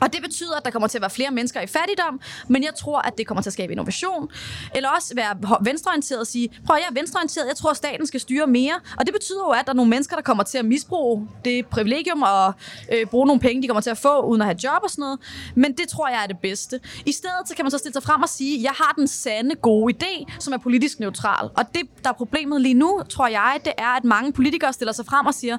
og 0.00 0.12
det 0.12 0.22
betyder, 0.22 0.56
at 0.56 0.64
der 0.64 0.70
kommer 0.70 0.88
til 0.88 0.98
at 0.98 1.02
være 1.02 1.10
flere 1.10 1.30
mennesker 1.30 1.60
i 1.60 1.66
fattigdom, 1.66 2.20
men 2.48 2.64
jeg 2.64 2.74
tror, 2.74 2.98
at 2.98 3.18
det 3.18 3.26
kommer 3.26 3.42
til 3.42 3.48
at 3.48 3.52
skabe 3.52 3.72
innovation. 3.72 4.30
Eller 4.74 4.88
også 4.88 5.14
være 5.14 5.58
venstreorienteret 5.64 6.20
og 6.20 6.26
sige, 6.26 6.48
prøv 6.66 6.76
at 6.76 6.82
jeg 6.82 6.88
er 6.90 6.94
venstreorienteret, 6.94 7.46
jeg 7.48 7.56
tror, 7.56 7.70
at 7.70 7.76
staten 7.76 8.06
skal 8.06 8.20
styre 8.20 8.46
mere. 8.46 8.74
Og 8.98 9.06
det 9.06 9.14
betyder 9.14 9.40
jo, 9.46 9.50
at 9.50 9.64
der 9.64 9.72
er 9.72 9.76
nogle 9.76 9.90
mennesker, 9.90 10.16
der 10.16 10.22
kommer 10.22 10.42
til 10.44 10.58
at 10.58 10.64
misbruge 10.64 11.28
det 11.44 11.66
privilegium 11.66 12.22
og 12.22 12.52
øh, 12.92 13.06
bruge 13.06 13.26
nogle 13.26 13.40
penge, 13.40 13.62
de 13.62 13.68
kommer 13.68 13.80
til 13.80 13.90
at 13.90 13.98
få, 13.98 14.20
uden 14.20 14.42
at 14.42 14.46
have 14.46 14.58
job 14.64 14.82
og 14.82 14.90
sådan 14.90 15.02
noget. 15.02 15.18
Men 15.54 15.72
det 15.72 15.88
tror 15.88 16.08
jeg 16.08 16.22
er 16.22 16.26
det 16.26 16.38
bedste. 16.38 16.80
I 17.06 17.12
stedet 17.12 17.48
så 17.48 17.54
kan 17.56 17.64
man 17.64 17.70
så 17.70 17.78
stille 17.78 17.92
sig 17.92 18.02
frem 18.02 18.22
og 18.22 18.28
sige, 18.28 18.62
jeg 18.62 18.72
har 18.72 18.92
den 18.96 19.08
sande 19.08 19.54
gode 19.54 19.94
idé, 19.94 20.32
som 20.38 20.52
er 20.52 20.58
politisk 20.58 21.00
neutral. 21.00 21.50
Og 21.56 21.64
det, 21.74 21.82
der 22.04 22.10
er 22.10 22.14
problemet 22.14 22.60
lige 22.60 22.74
nu, 22.74 23.02
tror 23.08 23.26
jeg, 23.26 23.60
det 23.64 23.72
er, 23.78 23.96
at 23.96 24.04
mange 24.04 24.32
politikere 24.32 24.72
stiller 24.72 24.92
sig 24.92 25.06
frem 25.06 25.26
og 25.26 25.34
siger, 25.34 25.58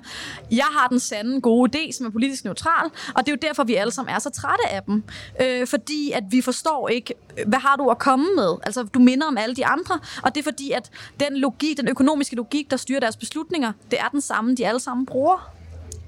jeg 0.52 0.68
har 0.72 0.88
den 0.88 1.00
sande 1.00 1.42
gode 1.42 1.78
idé, 1.78 1.92
som 1.92 2.06
er 2.06 2.10
politisk 2.10 2.44
neutral. 2.46 2.90
Og 3.16 3.26
det 3.26 3.28
er 3.28 3.32
jo 3.32 3.48
derfor, 3.48 3.64
vi 3.64 3.76
alle 3.76 3.92
sammen 3.92 4.16
er 4.16 4.20
så 4.20 4.31
trætte 4.32 4.68
af 4.70 4.84
dem. 4.84 5.04
Øh, 5.42 5.68
fordi 5.68 6.12
at 6.12 6.24
vi 6.30 6.42
forstår 6.42 6.90
ikke, 6.90 7.14
hvad 7.48 7.60
har 7.60 7.76
du 7.76 7.90
at 7.90 8.00
komme 8.00 8.26
med? 8.36 8.56
Altså, 8.64 8.84
du 8.84 9.00
minder 9.00 9.28
om 9.28 9.38
alle 9.38 9.56
de 9.56 9.66
andre. 9.66 10.00
Og 10.24 10.36
det 10.36 10.40
er 10.40 10.44
fordi, 10.44 10.72
at 10.72 10.92
den 11.20 11.38
logik, 11.38 11.78
den 11.78 11.88
økonomiske 11.88 12.36
logik, 12.36 12.72
der 12.72 12.78
styrer 12.78 13.00
deres 13.00 13.18
beslutninger, 13.18 13.72
det 13.92 14.00
er 14.00 14.08
den 14.08 14.22
samme, 14.22 14.56
de 14.56 14.68
alle 14.68 14.80
sammen 14.80 15.06
bruger. 15.06 15.52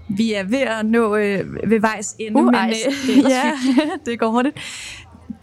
Vi 0.09 0.33
er 0.33 0.43
ved 0.43 0.59
at 0.59 0.85
nå 0.85 1.15
øh, 1.15 1.69
ved 1.69 1.79
vejs 1.79 2.15
ende, 2.19 2.39
Uh, 2.39 2.45
men 2.45 2.55
øh, 2.55 3.15
det 3.15 3.25
er 3.25 3.29
ja, 3.29 3.53
det 4.05 4.19
går 4.19 4.29
hurtigt. 4.29 4.57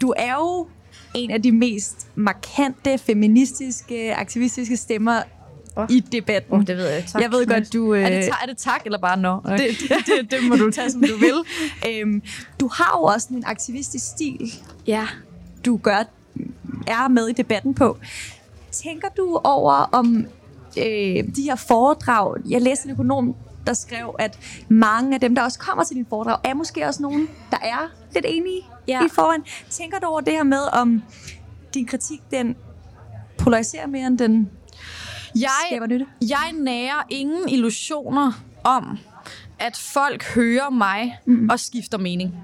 Du 0.01 0.13
er 0.17 0.33
jo 0.33 0.67
en 1.15 1.31
af 1.31 1.41
de 1.41 1.51
mest 1.51 2.07
markante, 2.15 2.97
feministiske, 2.97 4.15
aktivistiske 4.15 4.77
stemmer 4.77 5.21
oh. 5.75 5.85
i 5.89 5.99
debatten. 5.99 6.53
Oh, 6.53 6.61
det 6.67 6.77
ved 6.77 6.87
jeg. 6.87 7.05
Tak. 7.07 7.21
Jeg 7.21 7.31
ved 7.31 7.47
godt, 7.47 7.73
du... 7.73 7.93
Øh... 7.93 8.03
Er, 8.03 8.09
det 8.09 8.23
ta- 8.23 8.35
er 8.41 8.45
det 8.45 8.57
tak 8.57 8.81
eller 8.85 8.99
bare 8.99 9.17
nå? 9.17 9.39
No? 9.45 9.51
Det, 9.51 9.59
det, 9.59 9.89
det, 9.89 10.31
det 10.31 10.43
må 10.49 10.55
du 10.55 10.71
tage, 10.71 10.91
som 10.91 11.01
du 11.01 11.17
vil. 11.17 11.43
øhm, 11.89 12.21
du 12.59 12.69
har 12.73 12.97
jo 12.99 13.03
også 13.03 13.27
en 13.31 13.43
aktivistisk 13.45 14.05
stil. 14.05 14.53
Ja. 14.87 15.07
Du 15.65 15.77
gør, 15.77 16.03
er 16.87 17.07
med 17.07 17.27
i 17.27 17.33
debatten 17.33 17.73
på. 17.73 17.97
Tænker 18.71 19.07
du 19.17 19.41
over, 19.43 19.73
om 19.73 20.25
øh, 20.77 21.23
de 21.35 21.43
her 21.43 21.55
foredrag... 21.55 22.35
Jeg 22.49 22.61
læste 22.61 22.85
en 22.85 22.91
økonom, 22.91 23.35
der 23.67 23.73
skrev, 23.73 24.15
at 24.19 24.39
mange 24.69 25.13
af 25.13 25.19
dem, 25.19 25.35
der 25.35 25.41
også 25.41 25.59
kommer 25.59 25.83
til 25.83 25.95
din 25.95 26.05
foredrag, 26.09 26.37
er 26.43 26.53
måske 26.53 26.85
også 26.87 27.01
nogen, 27.01 27.29
der 27.51 27.57
er 27.61 27.91
lidt 28.13 28.25
enige 28.29 28.61
ja. 28.87 29.05
i 29.05 29.09
foran. 29.09 29.43
Tænker 29.69 29.99
du 29.99 30.07
over 30.07 30.21
det 30.21 30.33
her 30.33 30.43
med, 30.43 30.61
om 30.73 31.03
din 31.73 31.85
kritik, 31.85 32.21
den 32.31 32.55
polariserer 33.37 33.87
mere, 33.87 34.07
end 34.07 34.17
den 34.17 34.49
jeg, 35.35 35.49
skaber 35.69 35.87
nytte? 35.87 36.05
Jeg 36.21 36.51
nærer 36.53 37.03
ingen 37.09 37.49
illusioner 37.49 38.31
om, 38.63 38.97
at 39.59 39.77
folk 39.77 40.23
hører 40.23 40.69
mig 40.69 41.17
mm. 41.25 41.49
og 41.49 41.59
skifter 41.59 41.97
mening. 41.97 42.35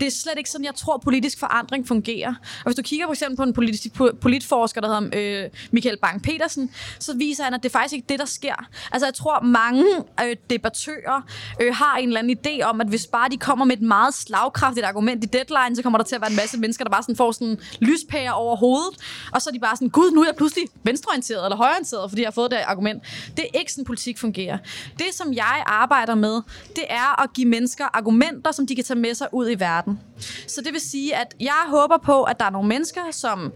Det 0.00 0.06
er 0.06 0.10
slet 0.10 0.34
ikke 0.38 0.50
sådan, 0.50 0.64
jeg 0.64 0.74
tror, 0.74 0.98
politisk 0.98 1.38
forandring 1.38 1.88
fungerer. 1.88 2.34
Og 2.58 2.64
hvis 2.64 2.76
du 2.76 2.82
kigger 2.82 3.06
for 3.06 3.12
eksempel 3.12 3.36
på 3.36 3.42
en 3.42 3.52
politisk, 3.52 3.94
politforsker, 4.20 4.80
der 4.80 4.88
hedder 4.88 5.44
øh, 5.44 5.50
Michael 5.70 5.98
Bang-Petersen, 6.06 6.70
så 6.98 7.16
viser 7.16 7.44
han, 7.44 7.54
at 7.54 7.62
det 7.62 7.68
er 7.68 7.72
faktisk 7.72 7.94
ikke 7.94 8.06
det, 8.08 8.18
der 8.18 8.24
sker. 8.24 8.68
Altså, 8.92 9.06
jeg 9.06 9.14
tror, 9.14 9.40
mange 9.40 9.84
øh, 10.24 10.36
debattører 10.50 11.22
øh, 11.60 11.74
har 11.74 11.96
en 11.96 12.08
eller 12.08 12.20
anden 12.20 12.38
idé 12.38 12.62
om, 12.62 12.80
at 12.80 12.86
hvis 12.86 13.06
bare 13.06 13.28
de 13.28 13.36
kommer 13.36 13.64
med 13.64 13.76
et 13.76 13.82
meget 13.82 14.14
slagkraftigt 14.14 14.86
argument 14.86 15.24
i 15.24 15.26
deadline, 15.26 15.76
så 15.76 15.82
kommer 15.82 15.98
der 15.98 16.04
til 16.04 16.14
at 16.14 16.20
være 16.20 16.30
en 16.30 16.36
masse 16.36 16.58
mennesker, 16.58 16.84
der 16.84 16.90
bare 16.90 17.02
sådan 17.02 17.16
får 17.16 17.32
sådan 17.32 17.58
lyspære 17.80 18.34
over 18.34 18.56
hovedet, 18.56 18.96
og 19.32 19.42
så 19.42 19.50
er 19.50 19.52
de 19.52 19.60
bare 19.60 19.76
sådan, 19.76 19.88
gud, 19.88 20.10
nu 20.10 20.20
er 20.20 20.26
jeg 20.26 20.36
pludselig 20.36 20.64
venstreorienteret 20.82 21.44
eller 21.44 21.56
højreorienteret, 21.56 22.10
fordi 22.10 22.22
jeg 22.22 22.26
har 22.26 22.32
fået 22.32 22.50
det 22.50 22.56
argument. 22.56 23.02
Det 23.36 23.44
er 23.44 23.58
ikke 23.58 23.72
sådan, 23.72 23.84
politik 23.84 24.18
fungerer. 24.18 24.58
Det, 24.98 25.06
som 25.12 25.32
jeg 25.32 25.62
arbejder 25.66 26.14
med, 26.14 26.42
det 26.76 26.84
er 26.88 27.22
at 27.22 27.32
give 27.32 27.48
mennesker 27.48 27.84
argumenter, 27.96 28.52
som 28.52 28.66
de 28.66 28.74
kan 28.74 28.84
tage 28.84 28.98
med 28.98 29.14
sig 29.14 29.28
ud 29.32 29.50
i 29.50 29.54
verden 29.54 29.83
verden. 29.84 30.00
Så 30.46 30.60
det 30.64 30.72
vil 30.72 30.80
sige, 30.80 31.16
at 31.16 31.34
jeg 31.40 31.64
håber 31.68 31.96
på, 31.98 32.22
at 32.22 32.40
der 32.40 32.46
er 32.46 32.50
nogle 32.50 32.68
mennesker, 32.68 33.00
som 33.10 33.52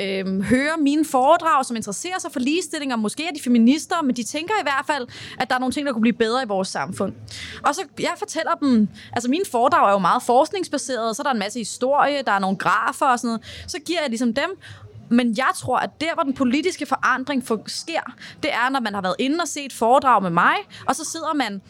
øh, 0.00 0.40
hører 0.40 0.76
mine 0.76 1.04
foredrag, 1.04 1.64
som 1.66 1.76
interesserer 1.76 2.18
sig 2.18 2.32
for 2.32 2.40
ligestilling, 2.40 2.92
og 2.92 2.98
måske 2.98 3.26
er 3.26 3.32
de 3.32 3.40
feminister, 3.42 4.02
men 4.02 4.16
de 4.16 4.22
tænker 4.22 4.54
i 4.60 4.62
hvert 4.62 4.84
fald, 4.86 5.08
at 5.38 5.48
der 5.48 5.54
er 5.54 5.58
nogle 5.58 5.72
ting, 5.72 5.86
der 5.86 5.92
kunne 5.92 6.02
blive 6.02 6.16
bedre 6.16 6.42
i 6.42 6.46
vores 6.46 6.68
samfund. 6.68 7.12
Og 7.62 7.74
så 7.74 7.82
jeg 8.00 8.12
fortæller 8.16 8.54
dem, 8.54 8.88
altså 9.12 9.30
mine 9.30 9.44
foredrag 9.50 9.88
er 9.88 9.92
jo 9.92 9.98
meget 9.98 10.22
forskningsbaseret, 10.22 11.16
så 11.16 11.22
er 11.22 11.24
der 11.24 11.30
en 11.30 11.38
masse 11.38 11.58
historie, 11.58 12.22
der 12.26 12.32
er 12.32 12.38
nogle 12.38 12.56
grafer 12.56 13.06
og 13.06 13.18
sådan 13.18 13.28
noget. 13.28 13.64
Så 13.66 13.78
giver 13.86 14.00
jeg 14.00 14.08
ligesom 14.08 14.34
dem, 14.34 14.50
men 15.08 15.34
jeg 15.36 15.50
tror, 15.56 15.78
at 15.78 15.90
der, 16.00 16.14
hvor 16.14 16.22
den 16.22 16.34
politiske 16.34 16.86
forandring 16.86 17.44
sker, 17.66 18.00
det 18.42 18.52
er, 18.52 18.70
når 18.70 18.80
man 18.80 18.94
har 18.94 19.00
været 19.02 19.16
inde 19.18 19.38
og 19.42 19.48
set 19.48 19.72
foredrag 19.72 20.22
med 20.22 20.30
mig, 20.30 20.54
og 20.86 20.96
så 20.96 21.04
sidder 21.04 21.34
man 21.34 21.62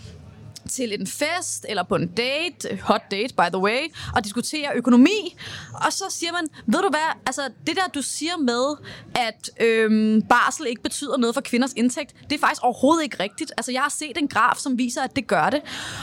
til 0.70 1.00
en 1.00 1.06
fest 1.06 1.66
eller 1.68 1.82
på 1.82 1.96
en 1.96 2.06
date, 2.06 2.78
hot 2.82 3.02
date 3.10 3.34
by 3.34 3.48
the 3.52 3.58
way, 3.58 3.80
og 4.16 4.24
diskutere 4.24 4.68
økonomi, 4.74 5.36
og 5.74 5.92
så 5.92 6.04
siger 6.10 6.32
man, 6.32 6.48
ved 6.66 6.82
du 6.82 6.88
hvad, 6.88 7.20
altså 7.26 7.42
det 7.66 7.76
der 7.76 7.86
du 7.94 8.02
siger 8.02 8.36
med, 8.36 8.76
at 9.14 9.50
øhm, 9.60 10.22
barsel 10.22 10.66
ikke 10.66 10.82
betyder 10.82 11.16
noget 11.16 11.34
for 11.34 11.40
kvinders 11.40 11.72
indtægt, 11.76 12.14
det 12.30 12.32
er 12.32 12.38
faktisk 12.38 12.62
overhovedet 12.62 13.02
ikke 13.02 13.22
rigtigt. 13.22 13.52
Altså 13.56 13.72
jeg 13.72 13.82
har 13.82 13.90
set 13.90 14.18
en 14.18 14.28
graf, 14.28 14.56
som 14.56 14.78
viser, 14.78 15.02
at 15.02 15.16
det 15.16 15.26
gør 15.26 15.50
det. 15.50 15.60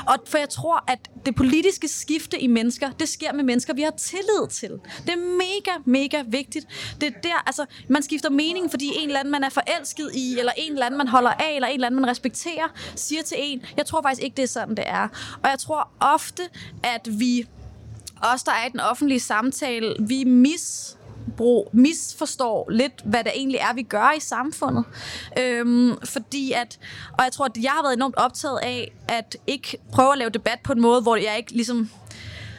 Og 0.08 0.16
for 0.26 0.38
jeg 0.38 0.50
tror, 0.50 0.84
at 0.88 1.00
det 1.26 1.36
politiske 1.36 1.88
skifte 1.88 2.40
i 2.40 2.48
mennesker, 2.48 2.92
det 2.92 3.10
sker 3.10 3.34
med 3.34 3.44
mennesker, 3.44 3.74
vi 3.74 3.82
har 3.82 3.94
tillid 3.98 4.48
til. 4.50 4.72
Det 5.06 5.14
er 5.14 5.18
mega, 5.18 5.72
mega 5.86 6.24
vigtigt. 6.28 6.68
Det 7.02 7.08
er 7.08 7.20
der, 7.24 7.44
altså 7.46 7.66
man 7.88 8.04
skifter 8.04 8.30
mening, 8.30 8.72
fordi 8.72 8.92
en 8.96 9.08
eller 9.08 9.20
anden, 9.20 9.32
man 9.32 9.44
er 9.44 9.50
forelsket 9.50 10.10
i, 10.14 10.40
eller 10.40 10.52
en 10.58 10.74
eller 10.74 10.86
anden, 10.86 10.98
man 10.98 11.08
holder 11.08 11.30
af, 11.30 11.56
eller 11.56 11.68
en 11.68 11.74
eller 11.74 11.88
anden, 11.88 12.02
man 12.02 12.10
respekterer, 12.10 12.68
siger 12.96 13.24
til 13.24 13.38
en, 13.40 13.62
jeg 13.78 13.86
tror 13.86 14.02
faktisk 14.02 14.24
ikke, 14.24 14.38
det 14.38 14.44
er 14.44 14.48
sådan, 14.50 14.76
det 14.76 14.84
er. 14.88 15.08
Og 15.44 15.50
jeg 15.50 15.60
tror 15.60 15.90
ofte, 16.00 16.44
at 16.84 17.20
vi, 17.20 17.48
os 18.22 18.44
der 18.44 18.52
er 18.52 18.68
i 18.68 18.72
den 18.72 18.80
offentlige 18.80 19.20
samtale, 19.20 19.96
vi 20.00 20.24
mis 20.24 20.98
brug, 21.38 21.70
misforstår 21.74 22.70
lidt, 22.70 23.02
hvad 23.06 23.24
det 23.24 23.32
egentlig 23.36 23.60
er, 23.60 23.74
vi 23.74 23.84
gør 23.84 24.12
i 24.18 24.20
samfundet. 24.20 24.84
Øhm, 25.40 25.98
fordi 26.04 26.52
at, 26.52 26.80
og 27.18 27.24
jeg 27.24 27.32
tror, 27.32 27.46
at 27.46 27.58
jeg 27.62 27.72
har 27.72 27.82
været 27.82 27.94
enormt 27.94 28.16
optaget 28.16 28.60
af, 28.64 28.92
at 29.08 29.38
ikke 29.48 29.78
prøve 29.92 30.12
at 30.12 30.18
lave 30.18 30.30
debat 30.30 30.60
på 30.64 30.74
en 30.74 30.82
måde, 30.82 31.02
hvor 31.02 31.16
jeg 31.16 31.38
ikke 31.38 31.52
ligesom... 31.52 31.90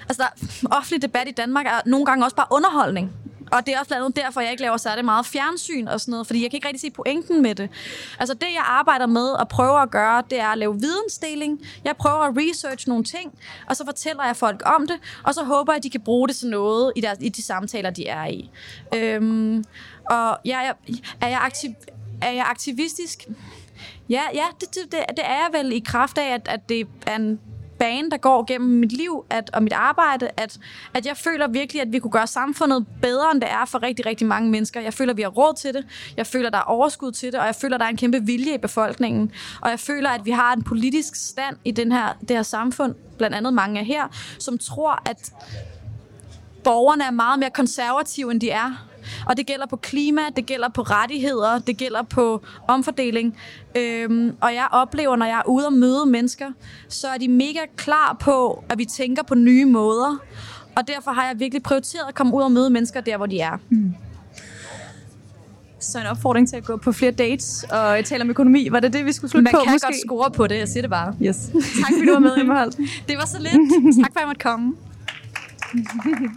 Altså, 0.08 0.22
der, 0.22 0.68
offentlig 0.76 1.02
debat 1.02 1.28
i 1.28 1.30
Danmark 1.30 1.66
er 1.66 1.80
nogle 1.86 2.06
gange 2.06 2.24
også 2.24 2.36
bare 2.36 2.46
underholdning. 2.50 3.12
Og 3.52 3.66
det 3.66 3.74
er 3.74 3.78
også 3.78 3.88
blandt 3.88 4.04
andet 4.04 4.24
derfor, 4.24 4.40
jeg 4.40 4.50
ikke 4.50 4.62
laver 4.62 4.76
særlig 4.76 5.04
meget 5.04 5.26
fjernsyn 5.26 5.88
og 5.88 6.00
sådan 6.00 6.12
noget, 6.12 6.26
fordi 6.26 6.42
jeg 6.42 6.50
kan 6.50 6.56
ikke 6.56 6.66
rigtig 6.66 6.80
se 6.80 6.90
pointen 6.90 7.42
med 7.42 7.54
det. 7.54 7.70
Altså 8.18 8.34
det, 8.34 8.46
jeg 8.54 8.64
arbejder 8.66 9.06
med 9.06 9.28
og 9.28 9.48
prøver 9.48 9.78
at 9.78 9.90
gøre, 9.90 10.22
det 10.30 10.40
er 10.40 10.48
at 10.48 10.58
lave 10.58 10.80
vidensdeling. 10.80 11.60
Jeg 11.84 11.96
prøver 11.96 12.18
at 12.18 12.34
research 12.36 12.88
nogle 12.88 13.04
ting, 13.04 13.38
og 13.66 13.76
så 13.76 13.84
fortæller 13.84 14.24
jeg 14.24 14.36
folk 14.36 14.62
om 14.64 14.86
det, 14.86 14.98
og 15.24 15.34
så 15.34 15.44
håber 15.44 15.72
jeg, 15.72 15.76
at 15.76 15.82
de 15.82 15.90
kan 15.90 16.00
bruge 16.00 16.28
det 16.28 16.36
til 16.36 16.48
noget 16.48 16.92
i, 16.96 17.00
deres, 17.00 17.18
i 17.20 17.28
de 17.28 17.42
samtaler, 17.42 17.90
de 17.90 18.06
er 18.06 18.26
i. 18.26 18.50
Øhm, 18.94 19.64
og 20.10 20.38
ja, 20.44 20.58
jeg, 20.58 20.74
er, 21.20 21.28
jeg 21.28 21.38
aktiv, 21.42 21.70
er 22.22 22.30
jeg 22.30 22.46
aktivistisk? 22.46 23.28
Ja, 24.08 24.22
ja 24.34 24.44
det, 24.60 24.74
det, 24.74 24.92
det 24.92 25.24
er 25.24 25.34
jeg 25.34 25.48
vel 25.52 25.72
i 25.72 25.78
kraft 25.78 26.18
af, 26.18 26.34
at, 26.34 26.48
at 26.48 26.68
det 26.68 26.86
er 27.06 27.16
en 27.16 27.40
bane, 27.80 28.10
der 28.10 28.16
går 28.16 28.44
gennem 28.46 28.78
mit 28.78 28.92
liv 28.92 29.24
at, 29.30 29.50
og 29.52 29.62
mit 29.62 29.72
arbejde, 29.72 30.28
at, 30.36 30.58
at 30.94 31.06
jeg 31.06 31.16
føler 31.16 31.48
virkelig, 31.48 31.82
at 31.82 31.92
vi 31.92 31.98
kunne 31.98 32.10
gøre 32.10 32.26
samfundet 32.26 32.86
bedre, 33.02 33.30
end 33.32 33.40
det 33.40 33.50
er 33.50 33.64
for 33.64 33.82
rigtig, 33.82 34.06
rigtig 34.06 34.26
mange 34.26 34.50
mennesker. 34.50 34.80
Jeg 34.80 34.94
føler, 34.94 35.12
at 35.12 35.16
vi 35.16 35.22
har 35.22 35.28
råd 35.28 35.54
til 35.54 35.74
det. 35.74 35.86
Jeg 36.16 36.26
føler, 36.26 36.50
der 36.50 36.58
er 36.58 36.62
overskud 36.62 37.12
til 37.12 37.32
det, 37.32 37.40
og 37.40 37.46
jeg 37.46 37.54
føler, 37.54 37.78
der 37.78 37.84
er 37.84 37.88
en 37.88 37.96
kæmpe 37.96 38.22
vilje 38.22 38.54
i 38.54 38.58
befolkningen. 38.58 39.32
Og 39.60 39.70
jeg 39.70 39.80
føler, 39.80 40.10
at 40.10 40.24
vi 40.24 40.30
har 40.30 40.52
en 40.52 40.62
politisk 40.62 41.14
stand 41.14 41.56
i 41.64 41.70
den 41.70 41.92
her, 41.92 42.16
det 42.20 42.30
her 42.30 42.42
samfund, 42.42 42.94
blandt 43.18 43.36
andet 43.36 43.54
mange 43.54 43.80
af 43.80 43.86
her, 43.86 44.08
som 44.38 44.58
tror, 44.58 45.02
at 45.06 45.32
borgerne 46.64 47.04
er 47.04 47.10
meget 47.10 47.38
mere 47.38 47.50
konservative, 47.50 48.30
end 48.30 48.40
de 48.40 48.50
er. 48.50 48.89
Og 49.26 49.36
det 49.36 49.46
gælder 49.46 49.66
på 49.66 49.76
klima, 49.76 50.20
det 50.36 50.46
gælder 50.46 50.68
på 50.68 50.82
rettigheder, 50.82 51.58
det 51.58 51.76
gælder 51.76 52.02
på 52.02 52.42
omfordeling. 52.68 53.36
Øhm, 53.76 54.36
og 54.40 54.54
jeg 54.54 54.68
oplever, 54.72 55.16
når 55.16 55.26
jeg 55.26 55.38
er 55.38 55.48
ude 55.48 55.66
og 55.66 55.72
møde 55.72 56.06
mennesker, 56.06 56.46
så 56.88 57.08
er 57.08 57.18
de 57.18 57.28
mega 57.28 57.60
klar 57.76 58.16
på, 58.20 58.64
at 58.68 58.78
vi 58.78 58.84
tænker 58.84 59.22
på 59.22 59.34
nye 59.34 59.64
måder. 59.64 60.16
Og 60.76 60.88
derfor 60.88 61.10
har 61.10 61.26
jeg 61.26 61.40
virkelig 61.40 61.62
prioriteret 61.62 62.08
at 62.08 62.14
komme 62.14 62.34
ud 62.34 62.42
og 62.42 62.52
møde 62.52 62.70
mennesker 62.70 63.00
der, 63.00 63.16
hvor 63.16 63.26
de 63.26 63.40
er. 63.40 63.56
Mm. 63.70 63.94
Så 65.80 65.98
en 65.98 66.06
opfordring 66.06 66.48
til 66.48 66.56
at 66.56 66.64
gå 66.64 66.76
på 66.76 66.92
flere 66.92 67.10
dates 67.10 67.64
og 67.70 68.04
tale 68.04 68.22
om 68.22 68.30
økonomi. 68.30 68.68
Var 68.70 68.80
det 68.80 68.92
det, 68.92 69.06
vi 69.06 69.12
skulle 69.12 69.30
slutte 69.30 69.42
Man 69.44 69.52
på? 69.52 69.56
Man 69.56 69.64
kan 69.64 69.72
måske? 69.74 69.86
godt 69.86 69.96
score 70.06 70.30
på 70.30 70.46
det, 70.46 70.58
jeg 70.58 70.68
siger 70.68 70.82
det 70.82 70.90
bare. 70.90 71.14
Yes. 71.22 71.36
tak 71.36 71.92
fordi 71.92 72.06
du 72.06 72.12
var 72.12 72.18
med, 72.18 72.36
Emma 72.40 72.58
Holt. 72.58 72.76
Det 73.08 73.16
var 73.16 73.26
så 73.26 73.38
lidt. 73.38 73.52
tak 74.02 74.12
for, 74.12 74.18
at 74.18 74.20
jeg 74.20 74.26
måtte 74.26 74.40
komme. 74.40 74.74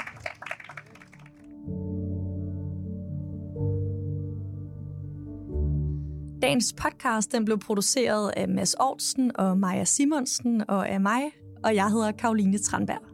Dagens 6.43 6.73
podcast 6.73 7.31
den 7.31 7.45
blev 7.45 7.59
produceret 7.59 8.31
af 8.37 8.47
Mads 8.47 8.73
Aarhusen 8.73 9.31
og 9.35 9.57
Maja 9.57 9.83
Simonsen 9.85 10.69
og 10.69 10.89
af 10.89 11.01
mig, 11.01 11.21
og 11.63 11.75
jeg 11.75 11.89
hedder 11.89 12.11
Karoline 12.11 12.57
Tranberg. 12.57 13.12